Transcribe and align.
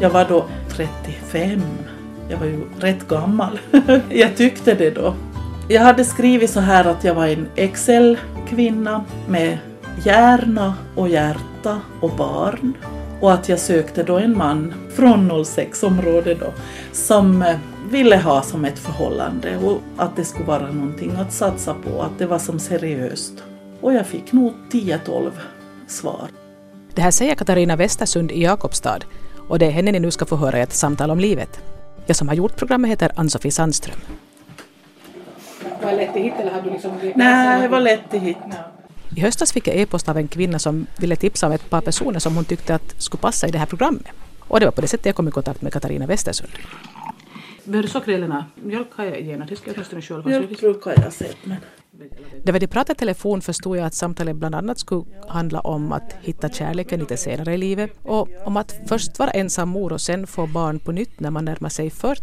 Jag 0.00 0.10
var 0.10 0.24
då 0.24 0.44
35. 0.68 1.62
Jag 2.30 2.38
var 2.38 2.46
ju 2.46 2.60
rätt 2.80 3.08
gammal. 3.08 3.60
jag 4.10 4.36
tyckte 4.36 4.74
det 4.74 4.90
då. 4.90 5.14
Jag 5.68 5.82
hade 5.82 6.04
skrivit 6.04 6.50
så 6.50 6.60
här 6.60 6.84
att 6.84 7.04
jag 7.04 7.14
var 7.14 7.26
en 7.26 7.48
Excel-kvinna 7.56 9.04
med 9.28 9.58
hjärna 10.04 10.74
och 10.94 11.08
hjärta 11.08 11.80
och 12.00 12.10
barn. 12.10 12.72
Och 13.20 13.32
att 13.32 13.48
jag 13.48 13.58
sökte 13.58 14.02
då 14.02 14.18
en 14.18 14.38
man 14.38 14.74
från 14.96 15.32
06-området 15.32 16.40
då 16.40 16.52
som 16.92 17.42
eh, 17.42 17.56
ville 17.90 18.16
ha 18.16 18.42
som 18.42 18.64
ett 18.64 18.78
förhållande 18.78 19.56
och 19.56 19.80
att 19.96 20.16
det 20.16 20.24
skulle 20.24 20.46
vara 20.46 20.72
någonting 20.72 21.16
att 21.16 21.32
satsa 21.32 21.74
på, 21.74 22.02
att 22.02 22.18
det 22.18 22.26
var 22.26 22.38
som 22.38 22.58
seriöst. 22.58 23.32
Och 23.80 23.92
jag 23.92 24.06
fick 24.06 24.32
nog 24.32 24.54
10-12 24.70 25.30
svar. 25.86 26.28
Det 26.94 27.02
här 27.02 27.10
säger 27.10 27.34
Katarina 27.34 27.76
Westersund 27.76 28.32
i 28.32 28.42
Jakobstad 28.42 28.98
och 29.48 29.58
det 29.58 29.66
är 29.66 29.70
henne 29.70 29.92
ni 29.92 30.00
nu 30.00 30.10
ska 30.10 30.26
få 30.26 30.36
höra 30.36 30.58
i 30.58 30.60
ett 30.60 30.72
samtal 30.72 31.10
om 31.10 31.20
livet. 31.20 31.60
Jag 32.06 32.16
som 32.16 32.28
har 32.28 32.34
gjort 32.34 32.56
programmet 32.56 32.90
heter 32.90 33.12
Ann-Sofie 33.16 33.52
Sandström. 33.52 33.96
Var 35.82 35.90
det 35.90 35.96
lätt 35.96 36.16
hitta 36.16 36.36
eller 36.36 36.50
hade 36.50 36.64
du 36.64 36.70
liksom... 36.70 36.92
Nej, 37.14 37.62
det 37.62 37.68
var 37.68 37.80
lätt 37.80 38.14
att 38.14 38.22
hitta. 38.22 38.54
I 39.16 39.20
höstas 39.20 39.52
fick 39.52 39.68
jag 39.68 39.76
e-post 39.76 40.08
av 40.08 40.16
en 40.16 40.28
kvinna 40.28 40.58
som 40.58 40.86
ville 40.98 41.16
tipsa 41.16 41.46
om 41.46 41.52
ett 41.52 41.70
par 41.70 41.80
personer 41.80 42.18
som 42.18 42.34
hon 42.34 42.44
tyckte 42.44 42.74
att 42.74 43.02
skulle 43.02 43.20
passa 43.20 43.48
i 43.48 43.50
det 43.50 43.58
här 43.58 43.66
programmet. 43.66 44.06
Och 44.40 44.60
det 44.60 44.66
var 44.66 44.72
på 44.72 44.80
det 44.80 44.88
sättet 44.88 45.06
jag 45.06 45.14
kom 45.14 45.28
i 45.28 45.30
kontakt 45.30 45.62
med 45.62 45.72
Katarina 45.72 46.06
Westersund. 46.06 46.52
Behöver 47.64 47.82
du 47.82 47.88
socker 47.88 48.12
eller 48.12 48.44
Mjölk 48.54 48.88
har 48.94 49.04
jag 49.04 49.20
gärna, 49.20 49.44
det 49.44 49.56
ska 49.56 49.70
jag 49.70 49.74
åtminstone 49.76 50.02
själv 50.02 50.22
ha. 50.22 50.30
Mjölk 50.30 50.60
brukar 50.60 50.94
jag 51.04 51.12
sett 51.12 51.36
men... 51.42 51.56
När 52.42 52.52
vi 52.52 52.66
pratade 52.66 52.92
i 52.92 52.98
telefon 52.98 53.40
förstod 53.40 53.76
jag 53.76 53.86
att 53.86 53.94
samtalet 53.94 54.36
bland 54.36 54.54
annat 54.54 54.78
skulle 54.78 55.04
handla 55.28 55.60
om 55.60 55.92
att 55.92 56.16
hitta 56.20 56.48
kärleken 56.48 57.00
lite 57.00 57.16
senare 57.16 57.54
i 57.54 57.58
livet 57.58 57.90
och 58.02 58.28
om 58.44 58.56
att 58.56 58.80
först 58.86 59.18
vara 59.18 59.30
ensam 59.30 59.68
mor 59.68 59.92
och 59.92 60.00
sen 60.00 60.26
få 60.26 60.46
barn 60.46 60.78
på 60.78 60.92
nytt 60.92 61.20
när 61.20 61.30
man 61.30 61.44
närmar 61.44 61.68
sig 61.68 61.90
40. 61.90 62.22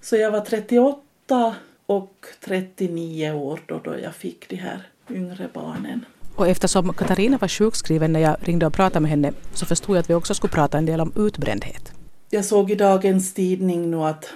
Så 0.00 0.16
jag 0.16 0.30
var 0.30 0.40
38 0.40 1.54
och 1.86 2.26
39 2.44 3.32
år 3.32 3.60
då, 3.66 3.80
då 3.84 3.98
jag 4.02 4.14
fick 4.14 4.48
de 4.48 4.56
här 4.56 4.86
yngre 5.10 5.48
barnen. 5.54 6.04
Och 6.34 6.48
eftersom 6.48 6.92
Katarina 6.92 7.38
var 7.38 7.48
sjukskriven 7.48 8.12
när 8.12 8.20
jag 8.20 8.36
ringde 8.40 8.66
och 8.66 8.72
pratade 8.72 9.00
med 9.00 9.10
henne 9.10 9.32
så 9.52 9.66
förstod 9.66 9.96
jag 9.96 10.00
att 10.00 10.10
vi 10.10 10.14
också 10.14 10.34
skulle 10.34 10.52
prata 10.52 10.78
en 10.78 10.86
del 10.86 11.00
om 11.00 11.12
utbrändhet. 11.16 11.92
Jag 12.30 12.44
såg 12.44 12.70
i 12.70 12.74
dagens 12.74 13.34
tidning 13.34 13.90
nu 13.90 13.96
att, 13.96 14.28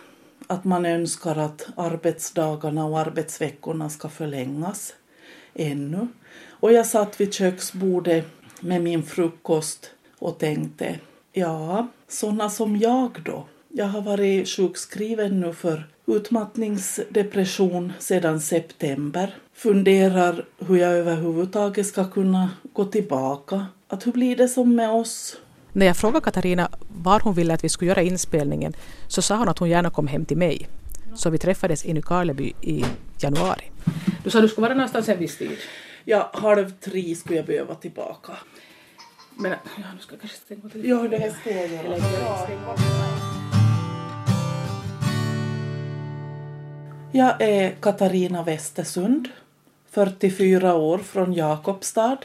att 0.53 0.65
man 0.65 0.87
önskar 0.87 1.37
att 1.37 1.67
arbetsdagarna 1.77 2.87
och 2.87 2.99
arbetsveckorna 2.99 3.91
ska 3.91 4.09
förlängas 4.09 4.95
ännu. 5.55 6.09
Och 6.49 6.73
jag 6.73 6.87
satt 6.87 7.21
vid 7.21 7.35
köksbordet 7.35 8.27
med 8.61 8.83
min 8.83 9.03
frukost 9.03 9.91
och 10.19 10.39
tänkte, 10.39 10.99
ja, 11.33 11.89
sådana 12.09 12.51
som 12.51 12.77
jag 12.77 13.23
då. 13.25 13.47
Jag 13.69 13.87
har 13.87 14.01
varit 14.01 14.49
sjukskriven 14.49 15.41
nu 15.41 15.53
för 15.53 15.89
utmattningsdepression 16.07 17.93
sedan 17.99 18.41
september. 18.41 19.35
Funderar 19.55 20.45
hur 20.59 20.77
jag 20.77 20.93
överhuvudtaget 20.93 21.87
ska 21.87 22.11
kunna 22.11 22.51
gå 22.73 22.85
tillbaka. 22.85 23.67
Att 23.89 24.07
hur 24.07 24.13
blir 24.13 24.37
det 24.37 24.49
som 24.49 24.75
med 24.75 24.91
oss? 24.91 25.37
När 25.73 25.87
jag 25.87 25.97
frågade 25.97 26.25
Katarina 26.25 26.69
var 26.89 27.21
hon 27.21 27.35
ville 27.35 27.55
att 27.55 27.65
vi 27.65 27.69
skulle 27.69 27.89
göra 27.89 28.03
inspelningen 28.03 28.73
så 29.09 29.23
sa 29.23 29.37
hon 29.37 29.49
att 29.49 29.59
hon 29.59 29.69
gärna 29.69 29.91
kom 29.91 30.07
hem 30.07 30.25
till 30.25 30.37
mig. 30.37 30.69
Så 31.15 31.31
vi 31.31 31.39
träffades 31.39 31.85
i 31.85 31.93
Nykarleby 31.93 32.53
i 32.61 32.85
januari. 33.19 33.71
Du 34.25 34.31
sa 34.31 34.39
att 34.39 34.45
du 34.45 34.49
skulle 34.49 34.63
vara 34.63 34.75
någonstans 34.75 35.09
en 35.09 35.19
viss 35.19 35.39
tid? 35.39 35.59
Ja, 36.05 36.31
halv 36.35 36.71
tre 36.71 37.15
skulle 37.15 37.37
jag 37.37 37.47
behöva 37.47 37.75
tillbaka. 37.75 38.33
Men 39.37 39.51
ja, 39.51 39.85
nu 39.95 40.01
ska 40.01 40.13
jag 40.15 40.21
kanske 40.21 40.39
stänga 40.39 40.61
av 40.65 40.87
Ja, 40.87 41.19
det 41.19 41.35
ska 41.41 41.51
jag 41.51 41.69
göra. 41.69 41.99
Jag 47.13 47.41
är 47.41 47.71
Katarina 47.81 48.43
Westersund, 48.43 49.29
44 49.91 50.75
år 50.75 50.99
från 50.99 51.33
Jakobstad, 51.33 52.17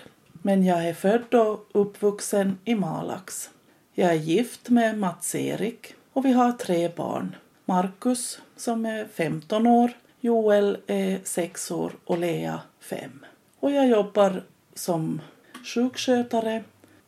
men 0.47 0.63
jag 0.63 0.87
är 0.87 0.93
född 0.93 1.33
och 1.35 1.67
uppvuxen 1.71 2.57
i 2.65 2.75
Malax. 2.75 3.49
Jag 3.93 4.11
är 4.11 4.15
gift 4.15 4.69
med 4.69 4.97
Mats-Erik 4.97 5.93
och 6.13 6.25
vi 6.25 6.31
har 6.31 6.51
tre 6.51 6.89
barn. 6.95 7.35
Marcus, 7.65 8.41
som 8.55 8.85
är 8.85 9.05
15 9.05 9.67
år, 9.67 9.91
Joel 10.19 10.77
är 10.87 11.19
6 11.23 11.71
år 11.71 11.91
och 12.05 12.17
Lea 12.17 12.59
5. 12.79 13.25
Och 13.59 13.71
jag 13.71 13.87
jobbar 13.87 14.43
som 14.73 15.21
sjukskötare 15.63 16.63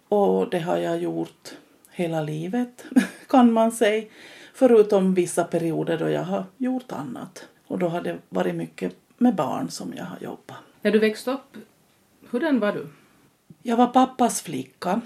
och 0.09 0.49
det 0.49 0.59
har 0.59 0.77
jag 0.77 0.97
gjort 0.97 1.51
hela 1.91 2.21
livet 2.21 2.85
kan 3.27 3.53
man 3.53 3.71
säga. 3.71 4.07
Förutom 4.53 5.13
vissa 5.13 5.43
perioder 5.43 5.97
då 5.97 6.09
jag 6.09 6.23
har 6.23 6.43
gjort 6.57 6.91
annat. 6.91 7.47
Och 7.67 7.79
då 7.79 7.87
har 7.87 8.01
det 8.01 8.17
varit 8.29 8.55
mycket 8.55 8.95
med 9.17 9.35
barn 9.35 9.69
som 9.69 9.93
jag 9.97 10.05
har 10.05 10.17
jobbat. 10.21 10.57
När 10.81 10.91
du 10.91 10.99
växte 10.99 11.31
upp, 11.31 11.57
hurdan 12.29 12.59
var 12.59 12.73
du? 12.73 12.87
Jag 13.61 13.77
var 13.77 13.87
pappas 13.87 14.41
flicka. 14.41 15.01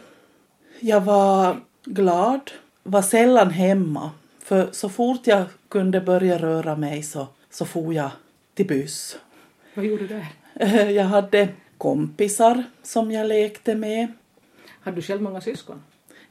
Jag 0.80 1.02
var 1.02 1.60
glad, 1.86 2.52
var 2.84 3.02
sällan 3.02 3.50
hemma. 3.50 4.12
För 4.40 4.70
så 4.72 4.90
fort 4.90 5.28
jag 5.28 5.46
kunde 5.68 6.02
börja 6.02 6.38
röra 6.38 6.76
mig 6.76 7.04
så, 7.04 7.28
så 7.50 7.66
for 7.66 7.94
jag 7.94 8.12
till 8.54 8.68
buss. 8.68 9.18
Vad 9.74 9.86
gjorde 9.86 10.08
du 10.08 10.22
där? 10.58 10.90
Jag 10.90 11.06
hade 11.06 11.50
kompisar 11.78 12.64
som 12.84 13.12
jag 13.12 13.28
lekte 13.28 13.76
med. 13.76 14.14
Hade 14.82 14.96
du 14.96 15.02
själv 15.02 15.22
många 15.22 15.42
syskon? 15.42 15.82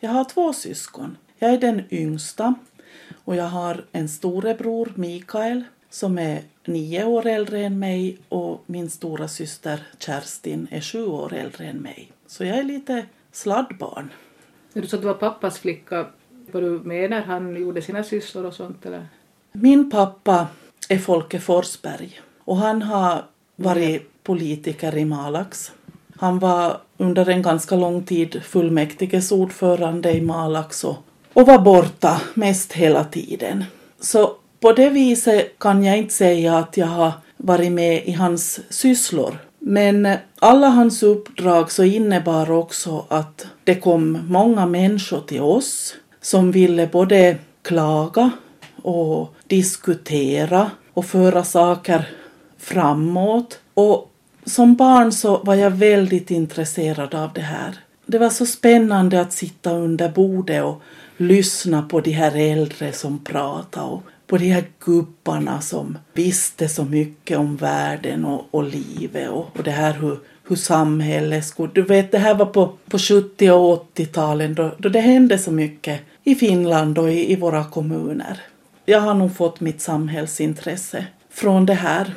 Jag 0.01 0.11
har 0.11 0.25
två 0.25 0.53
syskon. 0.53 1.17
Jag 1.39 1.51
är 1.53 1.59
den 1.59 1.83
yngsta 1.91 2.55
och 3.25 3.37
jag 3.37 3.45
har 3.45 3.85
en 3.93 4.09
storebror, 4.09 4.93
Mikael, 4.95 5.65
som 5.93 6.19
är 6.19 6.43
nio 6.65 7.05
år 7.05 7.27
äldre 7.27 7.61
än 7.61 7.79
mig 7.79 8.19
och 8.29 8.63
min 8.67 8.91
stora 8.91 9.29
syster 9.29 9.83
Kerstin 9.99 10.67
är 10.71 10.81
sju 10.81 11.05
år 11.05 11.35
äldre 11.35 11.65
än 11.65 11.77
mig. 11.77 12.13
Så 12.27 12.45
jag 12.45 12.59
är 12.59 12.63
lite 12.63 13.07
sladdbarn. 13.33 14.11
Du 14.73 14.87
sa 14.87 14.97
att 14.97 15.03
du 15.03 15.07
var 15.07 15.15
pappas 15.15 15.59
flicka, 15.59 16.07
var 16.53 16.61
du 16.61 16.69
med 16.71 17.11
när 17.11 17.23
han 17.23 17.57
gjorde 17.57 17.83
sina 17.83 18.05
sysslor 18.05 18.45
och 18.45 18.55
sånt 18.55 18.87
eller? 18.87 19.07
Min 19.53 19.91
pappa 19.91 20.47
är 20.89 20.99
Folke 20.99 21.41
Forsberg 21.41 22.21
och 22.39 22.57
han 22.57 22.83
har 22.83 23.25
varit 23.57 24.23
politiker 24.23 24.97
i 24.97 25.05
Malax. 25.05 25.73
Han 26.17 26.39
var 26.39 26.81
under 26.97 27.29
en 27.29 27.43
ganska 27.43 27.77
lång 27.77 28.05
tid 28.05 28.43
fullmäktiges 28.43 29.33
ordförande 29.33 30.13
i 30.13 30.21
Malax 30.21 30.85
och, 30.85 30.97
och 31.33 31.47
var 31.47 31.59
borta 31.59 32.21
mest 32.35 32.73
hela 32.73 33.05
tiden. 33.05 33.65
Så 34.01 34.37
på 34.63 34.73
det 34.73 34.89
viset 34.89 35.59
kan 35.59 35.85
jag 35.85 35.99
inte 35.99 36.15
säga 36.15 36.59
att 36.59 36.77
jag 36.77 36.87
har 36.87 37.13
varit 37.37 37.73
med 37.73 38.05
i 38.05 38.13
hans 38.13 38.61
sysslor. 38.69 39.39
Men 39.59 40.07
eh, 40.07 40.19
alla 40.39 40.69
hans 40.69 41.03
uppdrag 41.03 41.71
så 41.71 41.85
innebar 41.85 42.51
också 42.51 43.05
att 43.09 43.47
det 43.65 43.75
kom 43.75 44.19
många 44.29 44.67
människor 44.67 45.21
till 45.21 45.41
oss 45.41 45.95
som 46.21 46.53
ville 46.53 46.87
både 46.87 47.37
klaga 47.63 48.31
och 48.83 49.35
diskutera 49.47 50.71
och 50.93 51.05
föra 51.05 51.45
saker 51.45 52.09
framåt. 52.59 53.59
Och 53.75 54.11
som 54.45 54.75
barn 54.75 55.13
så 55.13 55.37
var 55.37 55.55
jag 55.55 55.71
väldigt 55.71 56.31
intresserad 56.31 57.15
av 57.15 57.31
det 57.33 57.41
här. 57.41 57.75
Det 58.07 58.19
var 58.19 58.31
så 58.31 58.47
spännande 58.47 59.21
att 59.21 59.33
sitta 59.33 59.73
under 59.73 60.09
bordet 60.09 60.65
och 60.65 60.83
lyssna 61.17 61.83
på 61.83 62.01
de 62.01 62.11
här 62.11 62.37
äldre 62.37 62.93
som 62.93 63.25
pratade 63.25 63.87
och 63.87 64.03
på 64.33 64.39
de 64.39 64.49
här 64.51 64.65
gubbarna 64.85 65.61
som 65.61 65.99
visste 66.13 66.69
så 66.69 66.85
mycket 66.85 67.39
om 67.39 67.57
världen 67.57 68.25
och, 68.25 68.47
och 68.51 68.65
livet 68.65 69.31
och, 69.31 69.57
och 69.57 69.63
det 69.65 69.71
här 69.71 69.93
hur, 69.93 70.19
hur 70.49 70.57
samhället 70.57 71.45
skulle... 71.45 71.73
Du 71.73 71.83
vet, 71.83 72.13
det 72.13 72.19
här 72.19 72.35
var 72.35 72.47
på, 72.47 72.73
på 72.91 72.99
70 72.99 73.51
och 73.51 73.89
80-talen 73.95 74.55
då, 74.55 74.75
då 74.79 74.89
det 74.89 75.01
hände 75.01 75.39
så 75.39 75.51
mycket 75.51 76.01
i 76.25 76.35
Finland 76.35 76.99
och 76.99 77.13
i, 77.13 77.33
i 77.33 77.37
våra 77.37 77.65
kommuner. 77.65 78.41
Jag 78.85 79.01
har 79.01 79.15
nog 79.15 79.37
fått 79.37 79.61
mitt 79.61 79.81
samhällsintresse 79.81 81.07
från 81.31 81.67
det 81.67 81.75
här. 81.75 82.15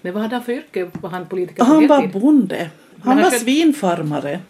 Men 0.00 0.12
vad 0.12 0.22
hade 0.22 0.34
han 0.34 0.44
för 0.44 0.52
yrke? 0.52 0.90
Var 0.92 1.10
han 1.10 1.26
politiker 1.26 1.64
Han 1.64 1.86
var 1.86 2.06
bonde. 2.06 2.70
Han 3.02 3.16
var 3.16 3.30
själv- 3.30 3.40
svinfarmare. 3.42 4.40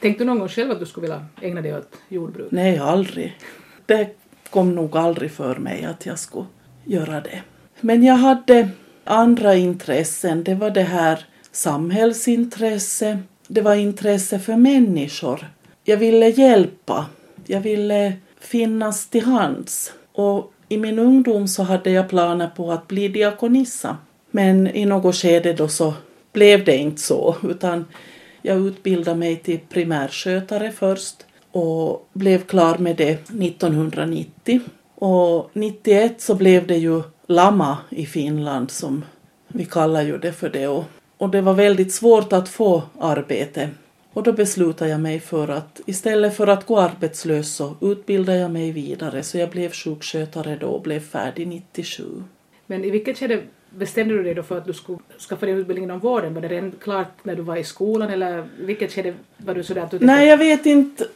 Tänkte 0.00 0.24
du 0.24 0.26
någon 0.26 0.38
gång 0.38 0.48
själv 0.48 0.70
att 0.70 0.80
du 0.80 0.86
skulle 0.86 1.02
vilja 1.02 1.26
ägna 1.40 1.60
dig 1.60 1.76
åt 1.76 1.96
jordbruk? 2.08 2.48
Nej, 2.50 2.78
aldrig. 2.78 3.38
Det 3.86 4.16
kom 4.50 4.74
nog 4.74 4.96
aldrig 4.96 5.30
för 5.30 5.56
mig 5.56 5.84
att 5.84 6.06
jag 6.06 6.18
skulle 6.18 6.46
göra 6.90 7.20
det. 7.20 7.42
Men 7.80 8.02
jag 8.02 8.14
hade 8.14 8.68
andra 9.04 9.54
intressen. 9.54 10.44
Det 10.44 10.54
var 10.54 10.70
det 10.70 10.82
här 10.82 11.24
samhällsintresse. 11.52 13.18
Det 13.48 13.60
var 13.60 13.74
intresse 13.74 14.38
för 14.38 14.56
människor. 14.56 15.46
Jag 15.84 15.96
ville 15.96 16.28
hjälpa. 16.28 17.06
Jag 17.46 17.60
ville 17.60 18.12
finnas 18.40 19.08
till 19.08 19.24
hands. 19.24 19.92
Och 20.12 20.52
i 20.68 20.78
min 20.78 20.98
ungdom 20.98 21.48
så 21.48 21.62
hade 21.62 21.90
jag 21.90 22.08
planer 22.08 22.48
på 22.48 22.72
att 22.72 22.88
bli 22.88 23.08
diakonissa. 23.08 23.96
Men 24.30 24.66
i 24.68 24.84
något 24.84 25.16
skede 25.16 25.52
då 25.52 25.68
så 25.68 25.94
blev 26.32 26.64
det 26.64 26.76
inte 26.76 27.00
så, 27.00 27.36
utan 27.42 27.84
jag 28.42 28.66
utbildade 28.66 29.16
mig 29.18 29.36
till 29.36 29.58
primärskötare 29.68 30.72
först 30.72 31.16
och 31.52 32.08
blev 32.12 32.38
klar 32.38 32.78
med 32.78 32.96
det 32.96 33.12
1990. 33.12 34.60
Och 35.00 35.50
91 35.52 36.20
så 36.20 36.34
blev 36.34 36.66
det 36.66 36.76
ju 36.76 37.02
Lama 37.26 37.78
i 37.90 38.06
Finland 38.06 38.70
som 38.70 39.04
vi 39.48 39.64
kallar 39.64 40.02
ju 40.02 40.18
det 40.18 40.32
för 40.32 40.48
det. 40.50 40.68
Och, 40.68 40.84
och 41.16 41.30
det 41.30 41.40
var 41.40 41.54
väldigt 41.54 41.92
svårt 41.92 42.32
att 42.32 42.48
få 42.48 42.82
arbete. 42.98 43.68
Och 44.12 44.22
då 44.22 44.32
beslutade 44.32 44.90
jag 44.90 45.00
mig 45.00 45.20
för 45.20 45.48
att 45.48 45.80
istället 45.86 46.36
för 46.36 46.46
att 46.46 46.66
gå 46.66 46.80
arbetslös 46.80 47.54
så 47.54 47.74
utbildade 47.80 48.38
jag 48.38 48.50
mig 48.50 48.72
vidare. 48.72 49.22
Så 49.22 49.38
jag 49.38 49.50
blev 49.50 49.72
sjukskötare 49.72 50.56
då 50.60 50.66
och 50.66 50.82
blev 50.82 51.00
färdig 51.00 51.48
97. 51.48 52.22
Men 52.66 52.84
i 52.84 52.90
vilket 52.90 53.18
skede 53.18 53.42
bestämde 53.70 54.14
du 54.14 54.22
dig 54.22 54.34
då 54.34 54.42
för 54.42 54.58
att 54.58 54.66
du 54.66 54.72
skulle 54.72 54.98
skaffa 55.28 55.46
dig 55.46 55.54
utbildning 55.54 55.84
inom 55.84 55.98
vården? 55.98 56.34
Var 56.34 56.40
det 56.40 56.48
redan 56.48 56.72
klart 56.82 57.24
när 57.24 57.36
du 57.36 57.42
var 57.42 57.56
i 57.56 57.64
skolan 57.64 58.10
eller 58.10 58.44
vilket 58.58 58.92
skede 58.92 59.14
var 59.36 59.54
du 59.54 59.62
sådär 59.62 59.82
att 59.82 59.90
du 59.90 59.98
Nej, 60.00 60.28
jag 60.28 60.38
vet 60.38 60.66
inte. 60.66 61.06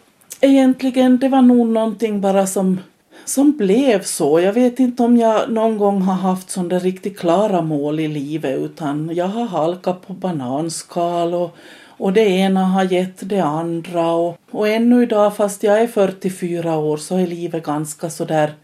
Egentligen, 0.40 1.18
det 1.18 1.28
var 1.28 1.42
nog 1.42 1.68
någonting 1.68 2.20
bara 2.20 2.46
som, 2.46 2.80
som 3.24 3.56
blev 3.56 4.02
så. 4.02 4.40
Jag 4.40 4.52
vet 4.52 4.80
inte 4.80 5.02
om 5.02 5.16
jag 5.16 5.50
någon 5.50 5.78
gång 5.78 6.02
har 6.02 6.14
haft 6.14 6.50
sådana 6.50 6.78
riktigt 6.78 7.18
klara 7.18 7.62
mål 7.62 8.00
i 8.00 8.08
livet 8.08 8.58
utan 8.58 9.10
jag 9.14 9.26
har 9.26 9.44
halkat 9.44 10.06
på 10.06 10.12
bananskal 10.12 11.34
och, 11.34 11.56
och 11.96 12.12
det 12.12 12.24
ena 12.24 12.64
har 12.64 12.84
gett 12.84 13.28
det 13.28 13.40
andra 13.40 14.12
och, 14.12 14.38
och 14.50 14.68
ännu 14.68 15.02
idag 15.02 15.36
fast 15.36 15.62
jag 15.62 15.80
är 15.80 15.86
44 15.86 16.76
år 16.76 16.96
så 16.96 17.16
är 17.16 17.26
livet 17.26 17.64
ganska 17.64 18.10
sådär 18.10 18.54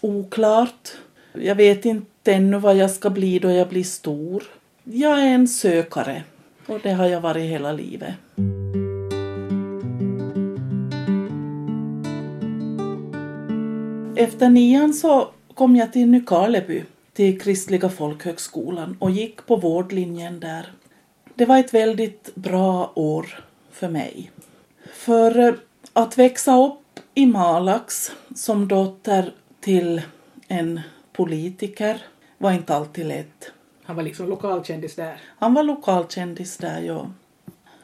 oklart. 0.00 0.88
Jag 1.32 1.54
vet 1.54 1.84
inte 1.84 2.32
ännu 2.32 2.58
vad 2.58 2.76
jag 2.76 2.90
ska 2.90 3.10
bli 3.10 3.38
då 3.38 3.50
jag 3.50 3.68
blir 3.68 3.84
stor. 3.84 4.42
Jag 4.84 5.20
är 5.20 5.34
en 5.34 5.48
sökare 5.48 6.22
och 6.66 6.78
det 6.82 6.92
har 6.92 7.06
jag 7.06 7.20
varit 7.20 7.50
hela 7.50 7.72
livet. 7.72 8.14
Efter 14.18 14.48
nian 14.48 14.94
så 14.94 15.28
kom 15.54 15.76
jag 15.76 15.92
till 15.92 16.08
Nykarleby, 16.08 16.84
till 17.12 17.40
Kristliga 17.40 17.88
folkhögskolan 17.88 18.96
och 19.00 19.10
gick 19.10 19.46
på 19.46 19.56
vårdlinjen 19.56 20.40
där. 20.40 20.72
Det 21.34 21.44
var 21.44 21.58
ett 21.58 21.74
väldigt 21.74 22.34
bra 22.34 22.92
år 22.94 23.44
för 23.70 23.88
mig. 23.88 24.30
För 24.92 25.38
eh, 25.38 25.54
att 25.92 26.18
växa 26.18 26.64
upp 26.64 27.00
i 27.14 27.26
Malax 27.26 28.12
som 28.34 28.68
dotter 28.68 29.32
till 29.60 30.02
en 30.48 30.80
politiker 31.12 32.02
var 32.38 32.52
inte 32.52 32.74
alltid 32.74 33.06
lätt. 33.06 33.52
Han 33.82 33.96
var 33.96 34.02
liksom 34.02 34.28
lokalkändis 34.28 34.94
där. 34.94 35.20
Han 35.38 35.54
var 35.54 35.62
lokalkändis 35.62 36.56
där, 36.56 36.80
ja. 36.80 37.10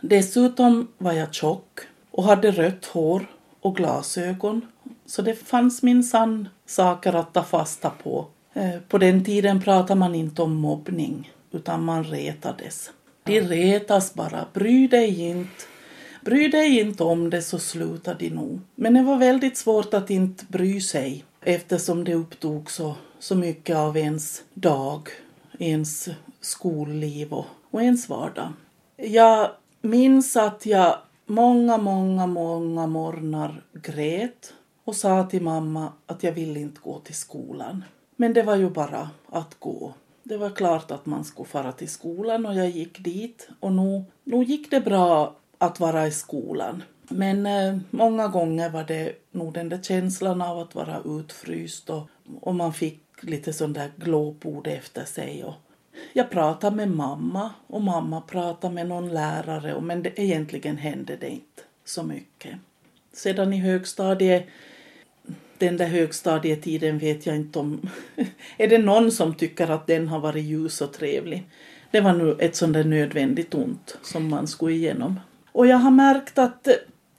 Dessutom 0.01 0.89
var 0.99 1.13
jag 1.13 1.35
tjock 1.35 1.81
och 2.11 2.25
hade 2.25 2.51
rött 2.51 2.85
hår 2.85 3.27
och 3.61 3.77
glasögon. 3.77 4.67
Så 5.07 5.23
det 5.23 5.35
fanns 5.35 5.83
minsann 5.83 6.49
saker 6.67 7.13
att 7.13 7.35
ta 7.35 7.43
fasta 7.43 7.91
på. 7.91 8.27
Eh, 8.55 8.79
på 8.89 8.99
den 8.99 9.25
tiden 9.25 9.61
pratade 9.61 10.01
man 10.01 10.15
inte 10.15 10.43
om 10.43 10.55
mobbning, 10.55 11.33
utan 11.53 11.85
man 11.85 12.05
retades. 12.05 12.91
De 13.25 13.41
retas 13.41 14.15
bara, 14.15 14.47
bry 14.53 14.89
dig 14.89 15.23
inte. 15.23 15.65
Bry 16.25 16.49
dig 16.49 16.81
inte 16.81 17.05
om 17.05 17.31
det 17.31 17.43
så 17.43 17.59
slutar 17.59 18.15
de 18.15 18.31
nog. 18.31 18.61
Men 18.75 18.95
det 18.95 19.03
var 19.03 19.17
väldigt 19.17 19.57
svårt 19.57 19.95
att 19.95 20.11
inte 20.11 20.45
bry 20.49 20.81
sig 20.81 21.25
eftersom 21.41 22.05
det 22.05 22.15
upptog 22.15 22.71
så, 22.71 22.95
så 23.19 23.35
mycket 23.35 23.77
av 23.77 23.97
ens 23.97 24.43
dag, 24.55 25.09
ens 25.59 26.09
skolliv 26.41 27.33
och, 27.33 27.47
och 27.71 27.83
ens 27.83 28.09
vardag. 28.09 28.53
Jag 28.97 29.51
minns 29.83 30.37
att 30.37 30.67
jag 30.67 30.99
många, 31.27 31.79
många, 31.79 32.27
många 32.27 32.87
morgnar 32.87 33.63
grät 33.73 34.53
och 34.85 34.97
sa 34.97 35.25
till 35.25 35.43
mamma 35.43 35.93
att 36.07 36.23
jag 36.23 36.33
ville 36.33 36.61
inte 36.61 36.81
gå 36.81 36.99
till 36.99 37.15
skolan. 37.15 37.85
Men 38.17 38.33
det 38.33 38.43
var 38.43 38.57
ju 38.57 38.71
bara 38.71 39.11
att 39.31 39.57
gå. 39.59 39.95
Det 40.23 40.37
var 40.37 40.51
klart 40.51 40.91
att 40.91 41.07
man 41.07 41.25
skulle 41.25 41.49
fara 41.49 41.73
till 41.73 41.89
skolan 41.89 42.47
och 42.47 42.55
jag 42.55 42.71
gick 42.71 43.05
dit 43.05 43.49
och 43.61 43.73
nog, 43.73 44.05
nog 44.25 44.45
gick 44.45 44.71
det 44.71 44.81
bra 44.81 45.37
att 45.59 45.81
vara 45.81 46.07
i 46.07 46.11
skolan. 46.11 46.83
Men 47.09 47.47
eh, 47.47 47.79
många 47.91 48.29
gånger 48.29 48.71
var 48.71 48.85
det 48.85 49.13
nog 49.31 49.55
den 49.55 49.69
där 49.69 49.83
känslan 49.83 50.43
av 50.43 50.59
att 50.59 50.75
vara 50.75 51.03
utfryst 51.05 51.91
och, 51.91 52.09
och 52.41 52.55
man 52.55 52.73
fick 52.73 53.01
lite 53.21 53.53
sån 53.53 53.73
där 53.73 53.91
glåpord 53.97 54.67
efter 54.67 55.05
sig. 55.05 55.45
Och 55.45 55.55
jag 56.13 56.31
pratade 56.31 56.77
med 56.77 56.91
mamma 56.91 57.51
och 57.67 57.83
mamma 57.83 58.21
pratade 58.21 58.75
med 58.75 58.89
någon 58.89 59.09
lärare 59.09 59.81
men 59.81 60.03
det, 60.03 60.21
egentligen 60.21 60.77
hände 60.77 61.17
det 61.17 61.29
inte 61.29 61.63
så 61.85 62.03
mycket. 62.03 62.57
Sedan 63.13 63.53
i 63.53 63.57
högstadiet, 63.57 64.47
den 65.59 65.77
där 65.77 65.87
högstadietiden 65.87 66.99
vet 66.99 67.27
jag 67.27 67.37
inte 67.37 67.59
om... 67.59 67.91
är 68.57 68.69
det 68.69 68.79
någon 68.79 69.13
som 69.13 69.35
tycker 69.35 69.71
att 69.71 69.87
den 69.87 70.09
har 70.09 70.21
varit 70.21 70.45
ljus 70.45 70.81
och 70.81 70.93
trevlig? 70.93 71.47
Det 71.91 72.01
var 72.01 72.13
nu 72.13 72.37
ett 72.39 72.57
sånt 72.57 72.73
där 72.73 72.85
nödvändigt 72.85 73.55
ont 73.55 73.99
som 74.03 74.29
man 74.29 74.47
skulle 74.47 74.75
igenom. 74.75 75.21
Och 75.53 75.67
jag 75.67 75.77
har 75.77 75.91
märkt 75.91 76.39
att 76.39 76.67
eh, 76.67 76.75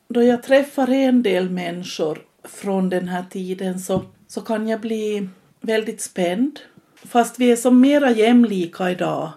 då 0.07 0.23
jag 0.23 0.43
träffar 0.43 0.89
en 0.89 1.23
del 1.23 1.49
människor 1.49 2.21
från 2.43 2.89
den 2.89 3.07
här 3.07 3.25
tiden 3.29 3.79
så, 3.79 4.03
så 4.27 4.41
kan 4.41 4.67
jag 4.67 4.81
bli 4.81 5.29
väldigt 5.61 6.01
spänd. 6.01 6.59
Fast 6.95 7.39
vi 7.39 7.51
är 7.51 7.55
som 7.55 7.81
mera 7.81 8.11
jämlika 8.11 8.91
idag. 8.91 9.31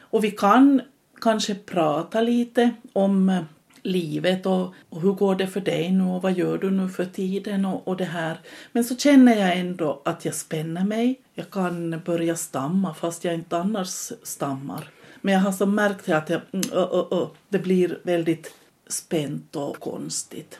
Och 0.00 0.24
vi 0.24 0.30
kan 0.30 0.82
kanske 1.20 1.54
prata 1.54 2.20
lite 2.20 2.70
om 2.92 3.28
eh, 3.28 3.42
livet 3.82 4.46
och, 4.46 4.74
och, 4.88 5.00
hur 5.00 5.12
går 5.12 5.34
det 5.34 5.46
för 5.46 5.60
dig 5.60 5.90
nu 5.92 6.04
och 6.04 6.22
vad 6.22 6.32
gör 6.32 6.58
du 6.58 6.70
nu 6.70 6.88
för 6.88 7.04
tiden 7.04 7.64
och, 7.64 7.88
och 7.88 7.96
det 7.96 8.04
här. 8.04 8.40
Men 8.72 8.84
så 8.84 8.96
känner 8.96 9.36
jag 9.36 9.58
ändå 9.58 10.02
att 10.04 10.24
jag 10.24 10.34
spänner 10.34 10.84
mig. 10.84 11.20
Jag 11.34 11.50
kan 11.50 12.00
börja 12.04 12.36
stamma 12.36 12.94
fast 12.94 13.24
jag 13.24 13.34
inte 13.34 13.56
annars 13.56 14.12
stammar. 14.22 14.88
Men 15.20 15.34
jag 15.34 15.40
har 15.40 15.52
så 15.52 15.66
märkt 15.66 16.08
att 16.08 16.30
jag, 16.30 16.40
uh, 16.54 16.76
uh, 16.76 17.12
uh, 17.12 17.28
det 17.48 17.58
blir 17.58 17.98
väldigt 18.02 18.54
spänt 18.88 19.56
och 19.56 19.80
konstigt. 19.80 20.58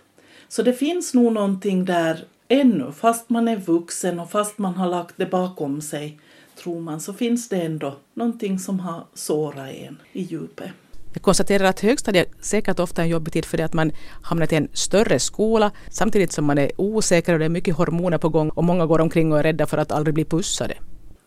Så 0.48 0.62
det 0.62 0.72
finns 0.72 1.14
nog 1.14 1.32
någonting 1.32 1.84
där 1.84 2.24
ännu, 2.48 2.92
fast 2.92 3.30
man 3.30 3.48
är 3.48 3.56
vuxen 3.56 4.20
och 4.20 4.30
fast 4.30 4.58
man 4.58 4.74
har 4.74 4.88
lagt 4.88 5.14
det 5.16 5.26
bakom 5.26 5.80
sig, 5.80 6.20
tror 6.56 6.80
man, 6.80 7.00
så 7.00 7.12
finns 7.12 7.48
det 7.48 7.62
ändå 7.62 7.96
någonting 8.14 8.58
som 8.58 8.80
har 8.80 9.04
sårat 9.14 9.70
en 9.70 9.98
i 10.12 10.22
djupet. 10.22 10.70
Jag 11.12 11.22
konstaterar 11.22 11.64
att 11.64 11.80
högstadiet 11.80 12.28
säkert 12.40 12.78
ofta 12.78 13.02
är 13.02 13.04
en 13.04 13.10
jobbig 13.10 13.32
tid 13.32 13.44
för 13.44 13.56
det 13.56 13.64
att 13.64 13.72
man 13.72 13.92
hamnar 14.22 14.52
i 14.52 14.56
en 14.56 14.68
större 14.72 15.18
skola 15.18 15.70
samtidigt 15.90 16.32
som 16.32 16.44
man 16.44 16.58
är 16.58 16.70
osäker 16.76 17.32
och 17.32 17.38
det 17.38 17.44
är 17.44 17.48
mycket 17.48 17.76
hormoner 17.76 18.18
på 18.18 18.28
gång 18.28 18.48
och 18.48 18.64
många 18.64 18.86
går 18.86 19.00
omkring 19.00 19.32
och 19.32 19.38
är 19.38 19.42
rädda 19.42 19.66
för 19.66 19.78
att 19.78 19.92
aldrig 19.92 20.14
bli 20.14 20.24
pussade. 20.24 20.74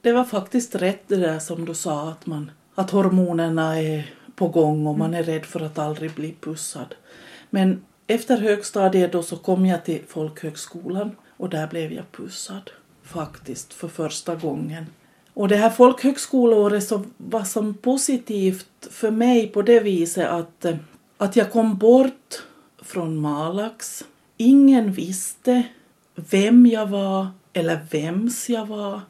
Det 0.02 0.12
var 0.12 0.24
faktiskt 0.24 0.76
rätt 0.76 1.04
det 1.08 1.16
där 1.16 1.40
som 1.40 1.66
du 1.66 1.74
sa 1.74 2.10
att, 2.10 2.26
man, 2.26 2.52
att 2.76 2.92
hormonerna 2.92 3.82
är 3.82 4.14
på 4.36 4.48
gång 4.48 4.88
och 4.88 4.98
man 4.98 5.14
är 5.14 5.24
rädd 5.24 5.46
för 5.46 5.60
att 5.60 5.78
aldrig 5.78 6.14
bli 6.14 6.36
pussad. 6.42 6.96
Men 7.50 7.86
efter 8.08 8.38
högstadiet 8.38 9.12
då 9.12 9.24
så 9.24 9.38
kom 9.38 9.66
jag 9.66 9.86
till 9.86 10.02
folkhögskolan 10.08 11.16
och 11.38 11.50
där 11.50 11.68
blev 11.68 11.94
jag 11.94 12.12
pussad. 12.12 12.72
Faktiskt 13.04 13.74
för 13.74 13.88
första 13.88 14.36
gången. 14.36 14.86
Och 15.34 15.48
det 15.48 15.56
här 15.56 15.70
folkhögskoleåret 15.70 16.88
så 16.88 17.04
var 17.18 17.44
som 17.44 17.74
positivt 17.74 18.88
för 18.92 19.12
mig 19.12 19.48
på 19.48 19.62
det 19.62 19.80
viset 19.80 20.30
att, 20.30 20.66
eh, 20.66 20.76
att 21.18 21.36
jag 21.36 21.52
kom 21.52 21.78
bort 21.78 22.44
från 22.82 23.18
Malax. 23.18 24.04
Ingen 24.38 24.92
visste 24.92 25.64
vem 26.16 26.66
jag 26.66 26.88
var 26.88 27.28
eller 27.54 27.80
vems 27.92 28.50
jag 28.50 28.66
var. 28.66 29.02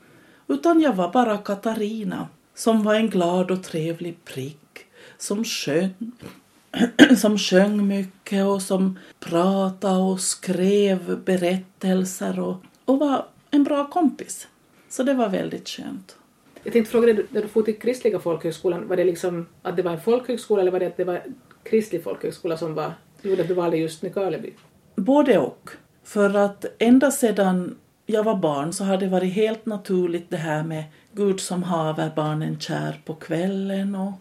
Utan 0.47 0.81
jag 0.81 0.93
var 0.93 1.11
bara 1.11 1.37
Katarina 1.37 2.27
som 2.55 2.83
var 2.83 2.95
en 2.95 3.09
glad 3.09 3.51
och 3.51 3.63
trevlig 3.63 4.25
prick 4.25 4.85
som 5.17 5.43
sjöng, 5.43 6.11
som 7.17 7.37
sjöng 7.37 7.87
mycket 7.87 8.45
och 8.45 8.61
som 8.61 8.99
pratade 9.19 9.97
och 9.97 10.19
skrev 10.19 11.19
berättelser 11.25 12.39
och, 12.39 12.55
och 12.85 12.99
var 12.99 13.25
en 13.51 13.63
bra 13.63 13.87
kompis. 13.87 14.47
Så 14.93 15.03
det 15.03 15.13
var 15.13 15.29
väldigt 15.29 15.69
skönt. 15.69 16.17
Jag 16.63 16.73
tänkte 16.73 16.91
fråga 16.91 17.13
dig, 17.13 17.25
när 17.29 17.41
du 17.41 17.47
for 17.47 17.61
till 17.61 17.79
kristliga 17.79 18.19
folkhögskolan, 18.19 18.87
var 18.87 18.95
det 18.95 19.03
liksom 19.03 19.47
att 19.61 19.75
det 19.75 19.81
var 19.81 19.91
en 19.91 20.01
folkhögskola 20.01 20.61
eller 20.61 20.71
var 20.71 20.79
det 20.79 20.87
att 20.87 20.97
det 20.97 21.03
var 21.03 21.21
kristlig 21.63 22.03
folkhögskola 22.03 22.57
som 22.57 22.73
var, 22.73 22.93
gjorde 23.21 23.41
att 23.41 23.47
du 23.47 23.53
valde 23.53 23.77
just 23.77 24.01
Nykarleby? 24.01 24.53
Både 24.95 25.37
och. 25.37 25.69
För 26.03 26.33
att 26.33 26.65
ända 26.79 27.11
sedan 27.11 27.75
jag 28.05 28.23
var 28.23 28.35
barn 28.35 28.73
så 28.73 28.83
har 28.83 28.97
det 28.97 29.07
varit 29.07 29.33
helt 29.33 29.65
naturligt 29.65 30.29
det 30.29 30.37
här 30.37 30.63
med 30.63 30.83
Gud 31.11 31.39
som 31.39 31.63
haver 31.63 32.11
barnen 32.15 32.59
kär 32.59 33.01
på 33.05 33.15
kvällen 33.15 33.95
och 33.95 34.11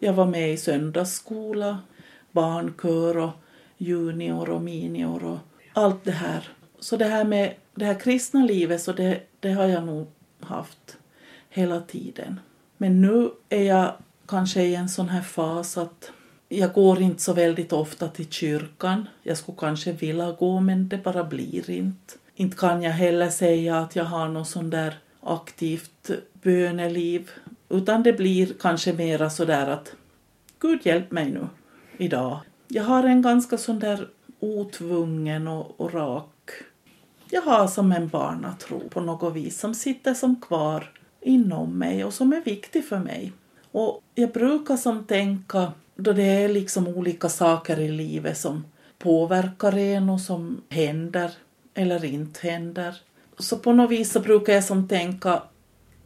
jag 0.00 0.12
var 0.12 0.26
med 0.26 0.52
i 0.52 0.56
söndagsskola, 0.56 1.78
barnkör 2.32 3.18
och 3.18 3.30
junior 3.78 4.50
och 4.50 4.62
minior 4.62 5.24
och 5.24 5.38
allt 5.72 6.04
det 6.04 6.10
här. 6.10 6.48
Så 6.80 6.96
det 6.96 7.04
här 7.04 7.24
med 7.24 7.54
det 7.74 7.84
här 7.84 8.00
kristna 8.00 8.44
livet 8.44 8.80
så 8.80 8.92
det, 8.92 9.20
det 9.46 9.52
har 9.52 9.66
jag 9.66 9.84
nog 9.84 10.06
haft 10.40 10.96
hela 11.50 11.80
tiden. 11.80 12.40
Men 12.76 13.00
nu 13.00 13.30
är 13.48 13.62
jag 13.62 13.92
kanske 14.26 14.62
i 14.62 14.74
en 14.74 14.88
sån 14.88 15.08
här 15.08 15.22
fas 15.22 15.76
att 15.76 16.10
jag 16.48 16.72
går 16.72 17.00
inte 17.00 17.22
så 17.22 17.32
väldigt 17.32 17.72
ofta 17.72 18.08
till 18.08 18.30
kyrkan. 18.30 19.08
Jag 19.22 19.38
skulle 19.38 19.58
kanske 19.58 19.92
vilja 19.92 20.32
gå 20.32 20.60
men 20.60 20.88
det 20.88 20.98
bara 20.98 21.24
blir 21.24 21.70
inte. 21.70 22.14
Inte 22.34 22.56
kan 22.56 22.82
jag 22.82 22.92
heller 22.92 23.30
säga 23.30 23.78
att 23.78 23.96
jag 23.96 24.04
har 24.04 24.28
något 24.28 24.48
sån 24.48 24.70
där 24.70 24.98
aktivt 25.20 26.10
böneliv. 26.32 27.30
Utan 27.68 28.02
det 28.02 28.12
blir 28.12 28.54
kanske 28.60 28.92
mera 28.92 29.30
sådär 29.30 29.66
att 29.66 29.92
Gud 30.58 30.86
hjälp 30.86 31.10
mig 31.10 31.30
nu 31.30 31.48
idag. 31.98 32.40
Jag 32.68 32.84
har 32.84 33.04
en 33.04 33.22
ganska 33.22 33.58
sån 33.58 33.78
där 33.78 34.08
otvungen 34.40 35.48
och, 35.48 35.80
och 35.80 35.94
rak. 35.94 36.35
Jag 37.30 37.42
har 37.42 37.66
som 37.66 37.92
en 37.92 38.08
barnatro 38.08 38.88
på 38.88 39.00
något 39.00 39.34
vis 39.34 39.60
som 39.60 39.74
sitter 39.74 40.14
som 40.14 40.40
kvar 40.40 40.90
inom 41.20 41.78
mig 41.78 42.04
och 42.04 42.14
som 42.14 42.32
är 42.32 42.40
viktig 42.40 42.84
för 42.84 42.98
mig. 42.98 43.32
Och 43.72 44.02
jag 44.14 44.32
brukar 44.32 44.76
som 44.76 45.04
tänka 45.04 45.72
då 45.96 46.12
det 46.12 46.22
är 46.22 46.48
liksom 46.48 46.88
olika 46.88 47.28
saker 47.28 47.80
i 47.80 47.88
livet 47.88 48.38
som 48.38 48.64
påverkar 48.98 49.78
en 49.78 50.10
och 50.10 50.20
som 50.20 50.62
händer 50.68 51.30
eller 51.74 52.04
inte 52.04 52.48
händer. 52.48 52.96
Så 53.38 53.58
på 53.58 53.72
något 53.72 53.90
vis 53.90 54.12
så 54.12 54.20
brukar 54.20 54.52
jag 54.52 54.64
som 54.64 54.88
tänka, 54.88 55.42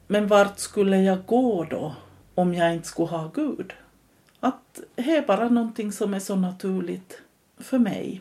men 0.06 0.26
vart 0.26 0.58
skulle 0.58 1.02
jag 1.02 1.26
gå 1.26 1.64
då 1.64 1.94
om 2.34 2.54
jag 2.54 2.74
inte 2.74 2.88
skulle 2.88 3.08
ha 3.08 3.30
Gud? 3.34 3.72
Att 4.40 4.80
det 4.94 5.16
är 5.16 5.26
bara 5.26 5.48
någonting 5.48 5.92
som 5.92 6.14
är 6.14 6.20
så 6.20 6.36
naturligt 6.36 7.22
för 7.58 7.78
mig. 7.78 8.20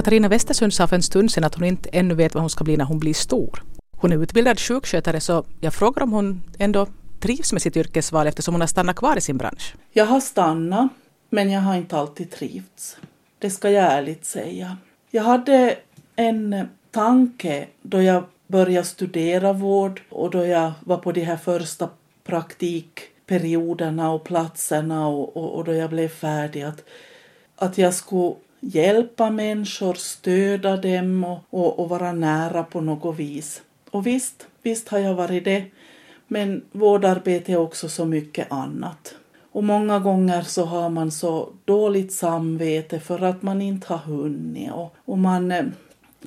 Katarina 0.00 0.28
Westersund 0.28 0.74
sa 0.74 0.86
för 0.86 0.96
en 0.96 1.02
stund 1.02 1.30
sedan 1.30 1.44
att 1.44 1.54
hon 1.54 1.64
inte 1.64 1.88
ännu 1.92 2.14
vet 2.14 2.34
vad 2.34 2.42
hon 2.42 2.50
ska 2.50 2.64
bli 2.64 2.76
när 2.76 2.84
hon 2.84 2.98
blir 2.98 3.14
stor. 3.14 3.62
Hon 3.96 4.12
är 4.12 4.22
utbildad 4.22 4.60
sjukskötare 4.60 5.20
så 5.20 5.44
jag 5.60 5.74
frågar 5.74 6.02
om 6.02 6.12
hon 6.12 6.42
ändå 6.58 6.86
trivs 7.18 7.52
med 7.52 7.62
sitt 7.62 7.76
yrkesval 7.76 8.26
eftersom 8.26 8.54
hon 8.54 8.60
har 8.60 8.68
stannat 8.68 8.96
kvar 8.96 9.16
i 9.16 9.20
sin 9.20 9.38
bransch. 9.38 9.74
Jag 9.92 10.06
har 10.06 10.20
stannat, 10.20 10.88
men 11.30 11.50
jag 11.50 11.60
har 11.60 11.74
inte 11.74 11.96
alltid 11.96 12.30
trivts. 12.30 12.96
Det 13.38 13.50
ska 13.50 13.70
jag 13.70 13.92
ärligt 13.92 14.24
säga. 14.24 14.76
Jag 15.10 15.22
hade 15.22 15.76
en 16.16 16.68
tanke 16.90 17.66
då 17.82 18.02
jag 18.02 18.24
började 18.46 18.86
studera 18.86 19.52
vård 19.52 20.02
och 20.08 20.30
då 20.30 20.46
jag 20.46 20.72
var 20.80 20.96
på 20.96 21.12
de 21.12 21.24
här 21.24 21.36
första 21.36 21.88
praktikperioderna 22.24 24.12
och 24.12 24.24
platserna 24.24 25.08
och, 25.08 25.36
och, 25.36 25.54
och 25.54 25.64
då 25.64 25.72
jag 25.72 25.90
blev 25.90 26.08
färdig 26.08 26.62
att, 26.62 26.84
att 27.56 27.78
jag 27.78 27.94
skulle 27.94 28.34
hjälpa 28.60 29.30
människor, 29.30 29.94
stödja 29.94 30.76
dem 30.76 31.24
och, 31.24 31.38
och, 31.50 31.78
och 31.78 31.88
vara 31.88 32.12
nära 32.12 32.62
på 32.62 32.80
något 32.80 33.18
vis. 33.18 33.62
Och 33.90 34.06
visst, 34.06 34.46
visst 34.62 34.88
har 34.88 34.98
jag 34.98 35.14
varit 35.14 35.44
det. 35.44 35.64
Men 36.28 36.62
vårdarbete 36.72 37.52
är 37.52 37.56
också 37.56 37.88
så 37.88 38.04
mycket 38.04 38.52
annat. 38.52 39.14
Och 39.52 39.64
många 39.64 39.98
gånger 39.98 40.42
så 40.42 40.64
har 40.64 40.90
man 40.90 41.10
så 41.10 41.48
dåligt 41.64 42.12
samvete 42.12 43.00
för 43.00 43.22
att 43.22 43.42
man 43.42 43.62
inte 43.62 43.86
har 43.86 43.98
hunnit 43.98 44.72
och, 44.72 44.94
och 45.04 45.18
man 45.18 45.52
eh, 45.52 45.64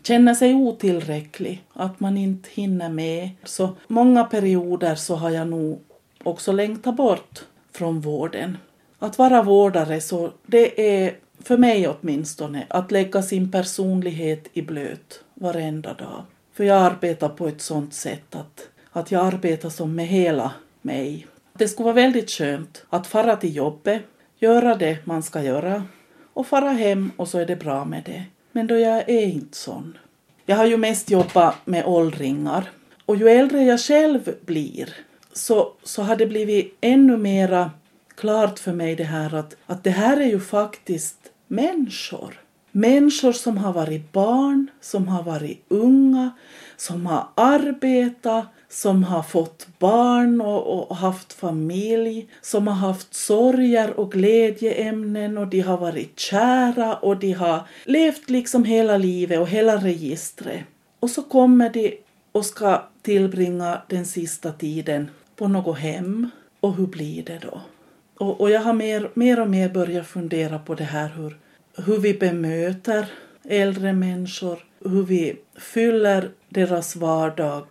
känner 0.03 0.33
sig 0.33 0.53
otillräcklig, 0.53 1.63
att 1.73 1.99
man 1.99 2.17
inte 2.17 2.49
hinner 2.53 2.89
med. 2.89 3.29
Så 3.43 3.69
många 3.87 4.23
perioder 4.23 4.95
så 4.95 5.15
har 5.15 5.29
jag 5.29 5.47
nog 5.47 5.79
också 6.23 6.51
längtat 6.51 6.95
bort 6.95 7.45
från 7.71 8.01
vården. 8.01 8.57
Att 8.99 9.17
vara 9.17 9.43
vårdare 9.43 10.01
så 10.01 10.31
det 10.45 11.03
är 11.05 11.13
för 11.39 11.57
mig 11.57 11.87
åtminstone 11.87 12.65
att 12.69 12.91
lägga 12.91 13.21
sin 13.21 13.51
personlighet 13.51 14.47
i 14.53 14.61
blöt 14.61 15.23
varenda 15.33 15.93
dag. 15.93 16.23
För 16.53 16.63
jag 16.63 16.77
arbetar 16.77 17.29
på 17.29 17.47
ett 17.47 17.61
sånt 17.61 17.93
sätt 17.93 18.35
att, 18.35 18.69
att 18.91 19.11
jag 19.11 19.25
arbetar 19.25 19.69
som 19.69 19.95
med 19.95 20.07
hela 20.07 20.51
mig. 20.81 21.27
Det 21.53 21.67
skulle 21.67 21.83
vara 21.83 21.95
väldigt 21.95 22.31
skönt 22.31 22.85
att 22.89 23.07
fara 23.07 23.35
till 23.35 23.55
jobbet, 23.55 24.01
göra 24.39 24.75
det 24.75 24.97
man 25.05 25.23
ska 25.23 25.41
göra 25.43 25.83
och 26.33 26.47
fara 26.47 26.71
hem 26.71 27.11
och 27.17 27.27
så 27.27 27.39
är 27.39 27.45
det 27.45 27.55
bra 27.55 27.85
med 27.85 28.03
det. 28.05 28.23
Men 28.51 28.67
då 28.67 28.77
jag 28.77 29.09
är 29.09 29.23
inte 29.23 29.57
sån. 29.57 29.97
Jag 30.45 30.55
har 30.55 30.65
ju 30.65 30.77
mest 30.77 31.11
jobbat 31.11 31.55
med 31.65 31.85
åldringar 31.85 32.71
och 33.05 33.15
ju 33.15 33.29
äldre 33.29 33.63
jag 33.63 33.79
själv 33.79 34.35
blir 34.45 34.95
så, 35.33 35.73
så 35.83 36.01
har 36.01 36.15
det 36.15 36.25
blivit 36.25 36.77
ännu 36.81 37.17
mera 37.17 37.71
klart 38.23 38.59
för 38.59 38.73
mig 38.73 38.95
det 38.95 39.03
här 39.03 39.35
att, 39.35 39.55
att 39.65 39.83
det 39.83 39.89
här 39.89 40.17
är 40.17 40.25
ju 40.25 40.39
faktiskt 40.39 41.17
människor. 41.47 42.39
Människor 42.71 43.31
som 43.31 43.57
har 43.57 43.73
varit 43.73 44.11
barn, 44.11 44.67
som 44.81 45.07
har 45.07 45.23
varit 45.23 45.65
unga, 45.67 46.31
som 46.77 47.05
har 47.05 47.27
arbetat, 47.35 48.45
som 48.69 49.03
har 49.03 49.23
fått 49.23 49.67
barn 49.79 50.41
och, 50.41 50.89
och, 50.89 50.95
haft 50.95 51.33
familj, 51.33 52.27
som 52.41 52.67
har 52.67 52.75
haft 52.75 53.13
sorger 53.13 53.99
och 53.99 54.11
glädjeämnen 54.11 55.37
och 55.37 55.47
de 55.47 55.59
har 55.59 55.77
varit 55.77 56.19
kära 56.19 56.95
och 56.95 57.17
de 57.17 57.31
har 57.31 57.61
levt 57.85 58.29
liksom 58.29 58.63
hela 58.63 58.97
livet 58.97 59.39
och 59.39 59.47
hela 59.47 59.77
registret. 59.77 60.63
Och 60.99 61.09
så 61.09 61.21
kommer 61.21 61.69
de 61.69 61.97
och 62.31 62.45
ska 62.45 62.83
tillbringa 63.01 63.81
den 63.89 64.05
sista 64.05 64.51
tiden 64.51 65.09
på 65.35 65.47
något 65.47 65.77
hem. 65.77 66.29
Och 66.59 66.75
hur 66.75 66.87
blir 66.87 67.23
det 67.23 67.39
då? 67.39 67.61
Och, 68.17 68.41
och 68.41 68.49
jag 68.49 68.61
har 68.61 68.73
mer, 68.73 69.09
mer 69.13 69.39
och 69.39 69.49
mer 69.49 69.69
börjat 69.69 70.07
fundera 70.07 70.59
på 70.59 70.75
det 70.75 70.83
här 70.83 71.09
hur, 71.15 71.37
hur 71.85 71.97
vi 71.97 72.13
bemöter 72.13 73.05
äldre 73.43 73.93
människor, 73.93 74.59
hur 74.85 75.03
vi 75.03 75.35
fyller 75.55 76.29
deras 76.49 76.95
vardag 76.95 77.63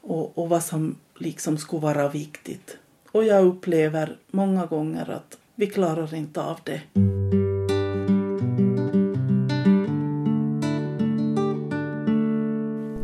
och, 0.00 0.38
och 0.38 0.48
vad 0.48 0.62
som 0.62 0.96
liksom 1.18 1.58
skulle 1.58 1.82
vara 1.82 2.08
viktigt. 2.08 2.78
Och 3.12 3.24
jag 3.24 3.46
upplever 3.46 4.16
många 4.30 4.66
gånger 4.66 5.10
att 5.10 5.38
vi 5.54 5.66
klarar 5.66 6.14
inte 6.14 6.42
av 6.42 6.60
det. 6.64 6.80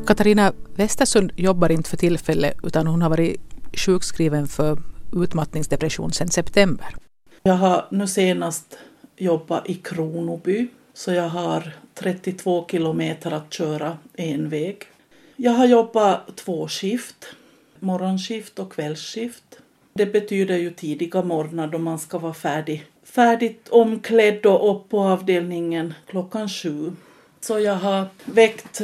Katarina 0.07 0.53
Westersund 0.77 1.33
jobbar 1.37 1.73
inte 1.73 1.91
för 1.91 1.97
tillfället 1.97 2.57
utan 2.63 2.87
hon 2.87 3.03
har 3.03 3.11
varit 3.11 3.41
sjukskriven 3.75 4.47
för 4.47 4.79
utmattningsdepression 5.13 6.13
sedan 6.13 6.29
september. 6.29 6.87
Jag 7.43 7.55
har 7.55 7.87
nu 7.91 8.07
senast 8.07 8.79
jobbat 9.17 9.71
i 9.71 9.75
Kronoby 9.75 10.69
så 10.95 11.13
jag 11.13 11.29
har 11.29 11.73
32 11.95 12.67
kilometer 12.71 13.31
att 13.31 13.53
köra 13.53 13.99
en 14.15 14.49
väg. 14.49 14.77
Jag 15.37 15.53
har 15.53 15.67
jobbat 15.67 16.37
två 16.37 16.69
skift, 16.69 17.27
morgonskift 17.79 18.59
och 18.59 18.73
kvällsskift. 18.73 19.59
Det 19.95 20.07
betyder 20.07 20.57
ju 20.57 20.71
tidiga 20.71 21.23
morgnar 21.23 21.67
då 21.67 21.79
man 21.79 21.99
ska 21.99 22.19
vara 22.19 22.35
färdig, 22.35 22.87
färdigt 23.05 23.69
omklädd 23.69 24.47
och 24.47 24.77
upp 24.77 24.89
på 24.89 25.01
avdelningen 25.01 25.95
klockan 26.07 26.49
sju. 26.49 26.93
Så 27.41 27.61
jag 27.61 27.75
har 27.75 28.07
väckt 28.25 28.81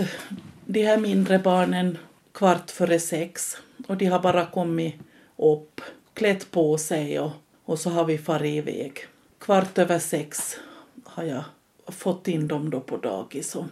de 0.65 0.83
här 0.83 0.99
mindre 0.99 1.39
barnen 1.39 1.99
kvart 2.33 2.71
före 2.71 3.01
sex 3.01 3.57
och 3.87 3.97
de 3.97 4.07
har 4.07 4.21
bara 4.21 4.47
kommit 4.47 4.95
upp, 5.37 5.81
klätt 6.19 6.51
på 6.51 6.79
sig 6.79 7.21
och, 7.21 7.31
och 7.65 7.79
så 7.79 7.91
har 7.91 8.05
vi 8.05 8.19
farit 8.19 8.69
iväg. 8.69 8.99
Kvart 9.39 9.79
över 9.79 9.99
sex 9.99 10.57
har 11.05 11.23
jag 11.23 11.45
fått 11.87 12.29
in 12.29 12.49
dem 12.49 12.71
då 12.71 12.81
på 12.81 12.97
dagis 12.97 13.57
och, 13.57 13.65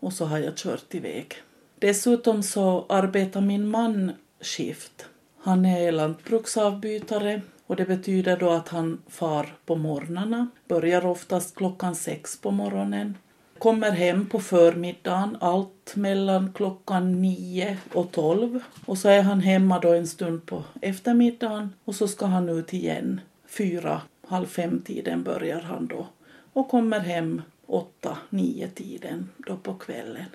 och 0.00 0.12
så 0.12 0.24
har 0.24 0.38
jag 0.38 0.56
kört 0.56 0.94
iväg. 0.94 1.34
Dessutom 1.78 2.42
så 2.42 2.86
arbetar 2.88 3.40
min 3.40 3.68
man 3.68 4.12
skift. 4.40 5.06
Han 5.38 5.66
är 5.66 5.92
lantbruksavbytare 5.92 7.40
och 7.66 7.76
det 7.76 7.84
betyder 7.84 8.36
då 8.36 8.50
att 8.50 8.68
han 8.68 9.02
far 9.08 9.56
på 9.66 9.76
morgnarna, 9.76 10.48
börjar 10.68 11.06
oftast 11.06 11.54
klockan 11.54 11.94
sex 11.94 12.40
på 12.40 12.50
morgonen, 12.50 13.18
kommer 13.64 13.90
hem 13.90 14.26
på 14.26 14.40
förmiddagen, 14.40 15.36
allt 15.40 15.96
mellan 15.96 16.52
klockan 16.52 17.22
nio 17.22 17.78
och 17.92 18.12
tolv 18.12 18.62
och 18.86 18.98
så 18.98 19.08
är 19.08 19.22
han 19.22 19.40
hemma 19.40 19.78
då 19.78 19.92
en 19.92 20.06
stund 20.06 20.46
på 20.46 20.62
eftermiddagen 20.82 21.72
och 21.84 21.94
så 21.94 22.08
ska 22.08 22.26
han 22.26 22.48
ut 22.48 22.72
igen. 22.72 23.20
Fyra, 23.46 24.00
halv 24.26 24.46
fem 24.46 24.82
tiden 24.86 25.22
börjar 25.22 25.60
han 25.60 25.86
då 25.86 26.06
och 26.52 26.68
kommer 26.68 27.00
hem 27.00 27.42
åtta, 27.66 28.18
nio 28.30 28.68
tiden 28.68 29.28
då 29.36 29.56
på 29.56 29.74
kvällen. 29.74 30.26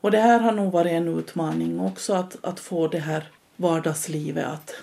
Och 0.00 0.10
det 0.10 0.20
här 0.20 0.40
har 0.40 0.52
nog 0.52 0.72
varit 0.72 0.92
en 0.92 1.18
utmaning 1.18 1.80
också 1.80 2.14
att, 2.14 2.44
att 2.44 2.60
få 2.60 2.88
det 2.88 2.98
här 2.98 3.24
vardagslivet 3.56 4.46
att 4.46 4.74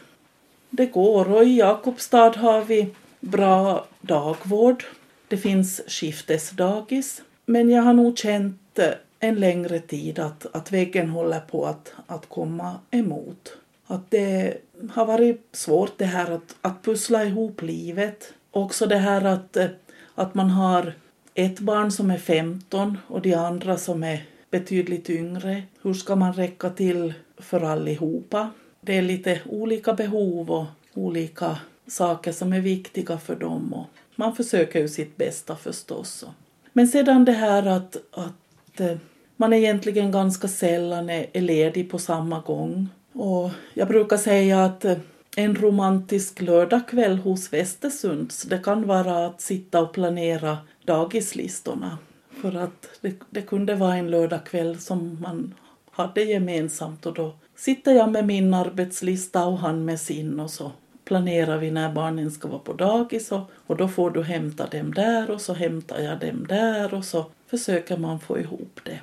det 0.70 0.86
går. 0.86 1.32
Och 1.32 1.44
i 1.44 1.58
Jakobstad 1.58 2.38
har 2.38 2.62
vi 2.62 2.96
bra 3.20 3.86
dagvård. 4.02 4.84
Det 5.28 5.38
finns 5.38 5.82
skiftesdagis. 5.88 7.22
Men 7.52 7.70
jag 7.70 7.82
har 7.82 7.94
nog 7.94 8.18
känt 8.18 8.80
eh, 8.80 8.94
en 9.20 9.36
längre 9.36 9.80
tid 9.80 10.20
att, 10.20 10.46
att 10.56 10.72
väggen 10.72 11.10
håller 11.10 11.40
på 11.40 11.66
att, 11.66 11.94
att 12.08 12.30
komma 12.30 12.76
emot. 12.92 13.58
Att 13.86 14.12
det 14.12 14.58
har 14.92 15.06
varit 15.06 15.48
svårt 15.52 15.98
det 15.98 16.06
här 16.06 16.32
att, 16.32 16.56
att 16.62 16.84
pussla 16.84 17.26
ihop 17.26 17.62
livet. 17.62 18.34
Också 18.52 18.86
det 18.86 18.98
här 18.98 19.26
att, 19.26 19.58
eh, 19.58 19.68
att 20.16 20.36
man 20.36 20.50
har 20.50 20.94
ett 21.34 21.60
barn 21.60 21.92
som 21.92 22.12
är 22.12 22.18
15 22.18 22.98
och 23.08 23.22
de 23.22 23.34
andra 23.34 23.78
som 23.78 24.04
är 24.04 24.26
betydligt 24.52 25.10
yngre. 25.10 25.64
Hur 25.82 25.94
ska 25.94 26.16
man 26.16 26.34
räcka 26.34 26.70
till 26.70 27.14
för 27.38 27.62
allihopa? 27.62 28.50
det 28.82 28.98
är 28.98 29.02
lite 29.02 29.42
olika 29.46 29.94
behov 29.94 30.52
och 30.52 30.66
olika 30.94 31.58
saker 31.88 32.32
som 32.32 32.54
är 32.54 32.62
viktiga 32.62 33.18
för 33.18 33.36
dem. 33.36 33.74
Och 33.74 33.86
man 34.16 34.36
försöker 34.36 34.80
ju 34.80 34.88
sitt 34.88 35.18
bästa 35.18 35.56
förstås. 35.56 36.26
Men 36.74 36.88
sedan 36.88 37.26
det 37.26 37.32
här 37.32 37.66
att, 37.66 37.98
att 38.12 38.80
eh, 38.80 38.98
man 39.36 39.54
egentligen 39.54 40.12
ganska 40.12 40.48
sällan 40.48 41.10
är 41.10 41.42
ledig 41.42 41.92
på 41.92 42.00
samma 42.00 42.40
gång. 42.40 42.90
Och 43.14 43.50
jag 43.74 43.88
brukar 43.88 44.18
säga 44.18 44.66
att 44.66 44.86
eh, 44.86 44.98
en 45.36 45.56
romantisk 45.56 46.42
lördagkväll 46.42 47.18
hos 47.18 47.54
Västersunds, 47.54 48.42
det 48.42 48.58
kan 48.58 48.88
vara 48.88 49.26
att 49.26 49.42
sitta 49.42 49.82
och 49.82 49.94
planera 49.94 50.58
dagislistorna. 50.86 51.98
För 52.42 52.56
att 52.56 52.90
det, 53.02 53.14
det 53.30 53.42
kunde 53.42 53.76
vara 53.76 53.96
en 53.96 54.12
lördagkväll 54.12 54.80
som 54.80 55.22
man 55.22 55.54
hade 55.92 56.24
gemensamt 56.24 57.06
och 57.06 57.14
då 57.14 57.34
sitter 57.56 57.94
jag 57.94 58.12
med 58.12 58.26
min 58.26 58.54
arbetslista 58.54 59.46
och 59.46 59.58
han 59.58 59.86
med 59.86 60.00
sin 60.00 60.40
och 60.40 60.50
så 60.50 60.72
planerar 61.12 61.58
vi 61.58 61.72
när 61.72 61.92
barnen 61.92 62.32
ska 62.32 62.48
vara 62.48 62.60
på 62.60 62.74
dagis 62.74 63.32
och, 63.32 63.52
och 63.68 63.78
då 63.78 63.88
får 63.88 64.12
du 64.12 64.24
hämta 64.24 64.68
dem 64.68 64.94
där 64.94 65.32
och 65.32 65.42
så 65.42 65.54
hämtar 65.54 66.00
jag 66.00 66.20
dem 66.20 66.46
där 66.50 66.94
och 66.94 67.06
så 67.06 67.26
försöker 67.48 67.98
man 67.98 68.20
få 68.20 68.40
ihop 68.40 68.80
det. 68.84 69.00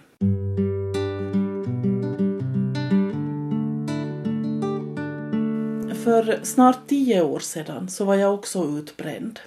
För 5.95 6.41
snart 6.43 6.89
tio 6.89 7.23
år 7.23 7.39
sedan 7.39 7.89
så 7.89 8.05
var 8.05 8.15
jag 8.15 8.35
också 8.35 8.65
utbränd. 8.65 9.41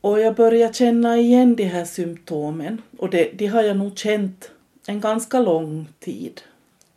Och 0.00 0.20
jag 0.20 0.34
började 0.34 0.74
känna 0.74 1.16
igen 1.16 1.56
de 1.56 1.64
här 1.64 1.84
symptomen 1.84 2.82
och 2.98 3.10
det, 3.10 3.30
de 3.32 3.46
har 3.46 3.62
jag 3.62 3.76
nog 3.76 3.98
känt 3.98 4.50
en 4.86 5.00
ganska 5.00 5.40
lång 5.40 5.88
tid. 6.00 6.40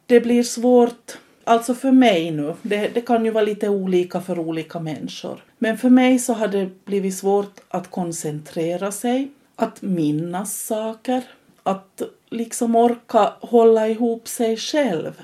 Det 0.05 0.21
blir 0.21 0.43
svårt, 0.43 1.17
alltså 1.45 1.73
för 1.73 1.91
mig 1.91 2.31
nu, 2.31 2.53
det, 2.61 2.87
det 2.87 3.01
kan 3.01 3.25
ju 3.25 3.31
vara 3.31 3.43
lite 3.43 3.69
olika 3.69 4.21
för 4.21 4.39
olika 4.39 4.79
människor. 4.79 5.43
Men 5.57 5.77
för 5.77 5.89
mig 5.89 6.19
så 6.19 6.33
har 6.33 6.47
det 6.47 6.85
blivit 6.85 7.15
svårt 7.15 7.59
att 7.67 7.91
koncentrera 7.91 8.91
sig, 8.91 9.31
att 9.55 9.81
minnas 9.81 10.65
saker, 10.65 11.23
att 11.63 12.01
liksom 12.29 12.75
orka 12.75 13.33
hålla 13.41 13.87
ihop 13.87 14.27
sig 14.27 14.57
själv. 14.57 15.21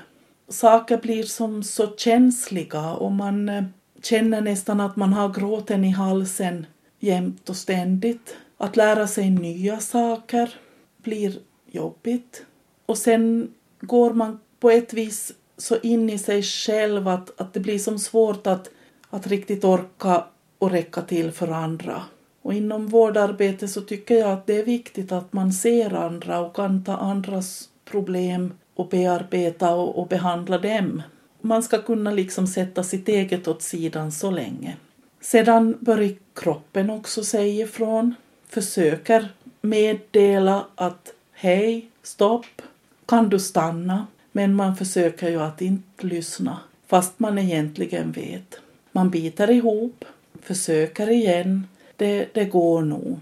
Saker 0.48 0.96
blir 0.96 1.22
som 1.22 1.62
så 1.62 1.96
känsliga 1.96 2.90
och 2.90 3.12
man 3.12 3.48
eh, 3.48 3.64
känner 4.02 4.40
nästan 4.40 4.80
att 4.80 4.96
man 4.96 5.12
har 5.12 5.28
gråten 5.28 5.84
i 5.84 5.90
halsen 5.90 6.66
jämt 7.00 7.48
och 7.48 7.56
ständigt. 7.56 8.36
Att 8.56 8.76
lära 8.76 9.06
sig 9.06 9.30
nya 9.30 9.80
saker 9.80 10.54
blir 11.02 11.38
jobbigt. 11.70 12.44
Och 12.86 12.98
sen 12.98 13.54
går 13.80 14.12
man 14.12 14.40
på 14.60 14.70
ett 14.70 14.92
vis 14.92 15.32
så 15.56 15.76
in 15.82 16.10
i 16.10 16.18
sig 16.18 16.42
själv 16.42 17.08
att, 17.08 17.40
att 17.40 17.54
det 17.54 17.60
blir 17.60 17.78
som 17.78 17.98
svårt 17.98 18.46
att, 18.46 18.70
att 19.10 19.26
riktigt 19.26 19.64
orka 19.64 20.24
och 20.58 20.70
räcka 20.70 21.02
till 21.02 21.32
för 21.32 21.48
andra. 21.48 22.02
Och 22.42 22.54
inom 22.54 22.86
vårdarbete 22.86 23.68
så 23.68 23.80
tycker 23.80 24.14
jag 24.14 24.30
att 24.30 24.46
det 24.46 24.58
är 24.58 24.64
viktigt 24.64 25.12
att 25.12 25.32
man 25.32 25.52
ser 25.52 25.94
andra 25.94 26.40
och 26.40 26.56
kan 26.56 26.84
ta 26.84 26.96
andras 26.96 27.68
problem 27.84 28.52
och 28.74 28.88
bearbeta 28.88 29.74
och, 29.74 29.98
och 29.98 30.08
behandla 30.08 30.58
dem. 30.58 31.02
Man 31.40 31.62
ska 31.62 31.82
kunna 31.82 32.10
liksom 32.10 32.46
sätta 32.46 32.82
sitt 32.84 33.08
eget 33.08 33.48
åt 33.48 33.62
sidan 33.62 34.12
så 34.12 34.30
länge. 34.30 34.76
Sedan 35.20 35.76
börjar 35.80 36.14
kroppen 36.34 36.90
också 36.90 37.24
säga 37.24 37.64
ifrån, 37.64 38.14
försöker 38.48 39.28
meddela 39.60 40.66
att 40.74 41.12
hej, 41.32 41.90
stopp, 42.02 42.62
kan 43.06 43.28
du 43.28 43.38
stanna? 43.38 44.06
Men 44.32 44.54
man 44.54 44.76
försöker 44.76 45.28
ju 45.28 45.40
att 45.40 45.60
inte 45.60 46.06
lyssna, 46.06 46.60
fast 46.86 47.18
man 47.18 47.38
egentligen 47.38 48.12
vet. 48.12 48.60
Man 48.92 49.10
biter 49.10 49.50
ihop, 49.50 50.04
försöker 50.42 51.10
igen, 51.10 51.66
det, 51.96 52.34
det 52.34 52.44
går 52.44 52.82
nog. 52.82 53.18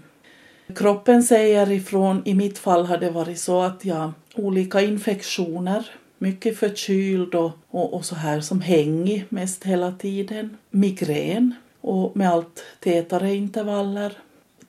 Kroppen 0.75 1.23
säger 1.23 1.71
ifrån, 1.71 2.21
i 2.25 2.33
mitt 2.33 2.57
fall 2.57 2.85
har 2.85 2.97
det 2.97 3.09
varit 3.09 3.39
så 3.39 3.61
att 3.61 3.85
jag 3.85 4.11
olika 4.35 4.81
infektioner, 4.81 5.85
mycket 6.17 6.57
förkyld 6.57 7.35
och, 7.35 7.51
och, 7.69 7.93
och 7.93 8.05
så 8.05 8.15
här 8.15 8.41
som 8.41 8.61
hängig 8.61 9.25
mest 9.29 9.63
hela 9.63 9.91
tiden, 9.91 10.57
migrän 10.69 11.55
och 11.81 12.17
med 12.17 12.29
allt 12.29 12.63
tätare 12.79 13.35
intervaller. 13.35 14.17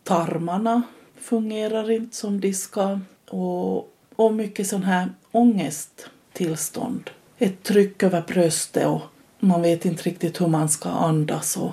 Tarmarna 0.03 0.83
fungerar 1.21 1.91
inte 1.91 2.17
som 2.17 2.41
de 2.41 2.53
ska 2.53 3.01
och, 3.29 3.93
och 4.17 4.35
mycket 4.35 4.67
sån 4.67 4.83
här 4.83 5.09
ångest 5.33 6.09
tillstånd. 6.33 7.11
Ett 7.39 7.63
tryck 7.63 8.03
över 8.03 8.23
bröstet 8.27 8.87
och 8.87 9.03
man 9.41 9.63
vet 9.63 9.85
inte 9.85 10.03
riktigt 10.03 10.41
hur 10.41 10.47
man 10.47 10.69
ska 10.69 10.89
andas 10.89 11.57
och, 11.57 11.71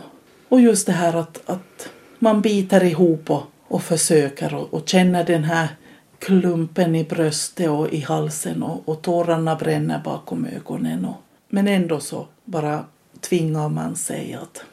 och 0.49 0.61
just 0.61 0.85
det 0.85 0.91
här 0.91 1.15
att, 1.15 1.41
att 1.45 1.89
man 2.19 2.41
biter 2.41 2.83
ihop 2.83 3.29
och, 3.29 3.43
och 3.67 3.83
försöker 3.83 4.55
och, 4.55 4.73
och 4.73 4.89
känner 4.89 5.23
den 5.23 5.43
här 5.43 5.67
klumpen 6.19 6.95
i 6.95 7.03
bröstet 7.03 7.69
och 7.69 7.93
i 7.93 7.99
halsen 7.99 8.63
och, 8.63 8.89
och 8.89 9.01
tårarna 9.01 9.55
bränner 9.55 10.01
bakom 10.03 10.45
ögonen. 10.45 11.05
Och, 11.05 11.15
men 11.49 11.67
ändå 11.67 11.99
så 11.99 12.27
bara 12.45 12.85
tvingar 13.21 13.69
man 13.69 13.95
sig 13.95 14.33
att 14.33 14.63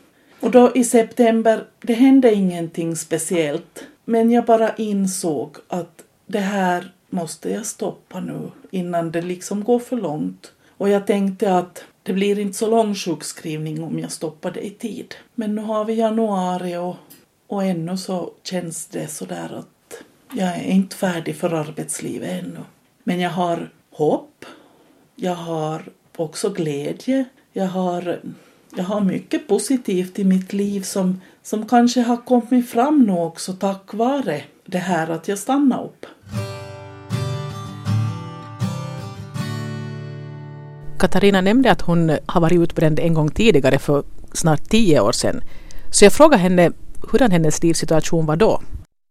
och 0.40 0.50
då 0.50 0.72
i 0.74 0.84
september, 0.84 1.64
det 1.80 1.94
hände 1.94 2.34
ingenting 2.34 2.96
speciellt. 2.96 3.84
Men 4.04 4.30
jag 4.30 4.44
bara 4.44 4.74
insåg 4.74 5.56
att 5.68 6.02
det 6.26 6.38
här 6.38 6.92
måste 7.16 7.50
jag 7.50 7.66
stoppa 7.66 8.20
nu 8.20 8.50
innan 8.70 9.10
det 9.10 9.22
liksom 9.22 9.64
går 9.64 9.78
för 9.78 9.96
långt. 9.96 10.52
Och 10.76 10.88
jag 10.88 11.06
tänkte 11.06 11.56
att 11.56 11.84
det 12.02 12.12
blir 12.12 12.38
inte 12.38 12.58
så 12.58 12.70
lång 12.70 12.94
sjukskrivning 12.94 13.82
om 13.82 13.98
jag 13.98 14.12
stoppar 14.12 14.50
det 14.50 14.66
i 14.66 14.70
tid. 14.70 15.14
Men 15.34 15.54
nu 15.54 15.62
har 15.62 15.84
vi 15.84 15.94
januari 15.94 16.76
och, 16.76 16.96
och 17.46 17.64
ännu 17.64 17.96
så 17.96 18.32
känns 18.42 18.86
det 18.86 19.06
sådär 19.06 19.50
att 19.58 20.02
jag 20.32 20.48
är 20.48 20.62
inte 20.62 20.96
färdig 20.96 21.36
för 21.36 21.54
arbetslivet 21.54 22.44
ännu. 22.44 22.60
Men 23.04 23.20
jag 23.20 23.30
har 23.30 23.70
hopp. 23.90 24.44
Jag 25.14 25.34
har 25.34 25.82
också 26.16 26.50
glädje. 26.50 27.24
Jag 27.52 27.66
har 27.66 28.20
jag 28.76 28.84
har 28.84 29.00
mycket 29.00 29.48
positivt 29.48 30.18
i 30.18 30.24
mitt 30.24 30.52
liv 30.52 30.80
som, 30.80 31.20
som 31.42 31.68
kanske 31.68 32.00
har 32.00 32.16
kommit 32.16 32.70
fram 32.70 33.02
nu 33.02 33.12
också 33.12 33.52
tack 33.52 33.94
vare 33.94 34.42
det 34.66 34.78
här 34.78 35.10
att 35.10 35.28
jag 35.28 35.38
stannade 35.38 35.84
upp. 35.84 36.06
Katarina 40.98 41.40
nämnde 41.40 41.70
att 41.70 41.80
hon 41.80 42.18
har 42.26 42.40
varit 42.40 42.60
utbränd 42.60 42.98
en 42.98 43.14
gång 43.14 43.30
tidigare 43.30 43.78
för 43.78 44.04
snart 44.32 44.68
tio 44.68 45.00
år 45.00 45.12
sedan. 45.12 45.40
Så 45.90 46.04
jag 46.04 46.12
frågade 46.12 46.42
henne 46.42 46.72
hurdan 47.10 47.30
hennes 47.30 47.62
livssituation 47.62 48.26
var 48.26 48.36
då. 48.36 48.60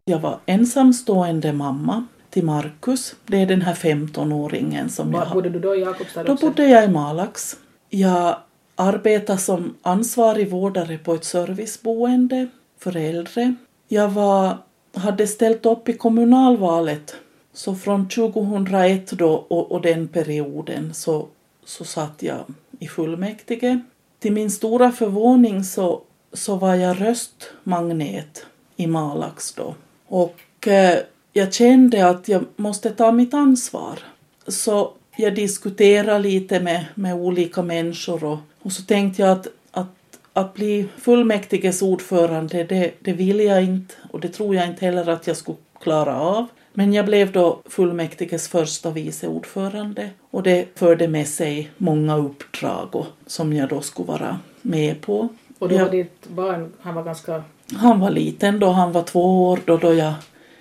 Jag 0.06 0.20
var 0.20 0.40
ensamstående 0.46 1.54
mamma 1.54 2.06
till 2.30 2.46
Markus. 2.46 3.16
Det 3.26 3.42
är 3.42 3.46
den 3.46 3.62
här 3.62 3.74
15-åringen 3.74 4.90
som 4.90 5.12
var, 5.12 5.20
jag 5.20 5.26
har. 5.26 5.36
Bodde 5.36 5.50
du 5.50 5.60
då 5.60 5.76
i 5.76 5.80
Jakobstad 5.80 6.24
Då 6.24 6.36
bodde 6.36 6.68
jag 6.68 6.86
i 6.86 6.88
Malax. 6.88 7.56
Jag 7.90 8.36
arbetade 8.76 9.40
som 9.40 9.76
ansvarig 9.82 10.50
vårdare 10.50 10.98
på 10.98 11.14
ett 11.14 11.26
serviceboende 11.26 12.48
för 12.80 12.98
äldre. 12.98 13.56
Jag 13.88 14.10
var, 14.10 14.58
hade 14.96 15.28
ställt 15.28 15.66
upp 15.66 15.90
i 15.90 15.94
kommunalvalet 15.94 17.16
så 17.54 17.76
från 17.76 18.10
2001 18.10 19.12
då 19.12 19.34
och, 19.34 19.72
och 19.72 19.82
den 19.82 20.08
perioden 20.08 20.94
så, 20.94 21.28
så 21.66 21.86
satt 21.86 22.24
jag 22.24 22.44
i 22.80 22.88
fullmäktige. 22.88 23.80
Till 24.20 24.34
min 24.34 24.52
stora 24.52 24.92
förvåning 24.92 25.64
så, 25.64 26.02
så 26.34 26.56
var 26.56 26.76
jag 26.76 27.02
röstmagnet 27.02 28.46
i 28.76 28.88
Malax 28.88 29.54
då. 29.54 29.76
Och 30.08 30.68
eh, 30.68 31.00
jag 31.34 31.54
kände 31.54 32.10
att 32.10 32.28
jag 32.28 32.46
måste 32.56 32.90
ta 32.90 33.12
mitt 33.12 33.34
ansvar. 33.34 34.00
Så 34.48 34.92
jag 35.18 35.36
diskuterade 35.36 36.20
lite 36.20 36.60
med, 36.60 36.86
med 36.96 37.16
olika 37.16 37.62
människor 37.62 38.24
och, 38.24 38.38
och 38.62 38.72
så 38.72 38.84
tänkte 38.84 39.22
jag 39.22 39.32
att, 39.32 39.48
att, 39.72 40.20
att 40.34 40.54
bli 40.54 40.88
fullmäktiges 40.98 41.82
ordförande, 41.82 42.64
det, 42.64 42.92
det 43.00 43.14
vill 43.14 43.40
jag 43.40 43.64
inte 43.64 43.94
och 44.12 44.20
det 44.20 44.28
tror 44.28 44.56
jag 44.56 44.68
inte 44.68 44.86
heller 44.86 45.10
att 45.10 45.28
jag 45.28 45.38
skulle 45.38 45.58
klara 45.82 46.20
av. 46.22 46.48
Men 46.78 46.94
jag 46.94 47.06
blev 47.06 47.32
då 47.32 47.62
fullmäktiges 47.66 48.48
första 48.48 48.92
vice 48.92 49.28
ordförande 49.28 50.10
och 50.32 50.44
det 50.44 50.66
förde 50.76 51.08
med 51.08 51.28
sig 51.28 51.70
många 51.78 52.18
uppdrag 52.18 52.96
och, 52.96 53.06
som 53.28 53.54
jag 53.54 53.70
då 53.70 53.82
skulle 53.82 54.08
vara 54.08 54.40
med 54.62 55.02
på. 55.02 55.30
Och 55.60 55.70
då 55.70 55.76
var 55.76 55.82
jag, 55.82 55.92
ditt 55.92 56.28
barn, 56.28 56.74
han 56.82 56.96
var 56.96 57.04
ganska... 57.04 57.44
Han 57.74 58.00
var 58.00 58.10
liten 58.10 58.60
då, 58.60 58.70
han 58.70 58.92
var 58.92 59.04
två 59.04 59.50
år 59.50 59.60
då, 59.66 59.78
då 59.78 59.94
jag, 59.94 60.14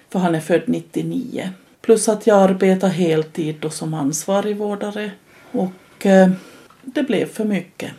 för 0.09 0.19
han 0.19 0.35
är 0.35 0.41
född 0.41 0.63
99. 0.67 1.51
Plus 1.81 2.09
att 2.09 2.27
jag 2.27 2.43
arbetar 2.43 2.89
heltid 2.89 3.57
då 3.61 3.71
som 3.71 3.95
ansvarig 3.95 4.57
vårdare 4.57 5.11
och 5.53 6.07
eh, 6.07 6.31
det 6.83 7.03
blev 7.03 7.27
för 7.27 7.45
mycket. 7.45 7.93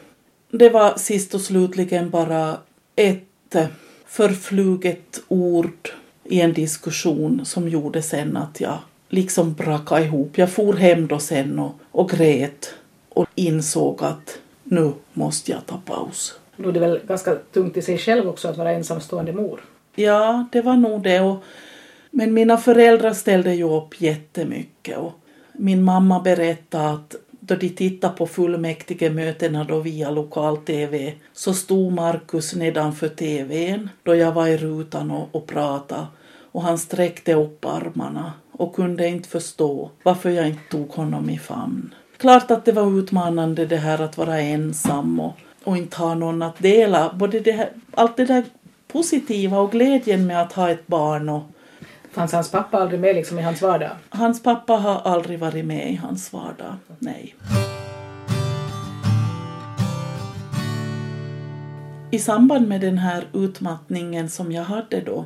Det 0.51 0.69
var 0.69 0.97
sist 0.97 1.33
och 1.33 1.41
slutligen 1.41 2.09
bara 2.09 2.57
ett 2.95 3.55
eh, 3.55 3.67
förfluget 4.05 5.21
ord 5.27 5.89
i 6.25 6.41
en 6.41 6.53
diskussion 6.53 7.45
som 7.45 7.69
gjorde 7.69 8.01
sen 8.01 8.37
att 8.37 8.61
jag 8.61 8.77
liksom 9.09 9.53
brakade 9.53 10.03
ihop. 10.03 10.37
Jag 10.37 10.51
for 10.51 10.73
hem 10.73 11.07
då 11.07 11.19
sen 11.19 11.59
och, 11.59 11.75
och 11.91 12.09
grät 12.09 12.73
och 13.09 13.27
insåg 13.35 14.03
att 14.03 14.37
nu 14.63 14.91
måste 15.13 15.51
jag 15.51 15.65
ta 15.65 15.77
paus. 15.85 16.39
Då 16.57 16.69
är 16.69 16.73
det 16.73 16.79
väl 16.79 16.99
ganska 17.07 17.35
tungt 17.35 17.77
i 17.77 17.81
sig 17.81 17.97
själv 17.97 18.29
också 18.29 18.47
att 18.47 18.57
vara 18.57 18.71
ensamstående 18.71 19.33
mor. 19.33 19.61
Ja, 19.95 20.47
det 20.51 20.61
var 20.61 20.75
nog 20.75 21.03
det. 21.03 21.19
Och, 21.19 21.43
men 22.11 22.33
mina 22.33 22.57
föräldrar 22.57 23.13
ställde 23.13 23.53
ju 23.53 23.63
upp 23.63 24.01
jättemycket. 24.01 24.97
Och 24.97 25.13
min 25.53 25.83
mamma 25.83 26.19
berättade 26.19 26.89
att 26.89 27.15
då 27.47 27.55
de 27.55 27.69
tittade 27.69 28.13
på 28.13 28.27
fullmäktigemötena 28.27 29.63
då 29.63 29.79
via 29.79 30.09
lokal-tv 30.09 31.13
så 31.33 31.53
stod 31.53 31.93
Markus 31.93 32.55
nedanför 32.55 33.07
tvn 33.07 33.89
då 34.03 34.15
jag 34.15 34.31
var 34.31 34.47
i 34.47 34.57
rutan 34.57 35.11
och, 35.11 35.35
och 35.35 35.47
pratade 35.47 36.07
och 36.51 36.61
han 36.61 36.77
sträckte 36.77 37.33
upp 37.33 37.65
armarna 37.65 38.33
och 38.51 38.75
kunde 38.75 39.07
inte 39.07 39.29
förstå 39.29 39.91
varför 40.03 40.29
jag 40.29 40.47
inte 40.47 40.69
tog 40.71 40.89
honom 40.89 41.29
i 41.29 41.39
famn. 41.39 41.95
Klart 42.17 42.51
att 42.51 42.65
det 42.65 42.71
var 42.71 42.99
utmanande 42.99 43.65
det 43.65 43.77
här 43.77 44.01
att 44.01 44.17
vara 44.17 44.39
ensam 44.39 45.19
och, 45.19 45.33
och 45.63 45.77
inte 45.77 45.97
ha 45.97 46.15
någon 46.15 46.41
att 46.41 46.59
dela. 46.59 47.13
Både 47.13 47.39
det 47.39 47.51
här, 47.51 47.69
allt 47.91 48.17
det 48.17 48.25
där 48.25 48.43
positiva 48.87 49.59
och 49.59 49.71
glädjen 49.71 50.27
med 50.27 50.41
att 50.41 50.53
ha 50.53 50.69
ett 50.69 50.87
barn. 50.87 51.29
Och, 51.29 51.43
Fanns 52.15 52.31
hans 52.31 52.51
pappa 52.51 52.77
aldrig 52.77 52.99
med 52.99 53.15
liksom 53.15 53.39
i 53.39 53.41
hans 53.41 53.61
vardag? 53.61 53.91
hans 54.09 54.43
pappa 54.43 54.73
har 54.73 55.01
aldrig 55.01 55.39
varit 55.39 55.65
med 55.65 55.91
i 55.91 55.95
hans 55.95 56.33
vardag. 56.33 56.75
Nej. 56.99 57.35
I 62.11 62.19
samband 62.19 62.67
med 62.67 62.81
den 62.81 62.97
här 62.97 63.27
utmattningen 63.33 64.29
som 64.29 64.51
jag 64.51 64.63
hade 64.63 65.01
då 65.01 65.25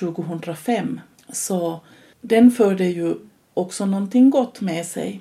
2005 0.00 1.00
så 1.32 1.80
den 2.20 2.50
förde 2.50 2.84
ju 2.84 3.14
också 3.54 3.86
någonting 3.86 4.30
gott 4.30 4.60
med 4.60 4.86
sig. 4.86 5.20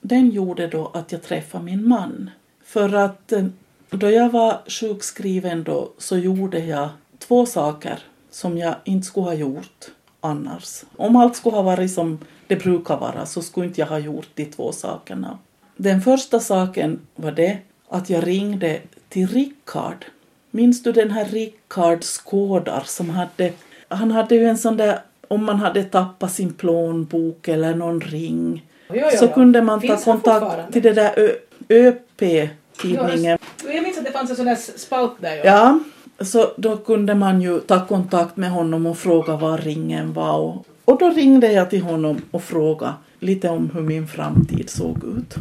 Den 0.00 0.30
gjorde 0.30 0.66
då 0.66 0.90
att 0.94 1.12
jag 1.12 1.22
träffade 1.22 1.64
min 1.64 1.88
man. 1.88 2.30
För 2.64 2.94
att 2.94 3.32
eh, 3.32 3.46
då 3.90 4.10
jag 4.10 4.30
var 4.30 4.60
sjukskriven 4.70 5.64
då 5.64 5.92
så 5.98 6.18
gjorde 6.18 6.58
jag 6.58 6.88
två 7.18 7.46
saker 7.46 7.98
som 8.30 8.58
jag 8.58 8.74
inte 8.84 9.06
skulle 9.06 9.26
ha 9.26 9.34
gjort 9.34 9.90
annars. 10.24 10.84
Om 10.96 11.16
allt 11.16 11.36
skulle 11.36 11.56
ha 11.56 11.62
varit 11.62 11.92
som 11.92 12.18
det 12.46 12.56
brukar 12.56 12.96
vara 12.96 13.26
så 13.26 13.42
skulle 13.42 13.66
inte 13.66 13.80
jag 13.80 13.88
ha 13.88 13.98
gjort 13.98 14.28
de 14.34 14.44
två 14.44 14.72
sakerna. 14.72 15.38
Den 15.76 16.00
första 16.00 16.40
saken 16.40 17.00
var 17.16 17.32
det 17.32 17.58
att 17.88 18.10
jag 18.10 18.26
ringde 18.26 18.80
till 19.08 19.26
Rickard. 19.26 20.04
Minns 20.50 20.82
du 20.82 20.92
den 20.92 21.10
här 21.10 21.24
Rickard 21.24 22.04
Skådar 22.04 22.82
som 22.86 23.10
hade, 23.10 23.52
han 23.88 24.10
hade 24.10 24.34
ju 24.34 24.44
en 24.48 24.58
sån 24.58 24.76
där, 24.76 24.98
om 25.28 25.44
man 25.44 25.56
hade 25.56 25.84
tappat 25.84 26.32
sin 26.32 26.52
plånbok 26.52 27.48
eller 27.48 27.74
någon 27.74 28.00
ring 28.00 28.62
Jo, 28.88 29.00
jo, 29.12 29.18
så 29.18 29.24
jo. 29.24 29.32
kunde 29.32 29.62
man 29.62 29.80
ta 29.80 29.86
Finns 29.86 30.06
han 30.06 30.20
kontakt 30.20 30.72
till 30.72 30.82
det 30.82 30.92
där 30.92 31.36
ÖP-tidningen. 31.68 33.38
Jag 33.64 33.82
minns 33.82 33.98
att 33.98 34.04
det 34.04 34.12
fanns 34.12 34.30
en 34.30 34.36
sån 34.36 34.46
där 34.46 34.56
spalt 34.56 35.12
där. 35.20 35.44
Ja, 35.44 35.78
så 36.20 36.52
då 36.56 36.76
kunde 36.76 37.14
man 37.14 37.40
ju 37.40 37.60
ta 37.60 37.86
kontakt 37.86 38.36
med 38.36 38.50
honom 38.50 38.86
och 38.86 38.98
fråga 38.98 39.36
var 39.36 39.58
ringen 39.58 40.12
var. 40.12 40.38
Och, 40.38 40.66
och 40.84 40.98
då 40.98 41.10
ringde 41.10 41.52
jag 41.52 41.70
till 41.70 41.82
honom 41.82 42.22
och 42.30 42.42
frågade 42.42 42.92
lite 43.20 43.48
om 43.48 43.70
hur 43.74 43.80
min 43.82 44.08
framtid 44.08 44.70
såg 44.70 45.04
ut. 45.04 45.34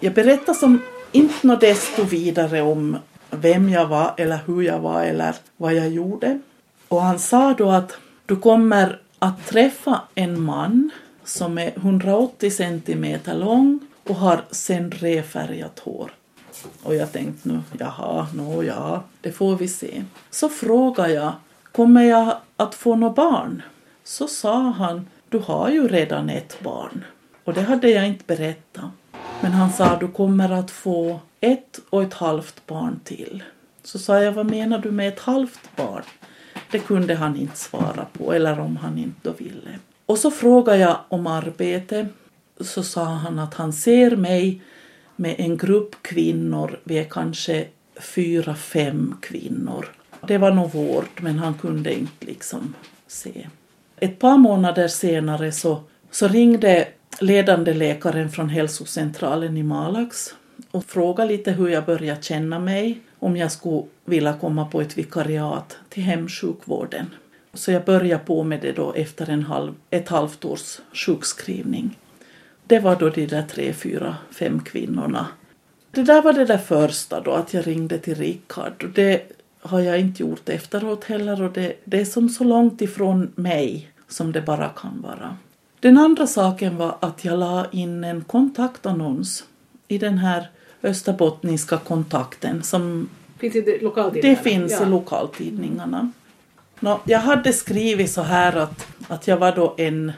Jag 0.00 0.14
berättade 0.14 0.58
som 0.58 0.82
inte 1.12 1.46
något 1.46 1.60
desto 1.60 2.02
vidare 2.02 2.62
om 2.62 2.96
vem 3.30 3.68
jag 3.68 3.86
var 3.86 4.14
eller 4.16 4.38
hur 4.46 4.62
jag 4.62 4.78
var 4.78 5.04
eller 5.04 5.34
vad 5.56 5.74
jag 5.74 5.88
gjorde. 5.88 6.40
Och 6.88 7.02
han 7.02 7.18
sa 7.18 7.54
då 7.58 7.70
att 7.70 7.98
du 8.26 8.36
kommer 8.36 9.00
att 9.18 9.46
träffa 9.46 10.00
en 10.14 10.42
man 10.42 10.90
som 11.24 11.58
är 11.58 11.72
180 11.76 12.50
centimeter 12.50 13.34
lång 13.34 13.80
och 14.04 14.14
har 14.14 14.44
cendréfärgat 14.50 15.78
hår. 15.78 16.10
Och 16.82 16.94
jag 16.94 17.12
tänkte 17.12 17.48
nu, 17.48 17.60
jaha, 17.78 18.26
nå 18.34 18.62
ja, 18.62 19.02
det 19.20 19.32
får 19.32 19.56
vi 19.56 19.68
se. 19.68 20.04
Så 20.30 20.48
frågade 20.48 21.12
jag, 21.12 21.32
kommer 21.72 22.02
jag 22.02 22.36
att 22.56 22.74
få 22.74 22.96
något 22.96 23.16
barn? 23.16 23.62
Så 24.04 24.28
sa 24.28 24.60
han, 24.60 25.06
du 25.28 25.38
har 25.38 25.70
ju 25.70 25.88
redan 25.88 26.30
ett 26.30 26.60
barn. 26.60 27.04
Och 27.44 27.54
det 27.54 27.62
hade 27.62 27.90
jag 27.90 28.08
inte 28.08 28.24
berättat. 28.26 28.90
Men 29.40 29.52
han 29.52 29.72
sa, 29.72 29.96
du 29.96 30.08
kommer 30.08 30.50
att 30.50 30.70
få 30.70 31.20
ett 31.40 31.80
och 31.90 32.02
ett 32.02 32.14
halvt 32.14 32.66
barn 32.66 33.00
till. 33.04 33.42
Så 33.82 33.98
sa 33.98 34.22
jag, 34.22 34.32
vad 34.32 34.50
menar 34.50 34.78
du 34.78 34.90
med 34.90 35.08
ett 35.08 35.20
halvt 35.20 35.76
barn? 35.76 36.02
Det 36.70 36.78
kunde 36.78 37.14
han 37.14 37.36
inte 37.36 37.56
svara 37.56 38.06
på, 38.12 38.32
eller 38.32 38.60
om 38.60 38.76
han 38.76 38.98
inte 38.98 39.20
då 39.22 39.32
ville. 39.32 39.78
Och 40.06 40.18
så 40.18 40.30
frågade 40.30 40.78
jag 40.78 40.98
om 41.08 41.26
arbete. 41.26 42.08
Så 42.60 42.82
sa 42.82 43.04
han 43.04 43.38
att 43.38 43.54
han 43.54 43.72
ser 43.72 44.16
mig 44.16 44.62
med 45.18 45.34
en 45.38 45.56
grupp 45.56 45.96
kvinnor, 46.02 46.78
vi 46.84 46.98
är 46.98 47.04
kanske 47.04 47.66
fyra, 48.00 48.54
fem 48.54 49.16
kvinnor. 49.22 49.86
Det 50.28 50.38
var 50.38 50.50
nog 50.50 50.70
vård, 50.70 51.08
men 51.20 51.38
han 51.38 51.54
kunde 51.54 51.94
inte 51.94 52.26
liksom 52.26 52.74
se. 53.06 53.48
Ett 53.96 54.18
par 54.18 54.36
månader 54.36 54.88
senare 54.88 55.52
så, 55.52 55.80
så 56.10 56.28
ringde 56.28 56.88
ledande 57.20 57.74
läkaren 57.74 58.30
från 58.30 58.48
hälsocentralen 58.48 59.56
i 59.56 59.62
Malax 59.62 60.34
och 60.70 60.84
frågade 60.84 61.28
lite 61.28 61.52
hur 61.52 61.68
jag 61.68 61.84
började 61.84 62.22
känna 62.22 62.58
mig, 62.58 63.00
om 63.18 63.36
jag 63.36 63.52
skulle 63.52 63.82
vilja 64.04 64.32
komma 64.40 64.66
på 64.66 64.80
ett 64.80 64.98
vikariat 64.98 65.76
till 65.88 66.02
hemsjukvården. 66.02 67.06
Så 67.54 67.72
jag 67.72 67.84
började 67.84 68.24
på 68.24 68.44
med 68.44 68.60
det 68.60 68.72
då 68.72 68.92
efter 68.92 69.30
en 69.30 69.42
halv, 69.42 69.74
ett 69.90 70.08
halvt 70.08 70.44
års 70.44 70.80
sjukskrivning. 70.92 71.98
Det 72.68 72.78
var 72.78 72.96
då 72.96 73.08
de 73.08 73.26
där 73.26 73.42
tre, 73.42 73.72
fyra, 73.72 74.16
fem 74.30 74.60
kvinnorna. 74.60 75.26
Det 75.90 76.02
där 76.02 76.22
var 76.22 76.32
det 76.32 76.44
där 76.44 76.58
första 76.58 77.20
då, 77.20 77.32
att 77.32 77.54
jag 77.54 77.66
ringde 77.66 77.98
till 77.98 78.14
Rickard. 78.14 78.84
Och 78.84 78.90
det 78.90 79.22
har 79.60 79.80
jag 79.80 80.00
inte 80.00 80.22
gjort 80.22 80.48
efteråt 80.48 81.04
heller 81.04 81.42
och 81.42 81.52
det, 81.52 81.72
det 81.84 82.00
är 82.00 82.04
som 82.04 82.28
så 82.28 82.44
långt 82.44 82.82
ifrån 82.82 83.32
mig 83.34 83.90
som 84.08 84.32
det 84.32 84.40
bara 84.40 84.68
kan 84.68 85.02
vara. 85.02 85.36
Den 85.80 85.98
andra 85.98 86.26
saken 86.26 86.76
var 86.76 86.96
att 87.00 87.24
jag 87.24 87.38
la 87.38 87.66
in 87.70 88.04
en 88.04 88.24
kontaktannons 88.24 89.44
i 89.88 89.98
den 89.98 90.18
här 90.18 90.50
österbottniska 90.82 91.76
kontakten 91.76 92.62
som 92.62 93.08
Finns 93.38 93.54
det 93.54 93.82
lokaltidningar? 93.82 94.36
det 94.36 94.42
finns 94.42 94.72
ja. 94.72 94.86
i 94.86 94.90
lokaltidningarna. 94.90 96.12
Nå, 96.80 97.00
jag 97.04 97.18
hade 97.18 97.52
skrivit 97.52 98.10
så 98.10 98.22
här 98.22 98.56
att, 98.56 98.86
att 99.08 99.28
jag 99.28 99.36
var 99.36 99.52
då 99.52 99.74
en, 99.76 100.12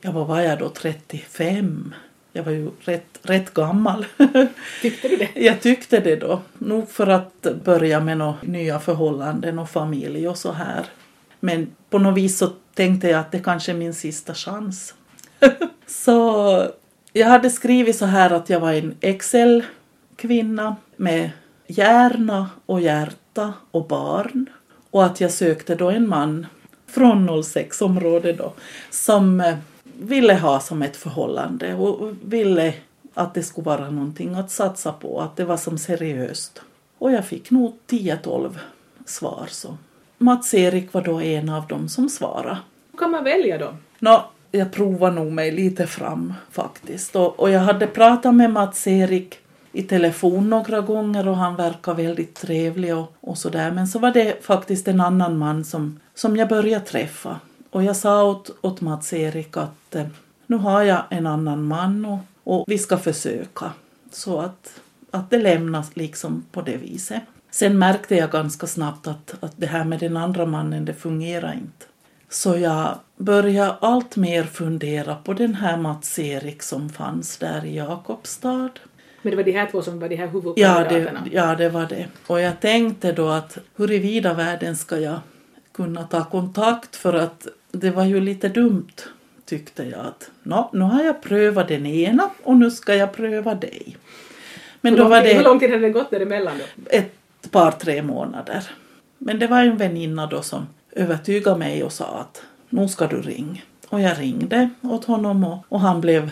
ja 0.00 0.10
vad 0.10 0.26
var 0.26 0.40
jag 0.40 0.58
då, 0.58 0.68
35? 0.68 1.94
Jag 2.32 2.42
var 2.42 2.52
ju 2.52 2.70
rätt, 2.80 3.18
rätt 3.22 3.54
gammal. 3.54 4.06
Tyckte 4.82 5.08
du 5.08 5.16
det? 5.16 5.28
jag 5.34 5.60
tyckte 5.60 6.00
det 6.00 6.16
då. 6.16 6.40
Nog 6.58 6.90
för 6.90 7.06
att 7.06 7.46
börja 7.64 8.00
med 8.00 8.18
några 8.18 8.36
nya 8.42 8.80
förhållanden 8.80 9.58
och 9.58 9.70
familj 9.70 10.28
och 10.28 10.38
så 10.38 10.52
här. 10.52 10.86
Men 11.40 11.66
på 11.90 11.98
något 11.98 12.16
vis 12.16 12.38
så 12.38 12.48
tänkte 12.74 13.08
jag 13.08 13.20
att 13.20 13.32
det 13.32 13.38
kanske 13.38 13.72
är 13.72 13.76
min 13.76 13.94
sista 13.94 14.34
chans. 14.34 14.94
så 15.86 16.64
jag 17.12 17.26
hade 17.26 17.50
skrivit 17.50 17.96
så 17.96 18.04
här 18.04 18.30
att 18.30 18.50
jag 18.50 18.60
var 18.60 18.72
en 18.72 18.94
Excel-kvinna 19.00 20.76
med 20.96 21.30
hjärna 21.66 22.50
och 22.66 22.80
hjärta 22.80 23.52
och 23.70 23.88
barn. 23.88 24.46
Och 24.90 25.04
att 25.04 25.20
jag 25.20 25.30
sökte 25.30 25.74
då 25.74 25.90
en 25.90 26.08
man 26.08 26.46
från 26.86 27.30
06-området 27.30 28.38
då 28.38 28.52
som 28.90 29.40
eh, 29.40 29.56
ville 30.00 30.34
ha 30.34 30.60
som 30.60 30.82
ett 30.82 30.96
förhållande 30.96 31.74
och 31.74 32.12
ville 32.24 32.74
att 33.14 33.34
det 33.34 33.42
skulle 33.42 33.64
vara 33.64 33.90
någonting 33.90 34.34
att 34.34 34.50
satsa 34.50 34.92
på, 34.92 35.20
att 35.20 35.36
det 35.36 35.44
var 35.44 35.56
som 35.56 35.78
seriöst. 35.78 36.62
Och 36.98 37.12
jag 37.12 37.24
fick 37.24 37.50
nog 37.50 37.78
10-12 37.88 38.58
svar 39.04 39.46
så. 39.48 39.76
Mats-Erik 40.18 40.92
var 40.92 41.02
då 41.02 41.20
en 41.20 41.48
av 41.48 41.66
dem 41.66 41.88
som 41.88 42.08
svarade. 42.08 42.58
Hur 42.92 42.98
kan 42.98 43.10
man 43.10 43.24
välja 43.24 43.58
då? 43.58 43.74
Nå, 43.98 44.24
jag 44.50 44.72
provar 44.72 45.10
nog 45.10 45.32
mig 45.32 45.50
lite 45.50 45.86
fram 45.86 46.34
faktiskt. 46.50 47.16
Och, 47.16 47.40
och 47.40 47.50
jag 47.50 47.60
hade 47.60 47.86
pratat 47.86 48.34
med 48.34 48.50
Mats-Erik 48.50 49.38
i 49.72 49.82
telefon 49.82 50.50
några 50.50 50.80
gånger 50.80 51.28
och 51.28 51.36
han 51.36 51.56
verkar 51.56 51.94
väldigt 51.94 52.34
trevlig 52.34 52.96
och, 52.96 53.12
och 53.20 53.38
sådär. 53.38 53.70
Men 53.70 53.88
så 53.88 53.98
var 53.98 54.10
det 54.10 54.44
faktiskt 54.44 54.88
en 54.88 55.00
annan 55.00 55.38
man 55.38 55.64
som, 55.64 56.00
som 56.14 56.36
jag 56.36 56.48
började 56.48 56.84
träffa. 56.84 57.40
Och 57.70 57.84
jag 57.84 57.96
sa 57.96 58.24
åt, 58.24 58.50
åt 58.60 58.80
Mats-Erik 58.80 59.56
att 59.56 59.94
eh, 59.94 60.06
nu 60.46 60.56
har 60.56 60.82
jag 60.82 61.02
en 61.10 61.26
annan 61.26 61.64
man 61.64 62.04
och, 62.04 62.18
och 62.44 62.64
vi 62.68 62.78
ska 62.78 62.98
försöka. 62.98 63.72
Så 64.12 64.40
att, 64.40 64.80
att 65.10 65.30
det 65.30 65.38
lämnas 65.38 65.96
liksom 65.96 66.44
på 66.52 66.62
det 66.62 66.76
viset. 66.76 67.22
Sen 67.50 67.78
märkte 67.78 68.16
jag 68.16 68.30
ganska 68.30 68.66
snabbt 68.66 69.06
att, 69.06 69.34
att 69.40 69.52
det 69.56 69.66
här 69.66 69.84
med 69.84 70.00
den 70.00 70.16
andra 70.16 70.46
mannen, 70.46 70.84
det 70.84 70.94
fungerar 70.94 71.52
inte. 71.52 71.86
Så 72.28 72.56
jag 72.56 72.98
började 73.16 73.72
allt 73.80 74.16
mer 74.16 74.44
fundera 74.44 75.14
på 75.14 75.32
den 75.32 75.54
här 75.54 75.76
Mats-Erik 75.76 76.62
som 76.62 76.88
fanns 76.88 77.36
där 77.36 77.64
i 77.64 77.76
Jakobstad. 77.76 78.70
Men 79.22 79.30
det 79.30 79.36
var 79.36 79.42
de 79.42 79.52
här 79.52 79.70
två 79.70 79.82
som 79.82 79.98
var 79.98 80.08
de 80.08 80.16
här 80.16 80.24
Ja 80.24 80.30
huvudkandidaterna? 80.30 81.20
det, 81.24 81.36
ja, 81.36 81.54
det 81.54 81.68
var 81.68 81.86
det. 81.86 82.06
Och 82.26 82.40
jag 82.40 82.60
tänkte 82.60 83.12
då 83.12 83.28
att 83.28 83.58
hur 83.76 83.90
i 83.90 83.98
vida 83.98 84.34
världen 84.34 84.76
ska 84.76 84.98
jag 84.98 85.18
kunna 85.80 86.04
ta 86.04 86.24
kontakt 86.24 86.96
för 86.96 87.14
att 87.14 87.46
det 87.72 87.90
var 87.90 88.04
ju 88.04 88.20
lite 88.20 88.48
dumt 88.48 88.92
tyckte 89.44 89.84
jag 89.84 90.00
att 90.00 90.30
Nå, 90.42 90.70
nu 90.72 90.80
har 90.80 91.02
jag 91.02 91.22
prövat 91.22 91.68
den 91.68 91.86
ena 91.86 92.30
och 92.42 92.56
nu 92.56 92.70
ska 92.70 92.94
jag 92.94 93.12
pröva 93.12 93.54
dig. 93.54 93.96
Men 94.80 94.96
då 94.96 95.08
var 95.08 95.20
tid, 95.20 95.30
hur 95.30 95.38
det 95.38 95.44
lång 95.44 95.58
tid 95.58 95.70
hade 95.70 95.82
det 95.82 95.90
gått 95.90 96.10
däremellan 96.10 96.54
då? 96.58 96.82
ett 96.90 97.50
par, 97.50 97.70
tre 97.70 98.02
månader. 98.02 98.70
Men 99.18 99.38
det 99.38 99.46
var 99.46 99.62
en 99.62 99.76
väninna 99.76 100.26
då 100.26 100.42
som 100.42 100.66
övertygade 100.92 101.58
mig 101.58 101.84
och 101.84 101.92
sa 101.92 102.06
att 102.20 102.42
nu 102.68 102.88
ska 102.88 103.06
du 103.06 103.22
ringa. 103.22 103.60
Och 103.88 104.00
jag 104.00 104.20
ringde 104.20 104.70
åt 104.82 105.04
honom 105.04 105.44
och, 105.44 105.64
och 105.68 105.80
han 105.80 106.00
blev 106.00 106.30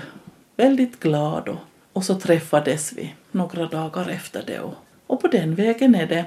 väldigt 0.56 1.00
glad 1.00 1.48
och, 1.48 1.58
och 1.92 2.04
så 2.04 2.14
träffades 2.14 2.92
vi 2.92 3.14
några 3.30 3.66
dagar 3.66 4.08
efter 4.08 4.42
det 4.46 4.60
och, 4.60 4.74
och 5.06 5.20
på 5.20 5.28
den 5.28 5.54
vägen 5.54 5.94
är 5.94 6.06
det. 6.06 6.24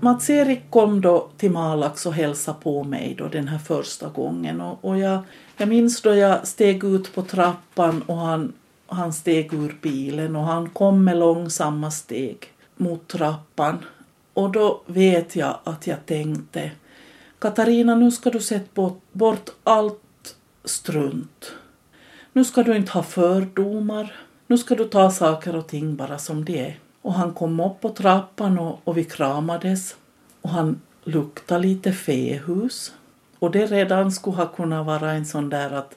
Mats-Erik 0.00 0.70
kom 0.70 1.00
då 1.00 1.28
till 1.36 1.50
Malax 1.50 2.06
och 2.06 2.14
hälsade 2.14 2.58
på 2.62 2.84
mig 2.84 3.14
då 3.18 3.28
den 3.28 3.48
här 3.48 3.58
första 3.58 4.08
gången 4.08 4.60
och, 4.60 4.84
och 4.84 4.98
jag, 4.98 5.20
jag 5.56 5.68
minns 5.68 6.02
då 6.02 6.14
jag 6.14 6.46
steg 6.46 6.84
ut 6.84 7.14
på 7.14 7.22
trappan 7.22 8.02
och 8.02 8.16
han, 8.16 8.52
han 8.86 9.12
steg 9.12 9.54
ur 9.54 9.78
bilen 9.82 10.36
och 10.36 10.44
han 10.44 10.70
kom 10.70 11.04
med 11.04 11.18
långsamma 11.18 11.90
steg 11.90 12.38
mot 12.76 13.08
trappan 13.08 13.78
och 14.34 14.50
då 14.50 14.82
vet 14.86 15.36
jag 15.36 15.58
att 15.64 15.86
jag 15.86 16.06
tänkte 16.06 16.70
Katarina, 17.38 17.94
nu 17.94 18.10
ska 18.10 18.30
du 18.30 18.40
sätta 18.40 18.68
bort, 18.74 19.02
bort 19.12 19.50
allt 19.64 20.36
strunt. 20.64 21.52
Nu 22.32 22.44
ska 22.44 22.62
du 22.62 22.76
inte 22.76 22.92
ha 22.92 23.02
fördomar. 23.02 24.16
Nu 24.46 24.58
ska 24.58 24.74
du 24.74 24.84
ta 24.84 25.10
saker 25.10 25.56
och 25.56 25.66
ting 25.66 25.96
bara 25.96 26.18
som 26.18 26.44
det 26.44 26.58
är. 26.58 26.78
Och 27.06 27.14
han 27.14 27.34
kom 27.34 27.60
upp 27.60 27.80
på 27.80 27.88
trappan 27.88 28.58
och, 28.58 28.80
och 28.84 28.98
vi 28.98 29.04
kramades. 29.04 29.96
Och 30.42 30.50
han 30.50 30.80
luktade 31.04 31.60
lite 31.60 31.92
fehus. 31.92 32.92
Och 33.38 33.50
det 33.50 33.66
redan 33.66 34.12
skulle 34.12 34.36
ha 34.36 34.46
kunnat 34.46 34.86
vara 34.86 35.12
en 35.12 35.26
sån 35.26 35.50
där 35.50 35.70
att 35.70 35.96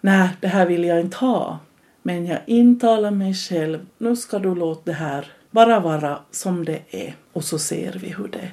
nej, 0.00 0.28
det 0.40 0.48
här 0.48 0.66
vill 0.66 0.84
jag 0.84 1.00
inte 1.00 1.16
ha. 1.16 1.58
Men 2.02 2.26
jag 2.26 2.38
intalar 2.46 3.10
mig 3.10 3.34
själv, 3.34 3.86
nu 3.98 4.16
ska 4.16 4.38
du 4.38 4.54
låta 4.54 4.82
det 4.84 4.92
här 4.92 5.32
bara 5.50 5.80
vara 5.80 6.18
som 6.30 6.64
det 6.64 6.82
är. 6.90 7.14
Och 7.32 7.44
så 7.44 7.58
ser 7.58 7.92
vi 7.92 8.08
hur 8.08 8.28
det 8.28 8.50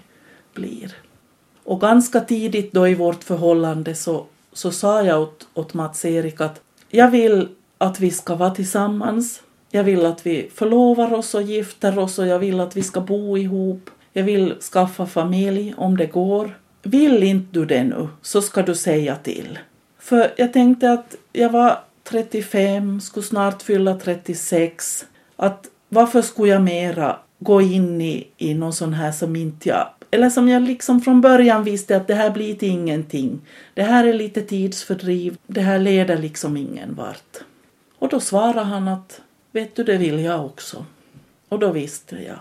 blir. 0.54 0.96
Och 1.64 1.82
ganska 1.82 2.20
tidigt 2.22 2.74
då 2.74 2.88
i 2.88 2.96
vårt 2.96 3.24
förhållande 3.24 3.96
så, 3.96 4.26
så 4.54 4.72
sa 4.72 5.04
jag 5.04 5.22
åt, 5.22 5.48
åt 5.54 5.74
Mats-Erik 5.74 6.42
att 6.42 6.62
jag 6.90 7.12
vill 7.12 7.50
att 7.78 8.00
vi 8.00 8.12
ska 8.12 8.36
vara 8.36 8.52
tillsammans. 8.52 9.42
Jag 9.72 9.84
vill 9.84 10.06
att 10.06 10.26
vi 10.26 10.50
förlovar 10.56 11.14
oss 11.14 11.36
och 11.36 11.42
gifter 11.42 12.00
oss 12.00 12.20
och 12.20 12.28
jag 12.28 12.40
vill 12.40 12.60
att 12.60 12.78
vi 12.78 12.84
ska 12.84 13.02
bo 13.02 13.38
ihop. 13.38 13.90
Jag 14.14 14.24
vill 14.24 14.56
skaffa 14.60 15.06
familj 15.06 15.74
om 15.78 15.98
det 15.98 16.06
går. 16.06 16.58
Vill 16.84 17.24
inte 17.24 17.60
du 17.60 17.66
det 17.66 17.84
nu 17.84 18.08
så 18.22 18.42
ska 18.42 18.62
du 18.62 18.76
säga 18.76 19.16
till. 19.16 19.60
För 20.00 20.34
jag 20.38 20.54
tänkte 20.54 20.92
att 20.92 21.16
jag 21.34 21.50
var 21.50 21.80
35, 22.04 23.02
skulle 23.02 23.26
snart 23.26 23.62
fylla 23.62 23.96
36. 23.96 25.06
Att 25.36 25.68
varför 25.90 26.22
skulle 26.22 26.52
jag 26.52 26.62
mera 26.62 27.20
gå 27.40 27.62
in 27.62 28.02
i, 28.02 28.28
i 28.38 28.54
någon 28.54 28.74
sån 28.74 28.94
här 28.94 29.12
som 29.12 29.36
inte 29.36 29.70
jag 29.70 29.88
eller 30.16 30.30
som 30.30 30.50
jag 30.50 30.62
liksom 30.62 31.02
från 31.02 31.22
början 31.22 31.64
visste 31.64 31.98
att 31.98 32.08
det 32.08 32.16
här 32.16 32.32
blir 32.32 32.56
till 32.56 32.70
ingenting. 32.70 33.42
Det 33.74 33.84
här 33.84 34.04
är 34.08 34.14
lite 34.14 34.42
tidsfördriv, 34.42 35.38
det 35.48 35.62
här 35.62 35.80
leder 35.80 36.18
liksom 36.18 36.58
ingen 36.58 36.96
vart. 36.96 37.38
Och 38.00 38.10
då 38.10 38.20
svarade 38.20 38.66
han 38.66 38.88
att 38.88 39.22
vet 39.56 39.76
du 39.76 39.84
det 39.84 39.98
vill 39.98 40.20
jag 40.20 40.46
också. 40.46 40.86
Och 41.50 41.60
då 41.60 41.72
visste 41.72 42.16
jag. 42.16 42.40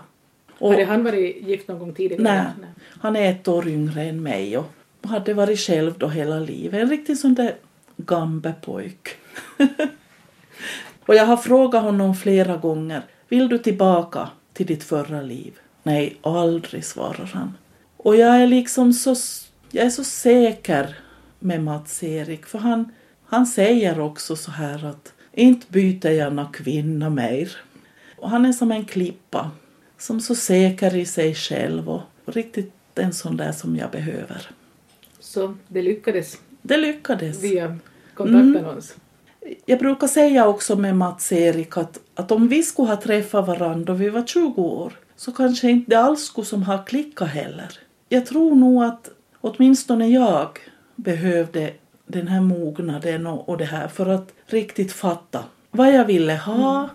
Och, 0.59 0.71
Hade 0.71 0.85
han 0.85 1.03
varit 1.03 1.47
gift 1.47 1.67
någon 1.67 1.79
gång 1.79 1.93
tidigare? 1.93 2.23
nej, 2.23 2.69
han 3.01 3.15
är 3.15 3.31
ett 3.31 3.47
år 3.47 3.67
yngre 3.67 4.03
än 4.03 4.23
mig 4.23 4.57
och 4.57 4.65
hade 5.01 5.33
varit 5.33 5.59
själv 5.59 5.97
då 5.97 6.07
hela 6.07 6.39
livet. 6.39 6.81
En 6.81 6.89
riktig 6.89 7.17
sån 7.17 7.33
där 7.33 7.55
gambepojk. 7.97 9.09
och 11.05 11.15
jag 11.15 11.25
har 11.25 11.37
frågat 11.37 11.83
honom 11.83 12.15
flera 12.15 12.57
gånger. 12.57 13.01
Vill 13.27 13.49
du 13.49 13.57
tillbaka 13.57 14.29
till 14.53 14.65
ditt 14.65 14.83
förra 14.83 15.21
liv? 15.21 15.53
Nej, 15.83 16.17
aldrig, 16.21 16.85
svarar 16.85 17.31
han. 17.33 17.57
Och 17.97 18.15
jag 18.15 18.41
är 18.41 18.47
liksom 18.47 18.93
så, 18.93 19.15
jag 19.71 19.85
är 19.85 19.89
så 19.89 20.03
säker 20.03 20.97
med 21.39 21.63
Mats-Erik, 21.63 22.45
för 22.45 22.59
han, 22.59 22.91
han 23.25 23.45
säger 23.45 23.99
också 23.99 24.35
så 24.35 24.51
här 24.51 24.85
att 24.85 25.14
inte 25.35 25.65
byter 25.69 26.09
jag 26.09 26.33
någon 26.33 26.51
kvinna 26.51 27.09
mer. 27.09 27.51
Och 28.17 28.29
han 28.29 28.45
är 28.45 28.53
som 28.53 28.71
en 28.71 28.85
klippa, 28.85 29.51
som 29.97 30.21
så 30.21 30.35
säker 30.35 30.95
i 30.95 31.05
sig 31.05 31.35
själv 31.35 31.89
och 31.89 32.01
riktigt 32.25 32.73
en 32.95 33.13
sån 33.13 33.37
där 33.37 33.51
som 33.51 33.75
jag 33.75 33.91
behöver. 33.91 34.49
Så 35.19 35.55
det 35.67 35.81
lyckades 35.81 36.37
Det 36.61 36.77
lyckades. 36.77 37.43
via 37.43 37.77
kontaktannons? 38.13 38.95
Jag 39.65 39.79
brukar 39.79 40.07
säga 40.07 40.47
också 40.47 40.75
med 40.75 40.95
Mats-Erik 40.95 41.77
att, 41.77 41.99
att 42.15 42.31
om 42.31 42.47
vi 42.47 42.63
skulle 42.63 42.87
ha 42.87 43.01
träffat 43.01 43.47
varandra 43.47 43.85
då 43.85 43.93
vi 43.93 44.09
var 44.09 44.23
20 44.25 44.61
år 44.61 44.93
så 45.15 45.31
kanske 45.31 45.69
inte 45.69 45.91
det 45.91 45.99
alls 45.99 46.23
skulle 46.25 46.45
som 46.45 46.63
ha 46.63 46.83
klickat 46.83 47.29
heller. 47.29 47.79
Jag 48.09 48.25
tror 48.25 48.55
nog 48.55 48.83
att 48.83 49.09
åtminstone 49.41 50.07
jag 50.07 50.59
behövde 50.95 51.73
den 52.05 52.27
här 52.27 52.41
mognaden 52.41 53.27
och, 53.27 53.49
och 53.49 53.57
det 53.57 53.65
här 53.65 53.87
för 53.87 54.05
att 54.05 54.33
riktigt 54.45 54.91
fatta 54.91 55.43
vad 55.71 55.93
jag 55.93 56.05
ville 56.05 56.35
ha, 56.35 56.89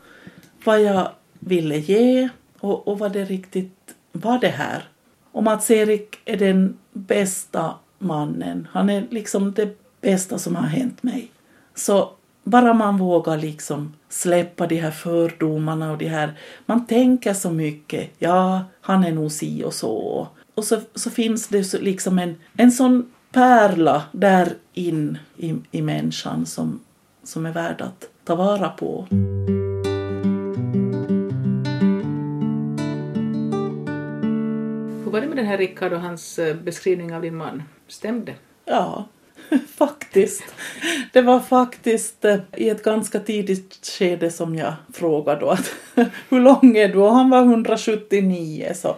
vad 0.64 0.82
jag 0.82 1.08
ville 1.38 1.78
ge 1.78 2.28
och, 2.60 2.88
och 2.88 2.98
vad 2.98 3.12
det 3.12 3.24
riktigt 3.24 3.94
var 4.12 4.38
det 4.38 4.48
här. 4.48 4.84
Och 5.32 5.42
Mats-Erik 5.42 6.20
är 6.24 6.36
den 6.36 6.78
bästa 6.92 7.74
mannen. 7.98 8.68
Han 8.72 8.90
är 8.90 9.06
liksom 9.10 9.52
det 9.52 9.78
bästa 10.00 10.38
som 10.38 10.56
har 10.56 10.66
hänt 10.66 11.02
mig. 11.02 11.30
Så 11.74 12.12
bara 12.44 12.74
man 12.74 12.98
vågar 12.98 13.36
liksom 13.36 13.94
släppa 14.08 14.66
de 14.66 14.76
här 14.76 14.90
fördomarna 14.90 15.92
och 15.92 15.98
de 15.98 16.08
här... 16.08 16.32
Man 16.66 16.86
tänker 16.86 17.34
så 17.34 17.50
mycket. 17.50 18.10
Ja, 18.18 18.64
han 18.80 19.04
är 19.04 19.12
nog 19.12 19.32
si 19.32 19.64
och 19.64 19.74
så. 19.74 20.28
Och 20.54 20.64
så, 20.64 20.80
så 20.94 21.10
finns 21.10 21.48
det 21.48 21.72
liksom 21.72 22.18
en, 22.18 22.36
en 22.56 22.72
sån 22.72 23.12
pärla 23.32 24.02
där 24.12 24.52
in 24.72 25.18
i, 25.36 25.54
i 25.70 25.82
människan 25.82 26.46
som, 26.46 26.80
som 27.22 27.46
är 27.46 27.52
värd 27.52 27.80
att 27.80 28.08
ta 28.24 28.34
vara 28.34 28.68
på. 28.68 29.06
Hur 35.04 35.10
var 35.10 35.20
det 35.20 35.26
med 35.26 35.36
den 35.36 35.46
här 35.46 35.58
Rickard 35.58 35.92
och 35.92 36.00
hans 36.00 36.38
eh, 36.38 36.56
beskrivning 36.56 37.14
av 37.14 37.22
din 37.22 37.36
man? 37.36 37.62
Stämde? 37.88 38.34
Ja, 38.64 39.08
faktiskt. 39.68 40.44
Det 41.12 41.22
var 41.22 41.40
faktiskt 41.40 42.24
eh, 42.24 42.38
i 42.56 42.68
ett 42.68 42.84
ganska 42.84 43.20
tidigt 43.20 43.86
skede 43.98 44.30
som 44.30 44.56
jag 44.56 44.74
frågade 44.92 45.40
då 45.40 45.50
att 45.50 45.72
hur 46.28 46.40
lång 46.40 46.76
är 46.76 46.88
du? 46.88 46.98
Och 46.98 47.14
han 47.14 47.30
var 47.30 47.42
179 47.42 48.72
så, 48.74 48.96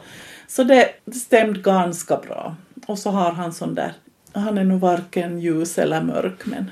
så 0.49 0.65
det, 0.65 0.89
det 1.05 1.15
stämde 1.15 1.61
ganska 1.61 2.17
bra. 2.17 2.57
Och 2.87 2.99
så 2.99 3.11
har 3.11 3.33
han 3.33 3.53
sån 3.53 3.75
där, 3.75 3.93
han 4.33 4.59
är 4.59 4.65
nog 4.65 4.81
varken 4.81 5.39
ljus 5.39 5.79
eller 5.79 6.03
mörk 6.03 6.47
men 6.47 6.71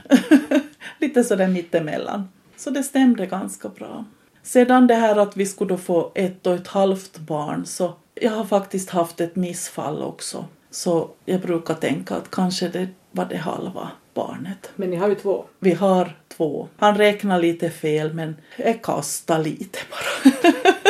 lite 0.99 1.25
sådär 1.25 1.49
mittemellan. 1.49 2.29
Så 2.57 2.71
det 2.71 2.83
stämde 2.83 3.27
ganska 3.27 3.69
bra. 3.69 4.05
Sedan 4.43 4.87
det 4.87 4.95
här 4.95 5.17
att 5.17 5.37
vi 5.37 5.47
skulle 5.47 5.79
få 5.79 6.13
ett 6.15 6.47
och 6.47 6.55
ett 6.55 6.69
halvt 6.69 7.19
barn 7.19 7.67
så 7.67 7.93
jag 8.15 8.31
har 8.31 8.45
faktiskt 8.45 8.91
haft 8.91 9.21
ett 9.21 9.37
missfall 9.37 10.03
också. 10.03 10.45
Så 10.71 11.11
jag 11.25 11.41
brukar 11.41 11.75
tänka 11.75 12.15
att 12.15 12.31
kanske 12.31 12.69
det 12.69 12.89
var 13.11 13.25
det 13.25 13.37
halva 13.37 13.91
barnet. 14.15 14.71
Men 14.77 14.91
ni 14.91 14.97
har 14.97 15.09
ju 15.09 15.15
två. 15.15 15.45
Vi 15.59 15.73
har 15.73 16.17
två. 16.37 16.69
Han 16.77 16.95
räknar 16.95 17.41
lite 17.41 17.71
fel 17.71 18.15
men 18.15 18.37
jag 18.57 18.83
kastar 18.83 19.39
lite 19.39 19.79
bara. 19.91 20.53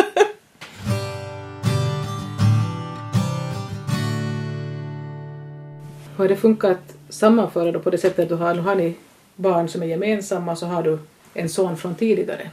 Har 6.20 6.28
det 6.28 6.36
funkat 6.36 6.70
att 6.70 7.14
sammanföra 7.14 7.72
då 7.72 7.80
på 7.80 7.90
det 7.90 7.98
sättet 7.98 8.18
att 8.18 8.28
du 8.28 8.34
har, 8.34 8.54
nu 8.54 8.60
har 8.60 8.74
ni 8.74 8.94
barn 9.36 9.68
som 9.68 9.82
är 9.82 9.86
gemensamma 9.86 10.56
så 10.56 10.66
har 10.66 10.82
du 10.82 10.98
en 11.34 11.48
son 11.48 11.76
från 11.76 11.94
tidigare? 11.94 12.50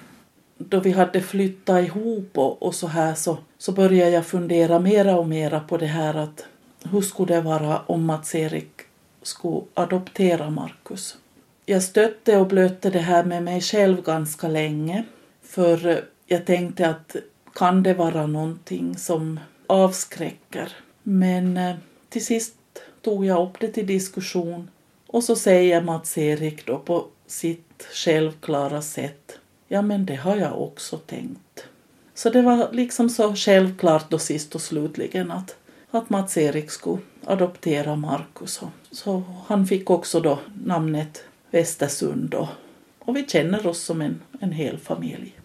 Då 0.58 0.80
vi 0.80 0.92
hade 0.92 1.22
flyttat 1.22 1.86
ihop 1.86 2.38
och, 2.38 2.64
och 2.64 2.76
så 2.76 2.88
här 2.88 3.14
så, 3.14 3.38
så 3.58 3.72
började 3.72 4.12
jag 4.12 4.26
fundera 4.26 4.80
mera 4.80 5.18
och 5.18 5.28
mera 5.28 5.60
på 5.60 5.78
det 5.78 5.86
här 5.86 6.14
att 6.14 6.46
hur 6.92 7.02
skulle 7.02 7.36
det 7.36 7.42
vara 7.42 7.82
om 7.86 8.06
Mats-Erik 8.06 8.72
skulle 9.22 9.62
adoptera 9.74 10.50
Markus. 10.50 11.18
Jag 11.66 11.84
stötte 11.84 12.38
och 12.38 12.48
blötte 12.48 12.90
det 12.90 13.00
här 13.00 13.24
med 13.24 13.44
mig 13.44 13.62
själv 13.62 14.04
ganska 14.04 14.48
länge. 14.48 15.04
För 15.44 15.88
eh, 15.88 15.98
jag 16.26 16.46
tänkte 16.46 16.90
att 16.90 17.16
kan 17.54 17.84
det 17.84 17.94
vara 17.94 18.28
någonting 18.28 18.98
som 18.98 19.40
avskräcker? 19.68 20.72
Men 21.04 21.58
eh, 21.58 21.76
till 22.10 22.26
sist 22.26 22.54
tog 23.08 23.26
jag 23.26 23.48
upp 23.48 23.60
det 23.60 23.68
till 23.68 23.88
diskussion 23.88 24.70
och 25.08 25.24
så 25.24 25.36
säger 25.36 25.82
Mats-Erik 25.82 26.66
då 26.66 26.80
på 26.80 27.06
sitt 27.28 27.88
självklara 27.94 28.82
sätt 28.82 29.40
Ja, 29.68 29.82
men 29.82 30.06
det 30.06 30.16
har 30.16 30.36
jag 30.36 30.62
också 30.62 30.98
tänkt. 30.98 31.66
Så 32.14 32.30
det 32.30 32.42
var 32.42 32.70
liksom 32.72 33.10
så 33.10 33.36
självklart 33.36 34.10
då 34.10 34.20
sist 34.20 34.56
och 34.56 34.62
slutligen 34.62 35.32
att, 35.32 35.56
att 35.92 36.10
Mats-Erik 36.10 36.72
skulle 36.72 37.02
adoptera 37.26 37.96
Markus. 37.96 38.62
Så 38.92 39.24
han 39.48 39.68
fick 39.68 39.90
också 39.90 40.20
då 40.20 40.40
namnet 40.64 41.24
Västersund 41.52 42.34
och 42.34 42.48
och 43.00 43.16
vi 43.16 43.26
känner 43.28 43.68
oss 43.68 43.82
som 43.82 44.02
en, 44.02 44.22
en 44.40 44.52
hel 44.52 44.78
familj. 44.78 45.40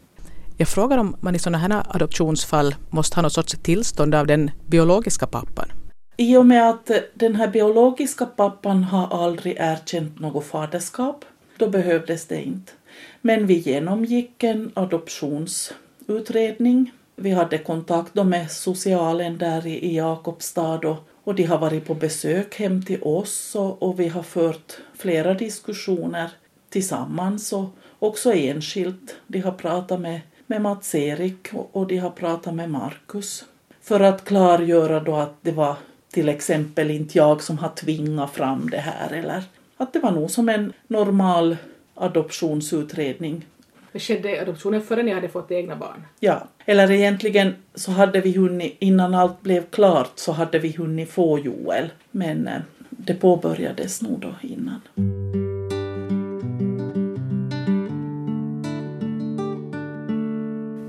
Jag 0.56 0.68
frågar 0.68 0.98
om 0.98 1.16
man 1.20 1.34
i 1.34 1.38
sådana 1.38 1.58
här 1.58 1.86
adoptionsfall 1.88 2.74
måste 2.90 3.16
ha 3.16 3.22
något 3.22 3.32
sorts 3.32 3.56
tillstånd 3.62 4.14
av 4.14 4.26
den 4.26 4.50
biologiska 4.66 5.26
pappan. 5.26 5.81
I 6.22 6.36
och 6.36 6.46
med 6.46 6.70
att 6.70 6.90
den 7.14 7.34
här 7.34 7.48
biologiska 7.48 8.26
pappan 8.26 8.84
har 8.84 9.24
aldrig 9.24 9.56
erkänt 9.58 10.20
något 10.20 10.44
faderskap, 10.44 11.24
då 11.56 11.68
behövdes 11.68 12.26
det 12.26 12.42
inte. 12.42 12.72
Men 13.20 13.46
vi 13.46 13.54
genomgick 13.54 14.42
en 14.42 14.70
adoptionsutredning. 14.74 16.92
Vi 17.16 17.30
hade 17.30 17.58
kontakt 17.58 18.14
med 18.14 18.50
socialen 18.50 19.38
där 19.38 19.66
i 19.66 19.96
Jakobstad 19.96 20.88
och, 20.88 21.08
och 21.24 21.34
de 21.34 21.44
har 21.44 21.58
varit 21.58 21.86
på 21.86 21.94
besök 21.94 22.58
hem 22.58 22.82
till 22.82 23.02
oss 23.02 23.54
och, 23.54 23.82
och 23.82 24.00
vi 24.00 24.08
har 24.08 24.22
fört 24.22 24.78
flera 24.98 25.34
diskussioner 25.34 26.30
tillsammans 26.68 27.52
och 27.52 27.68
också 27.98 28.32
enskilt. 28.32 29.16
De 29.26 29.40
har 29.40 29.52
pratat 29.52 30.00
med, 30.00 30.20
med 30.46 30.62
Mats-Erik 30.62 31.48
och, 31.52 31.70
och 31.72 31.86
de 31.86 31.98
har 31.98 32.10
pratat 32.10 32.54
med 32.54 32.70
Markus 32.70 33.44
för 33.80 34.00
att 34.00 34.24
klargöra 34.24 35.00
då 35.00 35.16
att 35.16 35.34
det 35.42 35.52
var 35.52 35.76
till 36.12 36.28
exempel 36.28 36.90
inte 36.90 37.18
jag 37.18 37.42
som 37.42 37.58
har 37.58 37.68
tvingat 37.68 38.30
fram 38.30 38.70
det 38.70 38.78
här 38.78 39.12
eller 39.12 39.42
att 39.76 39.92
det 39.92 39.98
var 39.98 40.10
nog 40.10 40.30
som 40.30 40.48
en 40.48 40.72
normal 40.86 41.56
adoptionsutredning. 41.94 43.46
Men 43.92 44.00
skedde 44.00 44.42
adoptionen 44.42 44.82
före 44.82 45.02
ni 45.02 45.12
hade 45.12 45.28
fått 45.28 45.50
egna 45.50 45.76
barn? 45.76 46.02
Ja, 46.20 46.48
eller 46.64 46.90
egentligen 46.90 47.54
så 47.74 47.90
hade 47.90 48.20
vi 48.20 48.32
hunnit, 48.32 48.76
innan 48.78 49.14
allt 49.14 49.42
blev 49.42 49.64
klart 49.70 50.12
så 50.14 50.32
hade 50.32 50.58
vi 50.58 50.72
hunnit 50.72 51.10
få 51.10 51.38
Joel, 51.38 51.90
men 52.10 52.48
eh, 52.48 52.60
det 52.90 53.14
påbörjades 53.14 54.02
nog 54.02 54.20
då 54.20 54.34
innan. 54.42 54.80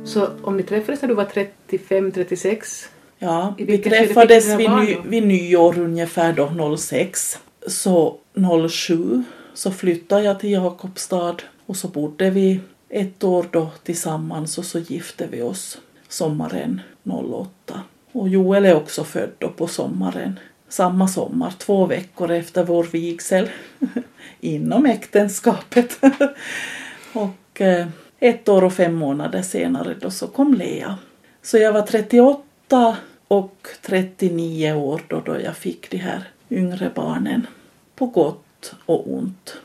Så 0.06 0.28
om 0.42 0.58
ni 0.58 0.64
träffades 0.64 1.02
när 1.02 1.10
du 1.10 1.16
var 1.16 1.26
35-36? 1.26 2.88
Ja, 3.24 3.56
vi 3.58 3.78
träffades 3.78 4.60
vid, 4.60 4.70
ny, 4.70 4.98
vid 5.06 5.28
nyår 5.28 5.80
ungefär 5.80 6.34
då 6.34 6.78
06. 6.78 7.40
Så 7.68 8.18
07 8.70 9.24
så 9.54 9.72
flyttade 9.72 10.24
jag 10.24 10.40
till 10.40 10.52
Jakobstad 10.52 11.36
och 11.66 11.78
så 11.78 11.88
bodde 11.88 12.30
vi 12.30 12.60
ett 12.90 13.24
år 13.24 13.46
då 13.52 13.70
tillsammans 13.84 14.58
och 14.58 14.66
så 14.66 14.80
gifte 14.80 15.28
vi 15.32 15.42
oss 15.42 15.78
sommaren 16.08 16.82
08. 17.04 17.82
Och 18.12 18.30
Joel 18.30 18.66
är 18.66 18.76
också 18.76 19.04
född 19.04 19.32
då 19.38 19.50
på 19.50 19.68
sommaren, 19.68 20.40
samma 20.70 21.08
sommar, 21.08 21.54
två 21.58 21.86
veckor 21.86 22.32
efter 22.32 22.64
vår 22.64 22.84
vigsel 22.84 23.50
inom 24.40 24.86
äktenskapet. 24.86 26.00
och 27.14 27.62
eh, 27.62 27.88
ett 28.20 28.50
år 28.50 28.64
och 28.64 28.74
fem 28.74 28.94
månader 28.94 29.42
senare 29.42 29.96
då 30.02 30.12
så 30.12 30.28
kom 30.28 30.54
Lea. 30.54 30.98
Så 31.42 31.58
jag 31.58 31.74
var 31.74 31.82
38 31.82 32.98
och 33.34 33.68
39 33.82 34.74
år 34.74 35.02
då, 35.08 35.22
då 35.26 35.40
jag 35.40 35.56
fick 35.56 35.90
de 35.90 35.98
här 35.98 36.24
yngre 36.50 36.92
barnen. 36.96 37.48
På 37.96 38.06
gott 38.06 38.74
och 38.86 39.14
ont. 39.14 39.56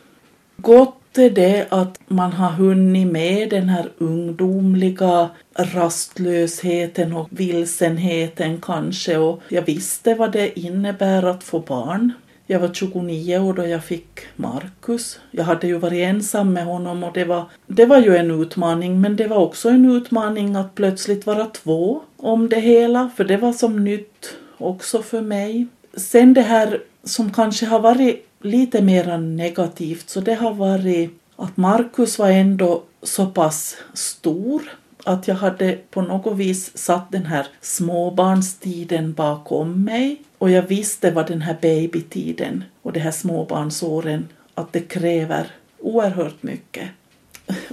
Gott 0.57 1.18
är 1.18 1.31
det 1.31 1.66
att 1.68 2.00
man 2.07 2.33
har 2.33 2.50
hunnit 2.50 3.12
med 3.12 3.50
den 3.50 3.68
här 3.68 3.88
ungdomliga 3.98 5.31
rastlösheten 5.54 7.12
och 7.12 7.28
vilsenheten 7.31 8.61
kanske 8.61 9.16
och 9.16 9.42
jag 9.48 9.62
visste 9.62 10.14
vad 10.14 10.33
det 10.33 10.61
innebär 10.61 11.22
att 11.22 11.44
få 11.44 11.61
barn. 11.61 12.12
Jag 12.50 12.61
var 12.61 12.74
29 12.74 13.38
år 13.38 13.52
då 13.52 13.66
jag 13.66 13.84
fick 13.84 14.20
Markus. 14.37 15.20
Jag 15.30 15.44
hade 15.44 15.66
ju 15.66 15.78
varit 15.78 16.06
ensam 16.06 16.52
med 16.52 16.64
honom 16.64 17.04
och 17.04 17.12
det 17.12 17.24
var, 17.24 17.44
det 17.66 17.87
var 17.87 17.98
ju 17.98 18.16
en 18.16 18.30
utmaning 18.42 19.00
men 19.00 19.16
det 19.16 19.28
var 19.28 19.37
också 19.37 19.68
en 19.68 19.90
utmaning 19.90 20.56
att 20.56 20.74
plötsligt 20.74 21.26
vara 21.26 21.44
två 21.44 22.00
om 22.16 22.48
det 22.48 22.61
hela 22.61 23.11
för 23.16 23.24
det 23.24 23.37
var 23.37 23.52
som 23.52 23.84
nytt 23.84 24.37
också 24.58 25.02
för 25.02 25.20
mig. 25.20 25.66
Sen 25.96 26.34
det 26.34 26.42
här 26.42 26.82
som 27.04 27.32
kanske 27.32 27.66
har 27.66 27.80
varit 27.80 28.26
lite 28.40 28.82
mer 28.82 29.18
negativt 29.18 30.11
så 30.11 30.20
det 30.20 30.34
har 30.34 30.54
varit 30.54 31.11
att 31.37 31.56
Markus 31.56 32.18
var 32.18 32.30
ändå 32.30 32.82
så 33.02 33.26
pass 33.26 33.76
stor 33.94 34.62
att 35.04 35.28
jag 35.28 35.34
hade 35.34 35.78
på 35.90 36.02
något 36.02 36.37
vis 36.37 36.78
satt 36.78 37.12
den 37.12 37.26
här 37.26 37.46
småbarnstiden 37.61 39.12
bakom 39.12 39.84
mig 39.84 40.22
och 40.38 40.50
jag 40.50 40.62
visste 40.62 41.11
vad 41.11 41.26
den 41.26 41.42
här 41.42 41.56
babytiden 41.62 42.64
och 42.82 42.92
de 42.92 43.00
här 43.00 43.11
småbarnsåren 43.11 44.28
att 44.54 44.72
det 44.72 44.80
kräver 44.80 45.46
oerhört 45.80 46.42
mycket. 46.42 46.88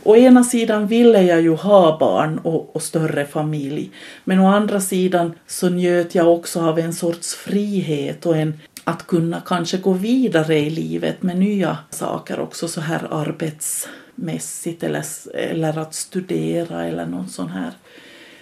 Å 0.04 0.16
ena 0.16 0.44
sidan 0.44 0.88
ville 0.88 1.22
jag 1.22 1.42
ju 1.42 1.56
ha 1.56 1.98
barn 2.00 2.40
och, 2.40 2.76
och, 2.76 2.84
större 2.84 3.26
familj 3.26 3.92
men 4.24 4.40
å 4.40 4.48
andra 4.48 4.82
sidan 4.82 5.34
så 5.48 5.70
njöt 5.70 6.16
jag 6.16 6.34
också 6.34 6.62
av 6.62 6.80
en 6.80 6.94
sorts 6.94 7.36
frihet 7.36 8.26
och 8.26 8.38
en 8.38 8.54
att 8.84 9.08
kunna 9.08 9.42
kanske 9.46 9.78
gå 9.78 9.94
vidare 9.94 10.58
i 10.58 10.70
livet 10.70 11.24
med 11.24 11.38
nya 11.38 11.78
saker 11.90 12.40
också 12.40 12.68
så 12.68 12.82
här 12.82 13.08
arbets 13.12 13.88
arbetsmässigt 14.16 14.84
eller, 14.84 15.04
eller 15.34 15.78
att 15.78 15.94
studera 15.94 16.86
eller 16.86 17.06
någon 17.06 17.28
sån 17.28 17.50
här. 17.50 17.74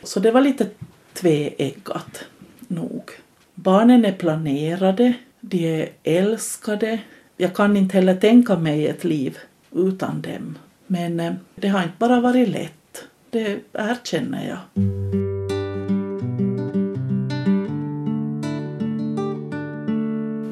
Så 0.04 0.20
det 0.20 0.32
var 0.32 0.42
lite 0.42 0.68
tveeggat 1.14 2.26
nog. 2.68 3.12
Barnen 3.56 4.06
är 4.06 4.14
planerade, 4.14 5.14
de 5.42 5.82
är 5.82 5.90
älskade. 6.04 7.00
Jag 7.38 7.54
kan 7.54 7.78
inte 7.78 7.98
heller 7.98 8.16
tänka 8.16 8.56
mig 8.56 8.88
ett 8.88 9.04
liv 9.04 9.38
utan 9.72 10.22
dem. 10.22 10.58
Men 10.88 11.20
eh, 11.20 11.34
det 11.56 11.68
har 11.68 11.84
inte 11.84 11.96
bara 12.00 12.20
varit 12.20 12.50
lätt, 12.50 13.08
det 13.30 13.60
erkänner 13.74 14.48
jag. 14.48 14.60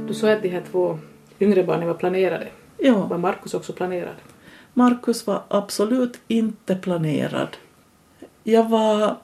Du 0.07 0.13
sa 0.13 0.31
att 0.31 0.43
de 0.43 0.49
här 0.49 0.63
två 0.71 0.99
yngre 1.39 1.63
barnen 1.63 1.87
var 1.87 1.93
planerade. 1.93 2.47
Ja. 2.77 3.07
Var 3.07 3.17
Markus 3.17 3.53
också 3.53 3.73
planerad? 3.73 4.15
Markus 4.73 5.27
var 5.27 5.43
absolut 5.47 6.19
inte 6.27 6.75
planerad. 6.75 7.57
Jag 8.43 8.69
var 8.69 9.17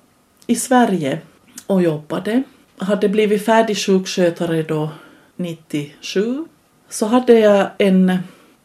i 0.47 0.55
Sverige 0.55 1.21
och 1.67 1.81
jobbade. 1.81 2.43
Hade 2.77 3.09
blivit 3.09 3.45
färdig 3.45 3.77
sjukskötare 3.77 4.63
då 4.63 4.89
97. 5.35 6.45
Så 6.89 7.05
hade 7.05 7.39
jag 7.39 7.69
en, 7.77 8.17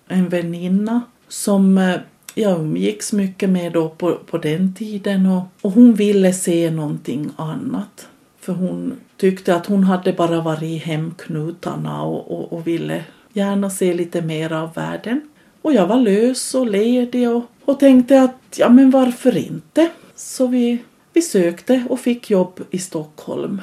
en 0.09 0.29
väninna 0.29 1.01
som 1.29 1.79
eh, 1.79 1.97
jag 2.35 2.61
umgicks 2.61 3.12
mycket 3.12 3.51
med 3.51 3.73
då 3.73 3.88
på, 3.88 4.14
på 4.14 4.38
den 4.38 4.75
tiden 4.75 5.27
och, 5.27 5.42
och 5.61 5.73
hon 5.73 5.95
ville 5.95 6.33
se 6.33 6.71
någonting 6.71 7.31
annat. 7.37 8.09
För 8.40 8.53
hon 8.53 8.97
tyckte 9.16 9.55
att 9.57 9.66
hon 9.66 9.85
hade 9.85 10.12
bara 10.12 10.40
varit 10.40 10.62
i 10.62 10.77
hemknutarna 10.77 12.03
och, 12.03 12.31
och, 12.31 12.53
och 12.53 12.66
ville 12.66 13.05
gärna 13.33 13.71
se 13.71 13.95
lite 13.95 14.23
mer 14.23 14.53
av 14.53 14.75
världen. 14.75 15.21
Och 15.62 15.72
jag 15.72 15.87
var 15.87 15.96
lös 15.96 16.55
och 16.55 16.66
ledig 16.66 17.31
och, 17.31 17.44
och 17.64 17.81
tänkte 17.81 18.22
att 18.22 18.57
ja 18.57 18.68
men 18.68 18.90
varför 18.90 19.37
inte? 19.37 19.90
Så 20.14 20.46
vi, 20.46 20.79
vi 21.12 21.22
sökte 21.22 21.85
och 21.90 22.01
fick 22.01 22.31
jobb 22.31 22.61
i 22.70 22.79
Stockholm. 22.79 23.61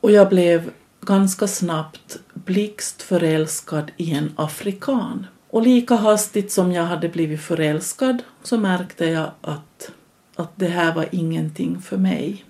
Och 0.00 0.10
jag 0.10 0.28
blev 0.28 0.70
ganska 1.00 1.46
snabbt 1.46 2.18
blixtförälskad 2.34 3.90
i 3.96 4.12
en 4.12 4.32
afrikan. 4.36 5.26
Och 5.50 5.62
lika 5.62 5.94
hastigt 5.94 6.52
som 6.52 6.72
jag 6.72 6.84
hade 6.84 7.08
blivit 7.08 7.40
förälskad 7.40 8.22
så 8.42 8.58
märkte 8.58 9.04
jag 9.04 9.30
att, 9.40 9.90
att 10.36 10.52
det 10.56 10.66
här 10.66 10.94
var 10.94 11.06
ingenting 11.12 11.80
för 11.80 11.96
mig. 11.96 12.44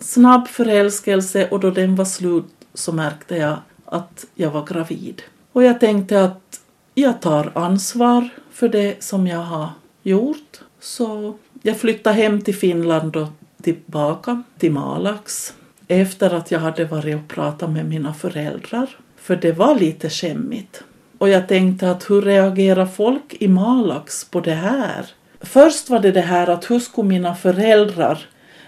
Snabb 0.00 0.48
förälskelse 0.48 1.48
och 1.48 1.60
då 1.60 1.70
den 1.70 1.96
var 1.96 2.04
slut 2.04 2.54
så 2.74 2.92
märkte 2.92 3.36
jag 3.36 3.58
att 3.84 4.24
jag 4.34 4.50
var 4.50 4.66
gravid. 4.66 5.22
Och 5.52 5.62
jag 5.62 5.80
tänkte 5.80 6.24
att 6.24 6.60
jag 6.94 7.20
tar 7.20 7.52
ansvar 7.54 8.28
för 8.54 8.68
det 8.68 9.02
som 9.02 9.26
jag 9.26 9.38
har 9.38 9.68
gjort. 10.02 10.60
Så 10.80 11.34
jag 11.62 11.80
flyttade 11.80 12.16
hem 12.16 12.40
till 12.40 12.54
Finland 12.54 13.16
och 13.16 13.28
tillbaka 13.62 14.42
till 14.58 14.72
Malax 14.72 15.54
efter 15.88 16.34
att 16.34 16.50
jag 16.50 16.60
hade 16.60 16.84
varit 16.84 17.16
och 17.16 17.28
pratat 17.28 17.70
med 17.70 17.86
mina 17.86 18.14
föräldrar. 18.14 18.86
För 19.16 19.36
det 19.36 19.52
var 19.52 19.78
lite 19.78 20.10
skämmigt. 20.10 20.84
Och 21.18 21.28
jag 21.28 21.48
tänkte 21.48 21.90
att 21.90 22.10
hur 22.10 22.22
reagerar 22.22 22.86
folk 22.86 23.34
i 23.40 23.48
Malax 23.48 24.24
på 24.24 24.40
det 24.40 24.54
här? 24.54 25.06
Först 25.40 25.90
var 25.90 25.98
det 25.98 26.12
det 26.12 26.20
här 26.20 26.50
att 26.50 26.70
hur 26.70 26.80
skulle 26.80 27.08
mina 27.08 27.34
föräldrar 27.34 28.18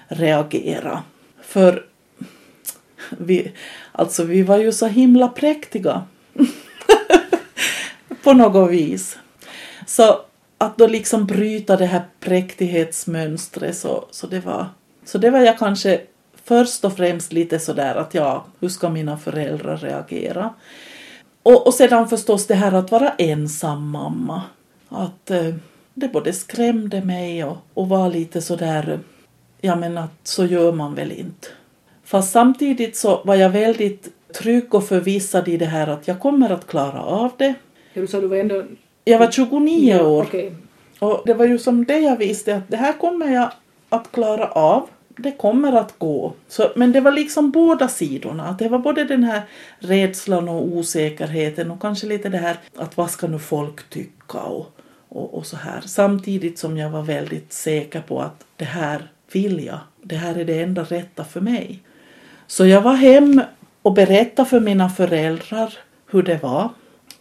reagera? 0.09 1.03
För 1.43 1.85
vi, 3.11 3.53
alltså 3.93 4.25
vi 4.25 4.43
var 4.43 4.59
ju 4.59 4.73
så 4.73 4.87
himla 4.87 5.29
präktiga. 5.29 6.03
på 8.23 8.33
något 8.33 8.71
vis. 8.71 9.19
Så 9.87 10.21
att 10.59 10.79
då 10.79 10.87
liksom 10.87 11.27
bryta 11.27 11.77
det 11.77 11.87
här 11.87 12.03
präktighetsmönstret 12.21 13.77
så, 13.77 14.05
så 14.11 14.27
det 14.27 14.41
var 14.41 14.67
så 15.05 15.19
det 15.19 15.31
var 15.31 15.41
jag 15.41 15.59
kanske 15.59 16.01
först 16.45 16.85
och 16.85 16.97
främst 16.97 17.33
lite 17.33 17.59
sådär 17.59 17.95
att 17.95 18.15
ja, 18.15 18.45
hur 18.61 18.69
ska 18.69 18.89
mina 18.89 19.19
föräldrar 19.19 19.77
reagera? 19.77 20.55
Och, 21.43 21.67
och 21.67 21.75
sedan 21.75 22.09
förstås 22.09 22.47
det 22.47 22.55
här 22.55 22.73
att 22.73 22.91
vara 22.91 23.11
ensam 23.11 23.91
mamma. 23.91 24.43
Att 24.89 25.31
eh, 25.31 25.55
det 25.95 26.09
både 26.09 26.33
skrämde 26.33 27.05
mig 27.05 27.45
och, 27.45 27.57
och 27.75 27.89
var 27.89 28.11
lite 28.11 28.43
sådär, 28.43 29.01
ja 29.61 29.77
men 29.77 29.99
att 29.99 30.21
så 30.23 30.45
gör 30.45 30.73
man 30.73 30.95
väl 30.95 31.13
inte. 31.13 31.49
Fast 32.05 32.33
samtidigt 32.33 32.97
så 32.97 33.23
var 33.25 33.35
jag 33.35 33.51
väldigt 33.51 34.09
trygg 34.35 34.75
och 34.75 34.89
förvissad 34.89 35.49
i 35.49 35.57
det 35.57 35.67
här 35.67 35.87
att 35.87 36.09
jag 36.09 36.21
kommer 36.21 36.51
att 36.51 36.67
klara 36.67 37.03
av 37.03 37.33
det. 37.37 37.55
Ja, 37.93 38.01
du 38.01 38.07
sa 38.07 38.21
du 38.21 38.27
var 38.27 38.37
ändå... 38.37 38.65
Jag 39.09 39.19
var 39.19 39.31
29 39.31 39.97
Ja, 39.97 40.07
år 40.07 40.23
okej. 40.23 40.53
och 40.99 41.23
det 41.27 41.35
var 41.35 41.45
ju 41.45 41.59
som 41.59 41.85
det 41.85 41.99
jag 41.99 42.17
visste 42.17 42.57
att 42.57 42.69
det 42.69 42.77
här 42.77 42.93
kommer 42.93 43.35
jag 43.35 43.51
att 43.89 44.13
klara 44.13 44.47
av. 44.47 44.89
Det 45.09 45.33
kommer 45.33 45.73
att 45.73 45.99
gå. 45.99 46.33
Så, 46.49 46.73
men 46.77 46.93
det 46.93 47.01
var 47.01 47.13
liksom 47.13 47.51
båda 47.51 47.89
sidorna. 47.89 48.49
Att 48.49 48.59
det 48.59 48.69
var 48.69 48.79
både 48.79 49.05
den 49.05 49.25
här 49.25 49.43
rädslan 49.79 50.49
och 50.49 50.67
osäkerheten 50.67 51.71
och 51.71 51.81
kanske 51.83 52.07
lite 52.07 52.29
det 52.29 52.39
här 52.39 52.57
att 52.77 52.97
vad 52.97 53.11
ska 53.11 53.27
nu 53.27 53.39
folk 53.39 53.91
tycka 53.91 54.39
och, 54.39 54.67
och, 55.09 55.35
och 55.35 55.47
så 55.47 55.57
här. 55.57 55.81
Samtidigt 55.85 56.59
som 56.59 56.77
jag 56.79 56.91
var 56.91 57.03
väldigt 57.03 57.53
säker 57.53 58.01
på 58.01 58.21
att 58.21 58.45
det 58.57 58.65
här 58.65 59.03
vill 59.33 59.65
jag. 59.65 59.79
Det 60.03 60.17
här 60.17 60.35
är 60.35 60.45
det 60.45 60.63
enda 60.63 60.83
rätta 60.83 61.25
för 61.25 61.41
mig. 61.41 61.81
Så 62.47 62.67
jag 62.67 62.83
var 62.83 62.95
hem 62.95 63.41
och 63.83 63.93
berättade 63.93 64.49
för 64.49 64.61
mina 64.61 64.89
föräldrar 64.91 65.75
hur 66.11 66.23
det 66.23 66.43
var 66.43 66.69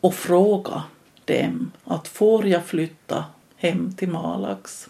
och 0.01 0.13
frågade 0.13 0.81
dem 1.25 1.71
att 1.83 2.07
får 2.07 2.47
jag 2.47 2.65
flytta 2.65 3.25
hem 3.57 3.93
till 3.93 4.09
Malax? 4.09 4.89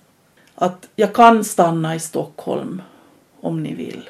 Att 0.56 0.88
jag 0.96 1.14
kan 1.14 1.44
stanna 1.44 1.96
i 1.96 2.00
Stockholm 2.00 2.82
om 3.42 3.64
ni 3.64 3.74
vill. 3.74 4.10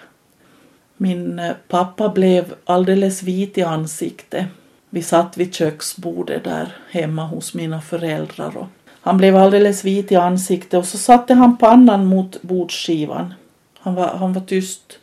Min 0.98 1.40
eh, 1.40 1.54
pappa 1.68 2.10
blev 2.10 2.54
alldeles 2.66 3.24
vit 3.24 3.58
i 3.58 3.64
ansiktet. 3.64 4.46
Vi 4.90 5.02
satt 5.02 5.38
vid 5.38 5.54
köksbordet 5.54 6.44
där 6.44 6.78
hemma 6.90 7.26
hos 7.26 7.54
mina 7.54 7.82
föräldrar 7.82 8.58
och 8.58 8.68
han 9.02 9.18
blev 9.18 9.36
alldeles 9.36 9.84
vit 9.84 10.12
i 10.12 10.16
ansiktet 10.16 10.74
och 10.74 10.86
så 10.86 10.98
satte 10.98 11.34
han 11.34 11.58
pannan 11.58 12.06
mot 12.06 12.42
bordsskivan. 12.42 13.34
Han 13.80 13.96
var, 13.96 14.08
han 14.08 14.34
var 14.34 14.42
tyst. 14.42 15.00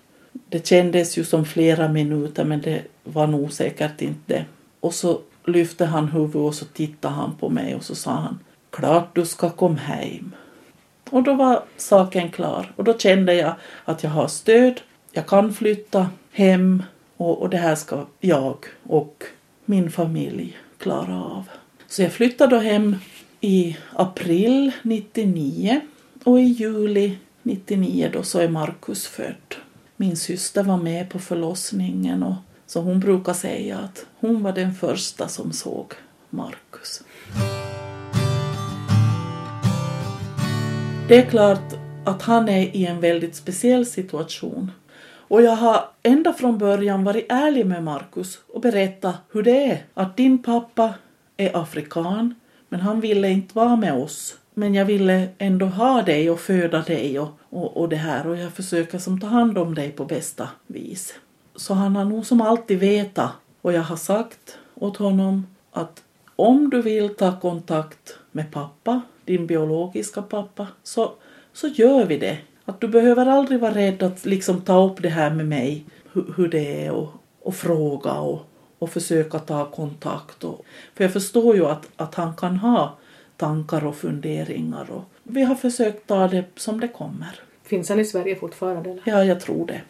Det 0.48 0.66
kändes 0.66 1.18
ju 1.18 1.24
som 1.24 1.44
flera 1.44 1.88
minuter 1.88 2.44
men 2.44 2.60
det 2.60 2.82
var 3.04 3.26
nog 3.26 3.52
säkert 3.52 4.02
inte 4.02 4.20
det. 4.34 4.44
Och 4.80 4.94
så 4.94 5.20
lyfte 5.44 5.84
han 5.84 6.08
huvudet 6.08 6.36
och 6.36 6.54
så 6.54 6.64
tittade 6.64 7.14
han 7.14 7.36
på 7.36 7.48
mig 7.48 7.74
och 7.74 7.84
så 7.84 7.94
sa 7.94 8.10
han 8.10 8.38
Klart 8.70 9.14
du 9.14 9.26
ska 9.26 9.50
komma 9.50 9.78
hem. 9.78 10.34
Och 11.10 11.22
då 11.22 11.34
var 11.34 11.62
saken 11.76 12.30
klar 12.30 12.72
och 12.76 12.84
då 12.84 12.98
kände 12.98 13.34
jag 13.34 13.54
att 13.84 14.02
jag 14.02 14.10
har 14.10 14.28
stöd. 14.28 14.80
Jag 15.12 15.26
kan 15.26 15.54
flytta 15.54 16.10
hem 16.32 16.82
och, 17.16 17.42
och 17.42 17.50
det 17.50 17.56
här 17.56 17.74
ska 17.74 18.06
jag 18.20 18.56
och 18.82 19.24
min 19.64 19.90
familj 19.90 20.58
klara 20.78 21.24
av. 21.24 21.48
Så 21.88 22.02
jag 22.02 22.12
flyttade 22.12 22.56
då 22.56 22.62
hem 22.62 22.96
i 23.40 23.76
april 23.92 24.72
99 24.82 25.80
och 26.24 26.40
i 26.40 26.42
juli 26.42 27.18
99 27.42 28.10
då 28.12 28.22
så 28.22 28.38
är 28.38 28.48
Markus 28.48 29.06
född. 29.06 29.54
Min 29.96 30.16
syster 30.16 30.62
var 30.62 30.76
med 30.76 31.10
på 31.10 31.18
förlossningen 31.18 32.22
och 32.22 32.34
så 32.72 32.80
hon 32.80 33.00
brukar 33.00 33.32
säga 33.32 33.78
att 33.78 34.06
hon 34.20 34.42
var 34.42 34.52
den 34.52 34.74
första 34.74 35.28
som 35.28 35.52
såg 35.52 35.94
Markus. 36.30 37.02
Det 41.08 41.16
är 41.16 41.30
klart 41.30 41.72
att 42.04 42.22
han 42.22 42.48
är 42.48 42.76
i 42.76 42.86
en 42.86 43.00
väldigt 43.00 43.36
speciell 43.36 43.86
situation. 43.86 44.70
Och 45.04 45.42
jag 45.42 45.56
har 45.56 45.84
ända 46.02 46.32
från 46.32 46.58
början 46.58 47.04
varit 47.04 47.26
ärlig 47.28 47.66
med 47.66 47.84
Markus 47.84 48.38
och 48.48 48.60
berättat 48.60 49.16
hur 49.32 49.42
det 49.42 49.64
är. 49.64 49.84
Att 49.94 50.16
din 50.16 50.42
pappa 50.42 50.94
är 51.36 51.56
afrikan, 51.56 52.34
men 52.68 52.80
han 52.80 53.00
ville 53.00 53.28
inte 53.28 53.54
vara 53.54 53.76
med 53.76 53.94
oss. 53.94 54.36
Men 54.54 54.74
jag 54.74 54.84
ville 54.84 55.28
ändå 55.38 55.66
ha 55.66 56.02
dig 56.02 56.30
och 56.30 56.40
föda 56.40 56.82
dig 56.82 57.18
och, 57.18 57.38
och, 57.48 57.76
och 57.76 57.88
det 57.88 57.96
här 57.96 58.26
och 58.26 58.36
jag 58.36 58.52
försöker 58.52 58.98
som 58.98 59.20
ta 59.20 59.26
hand 59.26 59.58
om 59.58 59.74
dig 59.74 59.90
på 59.90 60.04
bästa 60.04 60.48
vis. 60.66 61.14
Så 61.62 61.74
han 61.74 61.96
har 61.96 62.04
nog 62.04 62.26
som 62.26 62.40
alltid 62.40 62.78
vetat 62.78 63.30
och 63.60 63.72
jag 63.72 63.82
har 63.82 63.96
sagt 63.96 64.58
åt 64.74 64.96
honom 64.96 65.46
att 65.72 66.02
om 66.36 66.70
du 66.70 66.82
vill 66.82 67.14
ta 67.14 67.40
kontakt 67.40 68.18
med 68.32 68.50
pappa, 68.50 69.00
din 69.24 69.46
biologiska 69.46 70.22
pappa, 70.22 70.66
så, 70.82 71.12
så 71.52 71.68
gör 71.68 72.06
vi 72.06 72.18
det. 72.18 72.38
Att 72.64 72.80
du 72.80 72.88
behöver 72.88 73.26
aldrig 73.26 73.60
vara 73.60 73.74
rädd 73.74 74.02
att 74.02 74.24
liksom 74.24 74.60
ta 74.60 74.84
upp 74.84 75.02
det 75.02 75.08
här 75.08 75.30
med 75.30 75.48
mig, 75.48 75.84
hur, 76.12 76.34
hur 76.36 76.48
det 76.48 76.84
är 76.84 76.90
och, 76.90 77.08
och 77.42 77.54
fråga 77.54 78.12
och, 78.12 78.40
och 78.78 78.90
försöka 78.90 79.38
ta 79.38 79.70
kontakt. 79.70 80.44
Och, 80.44 80.64
för 80.94 81.04
jag 81.04 81.12
förstår 81.12 81.56
ju 81.56 81.66
att, 81.66 81.88
att 81.96 82.14
han 82.14 82.36
kan 82.36 82.56
ha 82.56 82.96
tankar 83.36 83.86
och 83.86 83.96
funderingar 83.96 84.90
och 84.90 85.04
vi 85.22 85.42
har 85.42 85.54
försökt 85.54 86.06
ta 86.06 86.28
det 86.28 86.44
som 86.56 86.80
det 86.80 86.88
kommer. 86.88 87.40
Finns 87.64 87.88
han 87.88 88.00
i 88.00 88.04
Sverige 88.04 88.36
fortfarande? 88.36 88.90
Eller? 88.90 89.02
Ja, 89.04 89.24
jag 89.24 89.40
tror 89.40 89.66
det. 89.66 89.80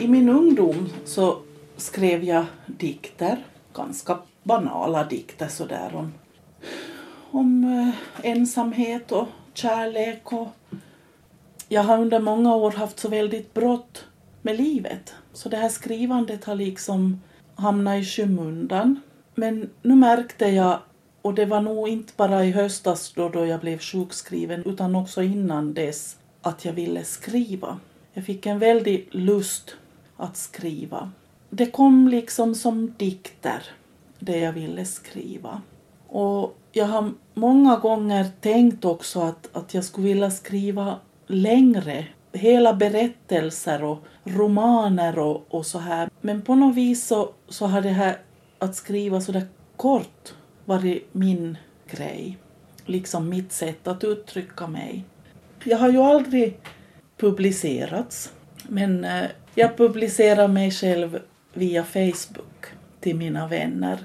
I 0.00 0.08
min 0.08 0.28
ungdom 0.28 0.88
så 1.04 1.38
skrev 1.76 2.24
jag 2.24 2.44
dikter, 2.66 3.38
ganska 3.74 4.18
banala 4.42 5.04
dikter 5.04 5.48
sådär 5.48 5.90
om, 5.94 6.12
om 7.30 7.64
eh, 7.64 8.30
ensamhet 8.30 9.12
och 9.12 9.28
kärlek 9.54 10.32
och 10.32 10.48
jag 11.68 11.82
har 11.82 11.98
under 11.98 12.20
många 12.20 12.54
år 12.54 12.70
haft 12.70 12.98
så 12.98 13.08
väldigt 13.08 13.54
brått 13.54 14.04
med 14.42 14.56
livet. 14.56 15.14
Så 15.32 15.48
det 15.48 15.56
här 15.56 15.68
skrivandet 15.68 16.44
har 16.44 16.54
liksom 16.54 17.20
hamnat 17.54 18.02
i 18.02 18.04
skymundan. 18.04 19.00
Men 19.34 19.70
nu 19.82 19.94
märkte 19.94 20.46
jag, 20.46 20.78
och 21.22 21.34
det 21.34 21.44
var 21.44 21.60
nog 21.60 21.88
inte 21.88 22.12
bara 22.16 22.44
i 22.44 22.50
höstas 22.50 23.12
då, 23.16 23.28
då 23.28 23.46
jag 23.46 23.60
blev 23.60 23.78
sjukskriven, 23.78 24.62
utan 24.64 24.94
också 24.94 25.22
innan 25.22 25.74
dess, 25.74 26.16
att 26.42 26.64
jag 26.64 26.72
ville 26.72 27.04
skriva. 27.04 27.78
Jag 28.12 28.24
fick 28.24 28.46
en 28.46 28.58
väldig 28.58 29.08
lust 29.10 29.76
att 30.20 30.36
skriva. 30.36 31.10
Det 31.50 31.66
kom 31.66 32.08
liksom 32.08 32.54
som 32.54 32.94
dikter, 32.96 33.62
det 34.18 34.38
jag 34.38 34.52
ville 34.52 34.84
skriva. 34.84 35.62
Och 36.08 36.56
jag 36.72 36.86
har 36.86 37.12
många 37.34 37.76
gånger 37.76 38.26
tänkt 38.40 38.84
också 38.84 39.20
att, 39.20 39.56
att 39.56 39.74
jag 39.74 39.84
skulle 39.84 40.06
vilja 40.06 40.30
skriva 40.30 40.96
längre. 41.26 42.06
Hela 42.32 42.74
berättelser 42.74 43.84
och 43.84 43.98
romaner 44.24 45.18
och, 45.18 45.46
och 45.48 45.66
så 45.66 45.78
här. 45.78 46.10
Men 46.20 46.42
på 46.42 46.54
något 46.54 46.74
vis 46.74 47.06
så, 47.06 47.30
så 47.48 47.66
har 47.66 47.80
det 47.80 47.88
här 47.88 48.18
att 48.58 48.74
skriva 48.74 49.20
så 49.20 49.32
där 49.32 49.46
kort 49.76 50.34
varit 50.64 51.08
min 51.12 51.58
grej. 51.90 52.38
Liksom 52.86 53.28
mitt 53.28 53.52
sätt 53.52 53.86
att 53.86 54.04
uttrycka 54.04 54.66
mig. 54.66 55.04
Jag 55.64 55.78
har 55.78 55.88
ju 55.88 55.98
aldrig 55.98 56.58
publicerats. 57.16 58.32
Men 58.68 59.04
eh, 59.04 59.26
jag 59.54 59.76
publicerar 59.76 60.48
mig 60.48 60.70
själv 60.70 61.18
via 61.52 61.84
Facebook 61.84 62.66
till 63.00 63.16
mina 63.16 63.48
vänner. 63.48 63.98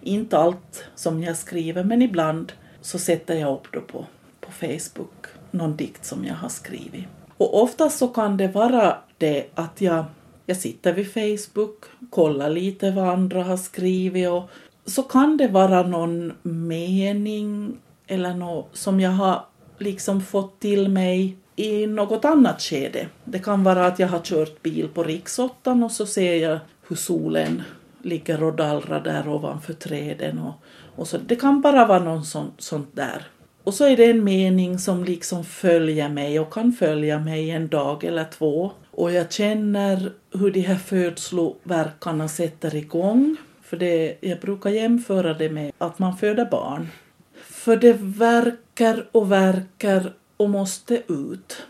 Inte 0.00 0.38
allt 0.38 0.84
som 0.94 1.22
jag 1.22 1.36
skriver 1.36 1.84
men 1.84 2.02
ibland 2.02 2.52
så 2.80 2.98
sätter 2.98 3.34
jag 3.34 3.52
upp 3.52 3.72
då 3.72 3.80
på, 3.80 4.06
på 4.40 4.52
Facebook 4.52 5.26
någon 5.50 5.76
dikt 5.76 6.04
som 6.04 6.24
jag 6.24 6.34
har 6.34 6.48
skrivit. 6.48 7.04
Och 7.36 7.62
oftast 7.62 7.98
så 7.98 8.08
kan 8.08 8.36
det 8.36 8.48
vara 8.48 8.96
det 9.18 9.46
att 9.54 9.80
jag, 9.80 10.04
jag 10.46 10.56
sitter 10.56 10.92
vid 10.92 11.12
Facebook, 11.12 11.84
kollar 12.10 12.50
lite 12.50 12.90
vad 12.90 13.08
andra 13.08 13.42
har 13.42 13.56
skrivit 13.56 14.28
och 14.28 14.50
så 14.84 15.02
kan 15.02 15.36
det 15.36 15.48
vara 15.48 15.82
någon 15.82 16.32
mening 16.42 17.78
eller 18.06 18.34
något 18.34 18.76
som 18.76 19.00
jag 19.00 19.10
har 19.10 19.44
liksom 19.78 20.20
fått 20.22 20.60
till 20.60 20.88
mig 20.88 21.36
i 21.56 21.86
något 21.86 22.24
annat 22.24 22.62
skede. 22.62 23.06
Det 23.24 23.38
kan 23.38 23.64
vara 23.64 23.86
att 23.86 23.98
jag 23.98 24.08
har 24.08 24.20
kört 24.20 24.62
bil 24.62 24.88
på 24.88 25.02
riksåttan 25.02 25.82
och 25.82 25.92
så 25.92 26.06
ser 26.06 26.36
jag 26.36 26.58
hur 26.88 26.96
solen 26.96 27.62
ligger 28.02 28.42
och 28.42 28.56
dallrar 28.56 29.00
där 29.00 29.28
ovanför 29.28 29.72
träden. 29.72 30.38
Och, 30.38 30.54
och 30.96 31.08
så. 31.08 31.18
Det 31.18 31.36
kan 31.36 31.60
bara 31.60 31.86
vara 31.86 32.04
någon 32.04 32.24
sån, 32.24 32.52
sånt 32.58 32.88
där. 32.92 33.26
Och 33.64 33.74
så 33.74 33.84
är 33.84 33.96
det 33.96 34.10
en 34.10 34.24
mening 34.24 34.78
som 34.78 35.04
liksom 35.04 35.44
följer 35.44 36.08
mig 36.08 36.40
och 36.40 36.52
kan 36.52 36.72
följa 36.72 37.18
mig 37.18 37.50
en 37.50 37.68
dag 37.68 38.04
eller 38.04 38.24
två. 38.24 38.70
Och 38.90 39.12
jag 39.12 39.32
känner 39.32 40.12
hur 40.32 40.50
de 40.50 40.60
här 40.60 40.76
födsloverkarna 40.76 42.28
sätter 42.28 42.74
igång. 42.74 43.36
För 43.62 43.76
det, 43.76 44.16
jag 44.20 44.40
brukar 44.40 44.70
jämföra 44.70 45.34
det 45.34 45.50
med 45.50 45.72
att 45.78 45.98
man 45.98 46.16
föder 46.16 46.44
barn. 46.44 46.88
För 47.34 47.76
det 47.76 47.96
verkar 48.00 49.08
och 49.12 49.32
verkar 49.32 50.12
och 50.42 50.50
måste 50.50 51.02
ut. 51.08 51.66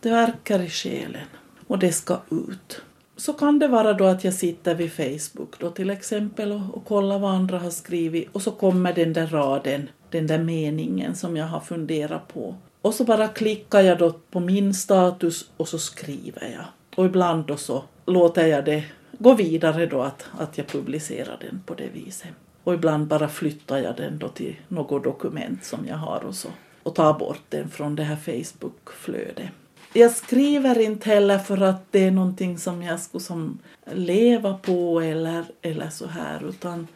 Det 0.00 0.10
verkar 0.10 0.62
i 0.62 0.68
själen 0.68 1.26
och 1.66 1.78
det 1.78 1.92
ska 1.92 2.20
ut. 2.30 2.82
Så 3.16 3.32
kan 3.32 3.58
det 3.58 3.68
vara 3.68 3.92
då 3.92 4.04
att 4.04 4.24
jag 4.24 4.34
sitter 4.34 4.74
vid 4.74 4.92
Facebook 4.92 5.58
då 5.58 5.70
till 5.70 5.90
exempel 5.90 6.52
och, 6.52 6.76
och 6.76 6.84
kollar 6.84 7.18
vad 7.18 7.34
andra 7.34 7.58
har 7.58 7.70
skrivit 7.70 8.28
och 8.32 8.42
så 8.42 8.50
kommer 8.50 8.92
den 8.92 9.12
där 9.12 9.26
raden, 9.26 9.88
den 10.10 10.26
där 10.26 10.38
meningen 10.38 11.16
som 11.16 11.36
jag 11.36 11.46
har 11.46 11.60
funderat 11.60 12.28
på. 12.28 12.56
Och 12.82 12.94
så 12.94 13.04
bara 13.04 13.28
klickar 13.28 13.80
jag 13.80 13.98
då 13.98 14.12
på 14.30 14.40
min 14.40 14.74
status 14.74 15.50
och 15.56 15.68
så 15.68 15.78
skriver 15.78 16.50
jag. 16.52 16.64
Och 16.96 17.06
ibland 17.06 17.46
då 17.46 17.56
så 17.56 17.84
låter 18.06 18.46
jag 18.46 18.64
det 18.64 18.84
gå 19.18 19.34
vidare 19.34 19.86
då 19.86 20.02
att, 20.02 20.26
att 20.38 20.58
jag 20.58 20.66
publicerar 20.66 21.38
den 21.40 21.62
på 21.66 21.74
det 21.74 21.88
viset. 21.88 22.30
Och 22.64 22.74
ibland 22.74 23.06
bara 23.06 23.28
flyttar 23.28 23.78
jag 23.78 23.96
den 23.96 24.18
då 24.18 24.28
till 24.28 24.56
något 24.68 25.04
dokument 25.04 25.64
som 25.64 25.86
jag 25.86 25.96
har 25.96 26.24
och 26.24 26.34
så 26.34 26.48
och 26.82 26.94
tar 26.94 27.18
bort 27.18 27.42
den 27.48 27.70
från 27.70 27.96
det 27.96 28.02
här 28.02 28.16
facebookflödet. 28.16 29.48
Jag 29.92 30.10
skriver 30.10 30.78
inte 30.78 31.10
heller 31.10 31.38
för 31.38 31.62
att 31.62 31.92
det 31.92 32.04
är 32.04 32.10
någonting 32.10 32.58
som 32.58 32.82
jag 32.82 33.00
skulle 33.00 33.24
som 33.24 33.58
leva 33.92 34.54
på 34.54 35.00
eller, 35.00 35.44
eller 35.62 35.90
så 35.90 36.06
här 36.06 36.48
utan 36.48 36.88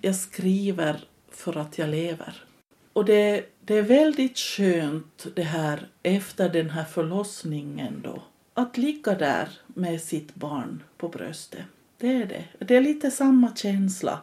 jag 0.00 0.16
skriver 0.16 1.04
för 1.30 1.56
att 1.56 1.78
jag 1.78 1.88
lever. 1.88 2.44
Och 2.92 3.04
det, 3.04 3.44
det 3.60 3.78
är 3.78 3.82
väldigt 3.82 4.38
skönt 4.38 5.26
det 5.34 5.42
här 5.42 5.88
efter 6.02 6.48
den 6.48 6.70
här 6.70 6.84
förlossningen 6.84 8.00
då. 8.04 8.22
Att 8.54 8.76
ligga 8.76 9.14
där 9.14 9.48
med 9.66 10.00
sitt 10.00 10.34
barn 10.34 10.82
på 10.96 11.08
bröstet. 11.08 11.64
Det 11.98 12.14
är 12.14 12.26
det. 12.26 12.44
Det 12.64 12.76
är 12.76 12.80
lite 12.80 13.10
samma 13.10 13.56
känsla. 13.56 14.20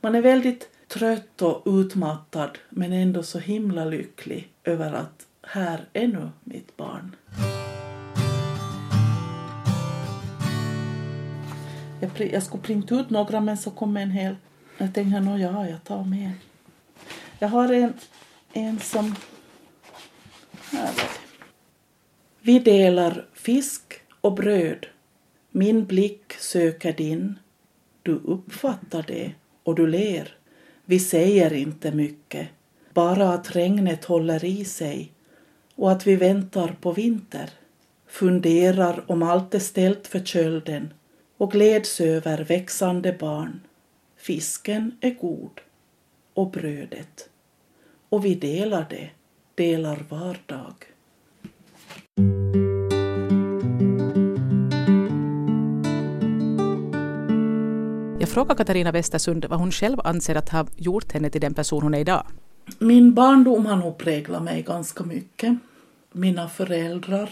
Man 0.00 0.14
är 0.14 0.22
väldigt 0.22 0.68
trött 0.92 1.42
och 1.42 1.62
utmattad 1.66 2.58
men 2.68 2.92
ändå 2.92 3.22
så 3.22 3.38
himla 3.38 3.84
lycklig 3.84 4.52
över 4.64 4.92
att 4.92 5.26
här 5.42 5.88
är 5.92 6.06
nu 6.06 6.30
mitt 6.44 6.76
barn. 6.76 7.16
Jag, 12.00 12.32
jag 12.32 12.42
skulle 12.42 12.62
printa 12.62 12.94
ut 12.94 13.10
några 13.10 13.40
men 13.40 13.58
så 13.58 13.70
kom 13.70 13.96
en 13.96 14.10
hel. 14.10 14.36
Jag 14.78 14.94
tänkte 14.94 15.20
nå 15.20 15.38
ja, 15.38 15.68
jag 15.68 15.84
tar 15.84 16.04
med. 16.04 16.32
Jag 17.38 17.48
har 17.48 17.72
en, 17.72 17.92
en 18.52 18.80
som... 18.80 19.14
Här 20.70 20.90
Vi 22.40 22.58
delar 22.58 23.26
fisk 23.32 24.00
och 24.20 24.34
bröd. 24.34 24.86
Min 25.50 25.84
blick 25.84 26.32
söker 26.32 26.92
din. 26.92 27.38
Du 28.02 28.12
uppfattar 28.12 29.04
det 29.06 29.32
och 29.62 29.74
du 29.74 29.86
ler. 29.86 30.36
Vi 30.92 30.98
säger 30.98 31.52
inte 31.52 31.92
mycket, 31.92 32.48
bara 32.94 33.28
att 33.28 33.56
regnet 33.56 34.04
håller 34.04 34.44
i 34.44 34.64
sig 34.64 35.12
och 35.74 35.92
att 35.92 36.06
vi 36.06 36.16
väntar 36.16 36.76
på 36.80 36.92
vinter, 36.92 37.50
funderar 38.06 39.04
om 39.10 39.22
allt 39.22 39.54
är 39.54 39.58
ställt 39.58 40.06
för 40.06 40.20
kölden 40.20 40.92
och 41.36 41.52
gläds 41.52 42.00
över 42.00 42.44
växande 42.44 43.16
barn. 43.20 43.60
Fisken 44.16 44.98
är 45.00 45.10
god 45.10 45.60
och 46.34 46.50
brödet 46.50 47.28
och 48.08 48.24
vi 48.24 48.34
delar 48.34 48.86
det, 48.90 49.10
delar 49.54 50.04
var 50.08 50.38
dag. 50.46 50.74
Jag 58.22 58.28
frågar 58.28 58.54
Katarina 58.54 58.92
Westersund 58.92 59.44
vad 59.44 59.58
hon 59.58 59.72
själv 59.72 60.00
anser 60.04 60.34
att 60.34 60.48
ha 60.48 60.66
gjort 60.76 61.12
henne 61.12 61.30
till 61.30 61.40
den 61.40 61.54
person 61.54 61.82
hon 61.82 61.94
är 61.94 61.98
idag. 61.98 62.26
Min 62.78 63.14
barndom 63.14 63.66
har 63.66 63.76
nog 63.76 63.98
präglat 63.98 64.42
mig 64.42 64.62
ganska 64.62 65.04
mycket. 65.04 65.58
Mina 66.12 66.48
föräldrar, 66.48 67.30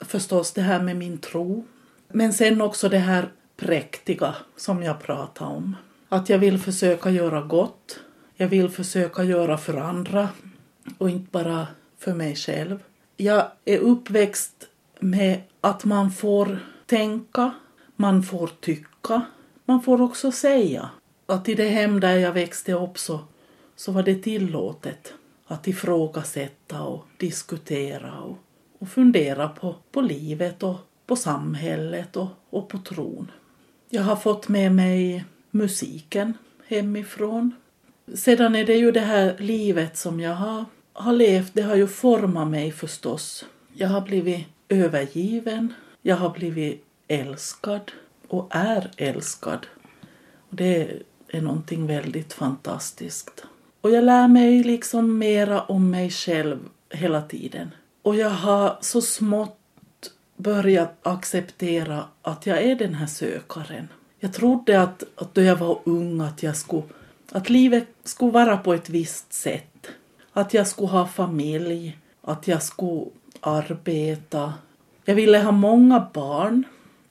förstås 0.00 0.52
det 0.52 0.60
här 0.60 0.82
med 0.82 0.96
min 0.96 1.18
tro, 1.18 1.64
men 2.08 2.32
sen 2.32 2.60
också 2.60 2.88
det 2.88 2.98
här 2.98 3.28
präktiga 3.56 4.34
som 4.56 4.82
jag 4.82 5.02
pratade 5.02 5.50
om. 5.50 5.76
Att 6.08 6.28
jag 6.28 6.38
vill 6.38 6.58
försöka 6.58 7.10
göra 7.10 7.40
gott, 7.40 8.00
jag 8.34 8.48
vill 8.48 8.68
försöka 8.68 9.24
göra 9.24 9.58
för 9.58 9.76
andra 9.76 10.28
och 10.98 11.10
inte 11.10 11.30
bara 11.30 11.66
för 11.98 12.14
mig 12.14 12.36
själv. 12.36 12.78
Jag 13.16 13.50
är 13.64 13.78
uppväxt 13.78 14.68
med 15.00 15.40
att 15.60 15.84
man 15.84 16.10
får 16.10 16.58
tänka, 16.86 17.50
man 17.96 18.22
får 18.22 18.50
tycka, 18.60 19.22
man 19.66 19.82
får 19.82 20.02
också 20.02 20.32
säga 20.32 20.90
att 21.26 21.48
i 21.48 21.54
det 21.54 21.68
hem 21.68 22.00
där 22.00 22.16
jag 22.16 22.32
växte 22.32 22.72
upp 22.72 22.98
så, 22.98 23.20
så 23.76 23.92
var 23.92 24.02
det 24.02 24.14
tillåtet 24.14 25.14
att 25.46 25.68
ifrågasätta 25.68 26.82
och 26.82 27.04
diskutera 27.16 28.20
och, 28.20 28.38
och 28.78 28.88
fundera 28.88 29.48
på, 29.48 29.74
på 29.92 30.00
livet 30.00 30.62
och 30.62 30.76
på 31.06 31.16
samhället 31.16 32.16
och, 32.16 32.28
och 32.50 32.68
på 32.68 32.78
tron. 32.78 33.30
Jag 33.90 34.02
har 34.02 34.16
fått 34.16 34.48
med 34.48 34.72
mig 34.72 35.24
musiken 35.50 36.34
hemifrån. 36.66 37.54
Sedan 38.14 38.54
är 38.54 38.66
det 38.66 38.74
ju 38.76 38.92
det 38.92 39.00
här 39.00 39.36
livet 39.38 39.96
som 39.96 40.20
jag 40.20 40.34
har, 40.34 40.64
har 40.92 41.12
levt, 41.12 41.54
det 41.54 41.62
har 41.62 41.76
ju 41.76 41.86
format 41.86 42.48
mig 42.48 42.72
förstås. 42.72 43.44
Jag 43.72 43.88
har 43.88 44.00
blivit 44.00 44.46
övergiven, 44.68 45.74
jag 46.02 46.16
har 46.16 46.30
blivit 46.30 46.84
älskad, 47.08 47.92
och 48.28 48.48
är 48.50 48.90
älskad. 48.96 49.66
Och 50.50 50.56
det 50.56 51.02
är 51.28 51.40
någonting 51.40 51.86
väldigt 51.86 52.32
fantastiskt. 52.32 53.44
Och 53.80 53.90
jag 53.90 54.04
lär 54.04 54.28
mig 54.28 54.62
liksom 54.62 55.18
mera 55.18 55.62
om 55.62 55.90
mig 55.90 56.10
själv 56.10 56.58
hela 56.90 57.22
tiden. 57.22 57.70
Och 58.02 58.16
jag 58.16 58.30
har 58.30 58.78
så 58.80 59.00
smått 59.00 59.58
börjat 60.36 61.06
acceptera 61.06 62.04
att 62.22 62.46
jag 62.46 62.62
är 62.62 62.76
den 62.76 62.94
här 62.94 63.06
sökaren. 63.06 63.88
Jag 64.18 64.32
trodde 64.32 64.82
att, 64.82 65.02
att 65.16 65.34
då 65.34 65.42
jag 65.42 65.56
var 65.56 65.78
ung 65.84 66.20
att 66.20 66.42
jag 66.42 66.56
skulle, 66.56 66.82
att 67.32 67.50
livet 67.50 67.88
skulle 68.04 68.32
vara 68.32 68.56
på 68.56 68.74
ett 68.74 68.88
visst 68.88 69.32
sätt. 69.32 69.86
Att 70.32 70.54
jag 70.54 70.68
skulle 70.68 70.88
ha 70.88 71.06
familj, 71.06 71.98
att 72.22 72.48
jag 72.48 72.62
skulle 72.62 73.06
arbeta. 73.40 74.54
Jag 75.04 75.14
ville 75.14 75.38
ha 75.38 75.52
många 75.52 76.08
barn 76.12 76.64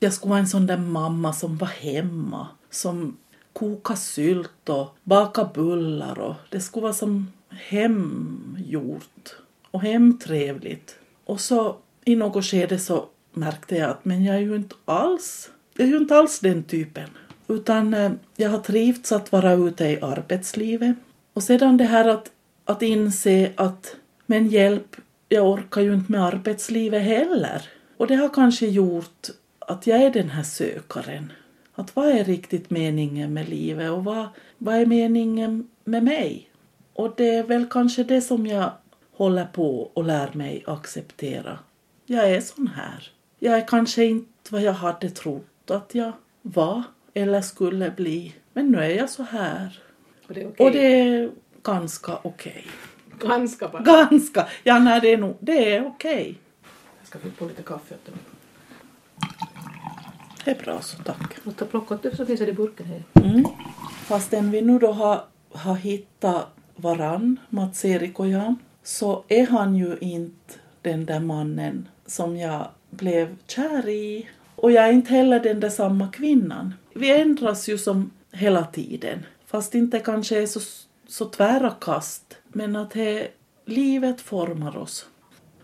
jag 0.06 0.14
skulle 0.14 0.30
vara 0.30 0.40
en 0.40 0.48
sån 0.48 0.68
där 0.68 0.78
mamma 0.78 1.34
som 1.34 1.58
var 1.58 1.68
hemma, 1.68 2.48
som 2.70 3.18
kokade 3.54 4.00
sylt 4.00 4.70
och 4.70 4.96
bakade 5.04 5.50
bullar 5.54 6.20
och 6.20 6.36
det 6.50 6.60
skulle 6.60 6.84
vara 6.84 6.94
som 6.94 7.32
hemgjort 7.50 9.36
och 9.72 9.82
hemtrevligt. 9.82 10.96
Och 11.26 11.42
så 11.42 11.76
i 12.06 12.16
något 12.16 12.46
skede 12.46 12.80
så 12.80 13.06
märkte 13.34 13.76
jag 13.76 13.90
att 13.90 14.06
men 14.06 14.24
jag 14.24 14.36
är 14.36 14.40
ju 14.40 14.56
inte 14.56 14.76
alls, 14.86 15.50
jag 15.74 15.88
är 15.88 15.92
ju 15.92 15.98
inte 15.98 16.16
alls 16.16 16.40
den 16.40 16.64
typen. 16.64 17.10
Utan 17.48 17.94
eh, 17.94 18.12
jag 18.36 18.50
har 18.50 18.60
trivts 18.60 19.12
att 19.12 19.32
vara 19.32 19.54
ute 19.54 19.86
i 19.86 20.02
arbetslivet. 20.02 20.96
Och 21.34 21.44
sedan 21.44 21.78
det 21.78 21.84
här 21.84 22.08
att, 22.08 22.32
att 22.66 22.82
inse 22.82 23.52
att 23.56 23.96
men 24.26 24.48
hjälp, 24.48 24.96
jag 25.30 25.50
orkar 25.50 25.82
ju 25.82 25.94
inte 25.94 26.12
med 26.12 26.26
arbetslivet 26.26 27.04
heller. 27.04 27.62
Och 27.98 28.08
det 28.08 28.16
har 28.16 28.30
kanske 28.30 28.68
gjort 28.68 29.30
att 29.68 29.88
jag 29.88 30.02
är 30.02 30.10
den 30.10 30.30
här 30.30 30.44
sökaren. 30.44 31.32
Att 31.74 31.96
vad 31.96 32.08
är 32.08 32.24
riktigt 32.24 32.70
meningen 32.70 33.34
med 33.34 33.50
livet 33.50 33.92
och 33.92 34.04
vad, 34.04 34.28
vad 34.58 34.76
är 34.76 34.86
meningen 34.86 35.70
med 35.84 36.04
mig? 36.04 36.50
Och 36.94 37.14
det 37.18 37.30
är 37.30 37.44
väl 37.44 37.66
kanske 37.70 38.04
det 38.04 38.22
som 38.22 38.48
jag 38.48 38.72
håller 39.12 39.46
på 39.46 39.82
och 39.94 40.04
lär 40.04 40.30
mig 40.34 40.64
acceptera. 40.68 41.60
Jag 42.06 42.32
är 42.32 42.42
sån 42.42 42.68
här. 42.68 43.12
Jag 43.40 43.58
är 43.58 43.68
kanske 43.68 44.06
inte 44.06 44.54
vad 44.54 44.62
jag 44.62 44.74
hade 44.74 45.10
trott 45.10 45.72
att 45.72 45.96
jag 45.96 46.12
var 46.42 46.84
eller 47.14 47.42
skulle 47.42 47.92
bli. 47.92 48.36
Men 48.54 48.72
nu 48.72 48.78
är 48.78 48.90
jag 48.90 49.10
så 49.10 49.24
här. 49.24 49.80
Och 50.28 50.34
det 50.34 50.42
är, 50.42 50.48
okay. 50.48 50.66
och 50.66 50.72
det 50.72 51.00
är 51.00 51.32
ganska 51.64 52.16
okej. 52.22 52.68
Okay. 53.16 53.30
Ganska 53.30 53.68
bara? 53.68 53.82
Ganska. 53.82 54.48
Ja, 54.64 54.80
nej, 54.80 55.02
det 55.02 55.14
är, 55.14 55.18
nog, 55.18 55.38
det 55.40 55.76
är 55.76 55.88
okej. 55.88 56.14
Okay. 56.14 56.36
Jag 57.00 57.08
ska 57.08 57.20
fylla 57.20 57.34
på 57.38 57.46
lite 57.46 57.64
kaffe 57.64 57.96
åt 57.96 58.06
dig. 58.06 58.16
Det 60.46 60.52
är 60.52 60.64
bra 60.64 60.82
så 60.82 60.98
tack. 60.98 61.38
Och 61.46 61.56
ta 61.56 61.66
plockat 61.66 62.06
upp 62.06 62.16
så 62.16 62.26
finns 62.26 62.40
det 62.40 62.48
i 62.48 62.54
burken 62.54 62.86
här. 62.86 63.04
Mm. 63.14 63.46
Fastän 64.06 64.52
vi 64.52 64.62
nu 64.62 64.80
då 64.80 64.92
har, 64.92 65.24
har 65.52 65.76
hittat 65.76 66.48
varann, 66.76 67.40
Mats-Erik 67.50 68.20
och 68.20 68.28
jag, 68.28 68.56
så 68.84 69.24
är 69.28 69.48
han 69.48 69.76
ju 69.76 69.98
inte 70.02 70.54
den 70.82 71.06
där 71.06 71.20
mannen 71.20 71.88
som 72.06 72.38
jag 72.38 72.68
blev 72.90 73.36
kär 73.48 73.90
i. 73.90 74.30
Och 74.56 74.72
jag 74.72 74.88
är 74.88 74.92
inte 74.92 75.14
heller 75.14 75.40
den 75.40 75.60
där 75.60 75.70
samma 75.70 76.08
kvinnan. 76.08 76.74
Vi 76.94 77.22
ändras 77.22 77.70
ju 77.70 77.78
som 77.78 78.12
hela 78.32 78.66
tiden. 78.66 79.26
Fast 79.46 79.76
inte 79.76 80.00
kanske 80.00 80.42
är 80.42 80.46
så, 80.46 80.60
så 81.08 81.26
tvära 81.26 81.72
kast. 81.82 82.38
Men 82.48 82.76
att 82.76 82.94
he, 82.94 83.28
livet 83.66 84.22
formar 84.22 84.78
oss. 84.78 85.06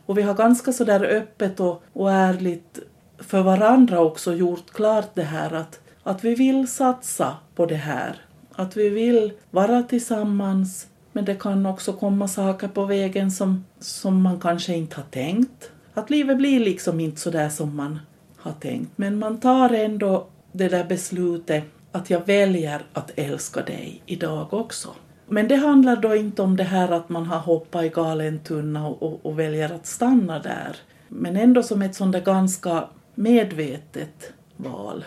Och 0.06 0.18
vi 0.18 0.22
har 0.22 0.34
ganska 0.34 0.74
så 0.74 0.84
där 0.84 1.04
öppet 1.04 1.60
och, 1.60 1.84
och 1.94 2.12
ärligt 2.12 2.80
för 3.22 3.42
varandra 3.42 4.00
också 4.00 4.34
gjort 4.34 4.72
klart 4.72 5.10
det 5.14 5.24
här 5.24 5.54
att, 5.54 5.80
att 6.04 6.24
vi 6.24 6.36
vill 6.36 6.68
satsa 6.68 7.36
på 7.56 7.66
det 7.66 7.76
här. 7.76 8.16
Att 8.52 8.78
vi 8.78 8.90
vill 8.90 9.34
vara 9.52 9.84
tillsammans 9.84 10.88
men 11.12 11.26
det 11.26 11.36
kan 11.36 11.66
också 11.66 11.94
komma 11.94 12.28
saker 12.28 12.68
på 12.68 12.86
vägen 12.86 13.32
som, 13.32 13.66
som 13.80 14.22
man 14.22 14.40
kanske 14.40 14.76
inte 14.76 14.96
har 14.96 15.04
tänkt. 15.04 15.72
Att 15.94 16.10
livet 16.10 16.38
blir 16.38 16.60
liksom 16.60 17.00
inte 17.00 17.22
så 17.22 17.30
där 17.30 17.50
som 17.50 17.76
man 17.76 18.00
har 18.38 18.52
tänkt. 18.52 18.92
Men 18.96 19.20
man 19.20 19.40
tar 19.40 19.70
ändå 19.70 20.28
det 20.52 20.70
där 20.70 20.84
beslutet 20.84 21.64
att 21.92 22.10
jag 22.10 22.26
väljer 22.26 22.82
att 22.94 23.12
älska 23.16 23.62
dig 23.62 24.02
idag 24.06 24.54
också. 24.54 24.90
Men 25.28 25.48
det 25.48 25.56
handlar 25.56 25.96
då 25.96 26.16
inte 26.16 26.42
om 26.42 26.58
det 26.58 26.64
här 26.64 26.92
att 26.92 27.10
man 27.10 27.26
har 27.26 27.40
hoppat 27.40 27.84
i 27.84 27.90
galen 27.90 28.40
tunna 28.40 28.88
och, 28.88 29.04
och, 29.04 29.26
och 29.26 29.40
väljer 29.40 29.74
att 29.74 29.86
stanna 29.86 30.40
där. 30.40 30.76
Men 31.08 31.38
ändå 31.38 31.64
som 31.64 31.82
ett 31.82 31.96
sånt 31.96 32.14
där 32.14 32.22
ganska 32.22 32.84
medvetet 33.22 34.34
val. 34.58 35.06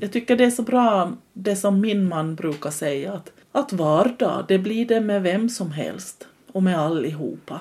Jag 0.00 0.12
tycker 0.12 0.36
det 0.36 0.44
är 0.44 0.50
så 0.50 0.62
bra 0.62 1.12
det 1.32 1.56
som 1.56 1.80
min 1.80 2.08
man 2.08 2.34
brukar 2.34 2.70
säga 2.70 3.12
att, 3.12 3.32
att 3.52 3.72
vardag, 3.72 4.44
det 4.48 4.58
blir 4.58 4.86
det 4.86 5.00
med 5.00 5.22
vem 5.22 5.48
som 5.48 5.70
helst 5.70 6.26
och 6.52 6.62
med 6.62 6.78
allihopa. 6.78 7.60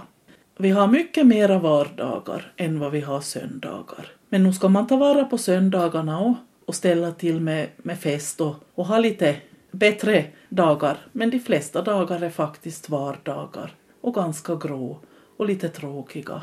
Vi 0.58 0.70
har 0.70 0.88
mycket 0.88 1.28
mera 1.28 1.60
vardagar 1.60 2.52
än 2.58 2.80
vad 2.80 2.92
vi 2.92 3.02
har 3.02 3.22
söndagar. 3.22 4.12
Men 4.30 4.44
nu 4.44 4.54
ska 4.54 4.68
man 4.68 4.88
ta 4.88 4.98
vara 4.98 5.26
på 5.26 5.38
söndagarna 5.38 6.20
och, 6.20 6.36
och 6.66 6.76
ställa 6.76 7.12
till 7.12 7.42
med, 7.42 7.68
med 7.78 8.00
fest 8.00 8.42
och, 8.42 8.56
och 8.76 8.86
ha 8.86 9.00
lite 9.00 9.36
bättre 9.72 10.26
dagar. 10.50 10.98
Men 11.12 11.30
de 11.30 11.40
flesta 11.40 11.82
dagar 11.82 12.24
är 12.24 12.30
faktiskt 12.30 12.90
vardagar 12.90 13.76
och 14.02 14.14
ganska 14.14 14.56
grå 14.56 15.00
och 15.38 15.46
lite 15.46 15.70
tråkiga. 15.70 16.42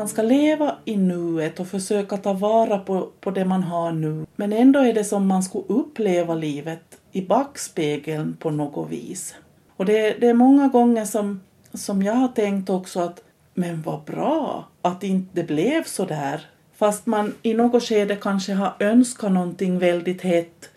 Man 0.00 0.08
ska 0.08 0.22
leva 0.22 0.76
i 0.84 0.96
nuet 0.96 1.60
och 1.60 1.66
försöka 1.66 2.16
ta 2.16 2.32
vara 2.32 2.78
på, 2.78 3.08
på 3.20 3.30
det 3.30 3.44
man 3.44 3.62
har 3.62 3.92
nu. 3.92 4.26
Men 4.36 4.52
ändå 4.52 4.80
är 4.80 4.92
det 4.92 5.04
som 5.04 5.26
man 5.26 5.42
skulle 5.42 5.64
uppleva 5.68 6.34
livet 6.34 6.98
i 7.12 7.22
backspegeln 7.22 8.36
på 8.40 8.50
något 8.50 8.90
vis. 8.90 9.34
Och 9.76 9.84
det, 9.84 10.20
det 10.20 10.28
är 10.28 10.34
många 10.34 10.68
gånger 10.68 11.04
som, 11.04 11.40
som 11.74 12.02
jag 12.02 12.14
har 12.14 12.28
tänkt 12.28 12.70
också 12.70 13.00
att 13.00 13.22
men 13.54 13.82
vad 13.82 14.04
bra 14.04 14.68
att 14.82 15.02
inte 15.02 15.28
det 15.32 15.46
blev 15.46 15.84
så 15.84 16.04
där. 16.04 16.40
Fast 16.76 17.06
man 17.06 17.34
i 17.42 17.54
något 17.54 17.82
skede 17.82 18.16
kanske 18.16 18.52
har 18.52 18.74
önskat 18.78 19.32
någonting 19.32 19.78
väldigt 19.78 20.22
hett 20.22 20.70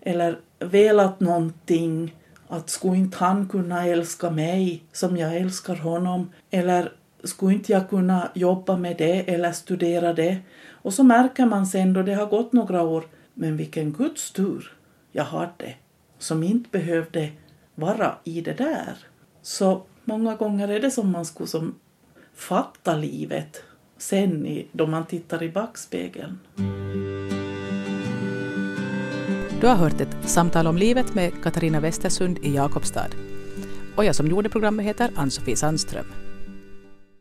eller 0.00 0.38
velat 0.58 1.20
någonting. 1.20 2.14
Att 2.48 2.70
skulle 2.70 2.96
inte 2.96 3.18
han 3.18 3.48
kunna 3.48 3.86
älska 3.86 4.30
mig 4.30 4.82
som 4.92 5.16
jag 5.16 5.36
älskar 5.36 5.76
honom? 5.76 6.30
Eller 6.50 6.92
skulle 7.26 7.54
inte 7.54 7.72
jag 7.72 7.90
kunna 7.90 8.30
jobba 8.34 8.76
med 8.76 8.96
det 8.96 9.34
eller 9.34 9.52
studera 9.52 10.12
det? 10.12 10.38
Och 10.72 10.94
så 10.94 11.02
märker 11.02 11.46
man 11.46 11.66
sen 11.66 11.92
då 11.92 12.02
det 12.02 12.14
har 12.14 12.26
gått 12.26 12.52
några 12.52 12.82
år, 12.82 13.04
men 13.34 13.56
vilken 13.56 13.92
guds 13.92 14.30
tur 14.30 14.72
jag 15.12 15.24
hade 15.24 15.74
som 16.18 16.42
inte 16.42 16.70
behövde 16.70 17.30
vara 17.74 18.14
i 18.24 18.40
det 18.40 18.52
där. 18.52 18.96
Så 19.42 19.82
många 20.04 20.34
gånger 20.34 20.68
är 20.68 20.80
det 20.80 20.90
som 20.90 21.12
man 21.12 21.24
skulle 21.24 21.46
som 21.46 21.74
fatta 22.34 22.96
livet 22.96 23.62
sen 23.98 24.46
i, 24.46 24.66
då 24.72 24.86
man 24.86 25.06
tittar 25.06 25.42
i 25.42 25.48
backspegeln. 25.48 26.38
Du 29.60 29.66
har 29.66 29.76
hört 29.76 30.00
ett 30.00 30.16
samtal 30.28 30.66
om 30.66 30.76
livet 30.76 31.14
med 31.14 31.42
Katarina 31.42 31.80
Westersund 31.80 32.38
i 32.38 32.54
Jakobstad. 32.54 33.10
Och 33.96 34.04
jag 34.04 34.14
som 34.14 34.26
gjorde 34.26 34.48
programmet 34.48 34.86
heter 34.86 35.10
Ann-Sofie 35.16 35.56
Sandström. 35.56 36.25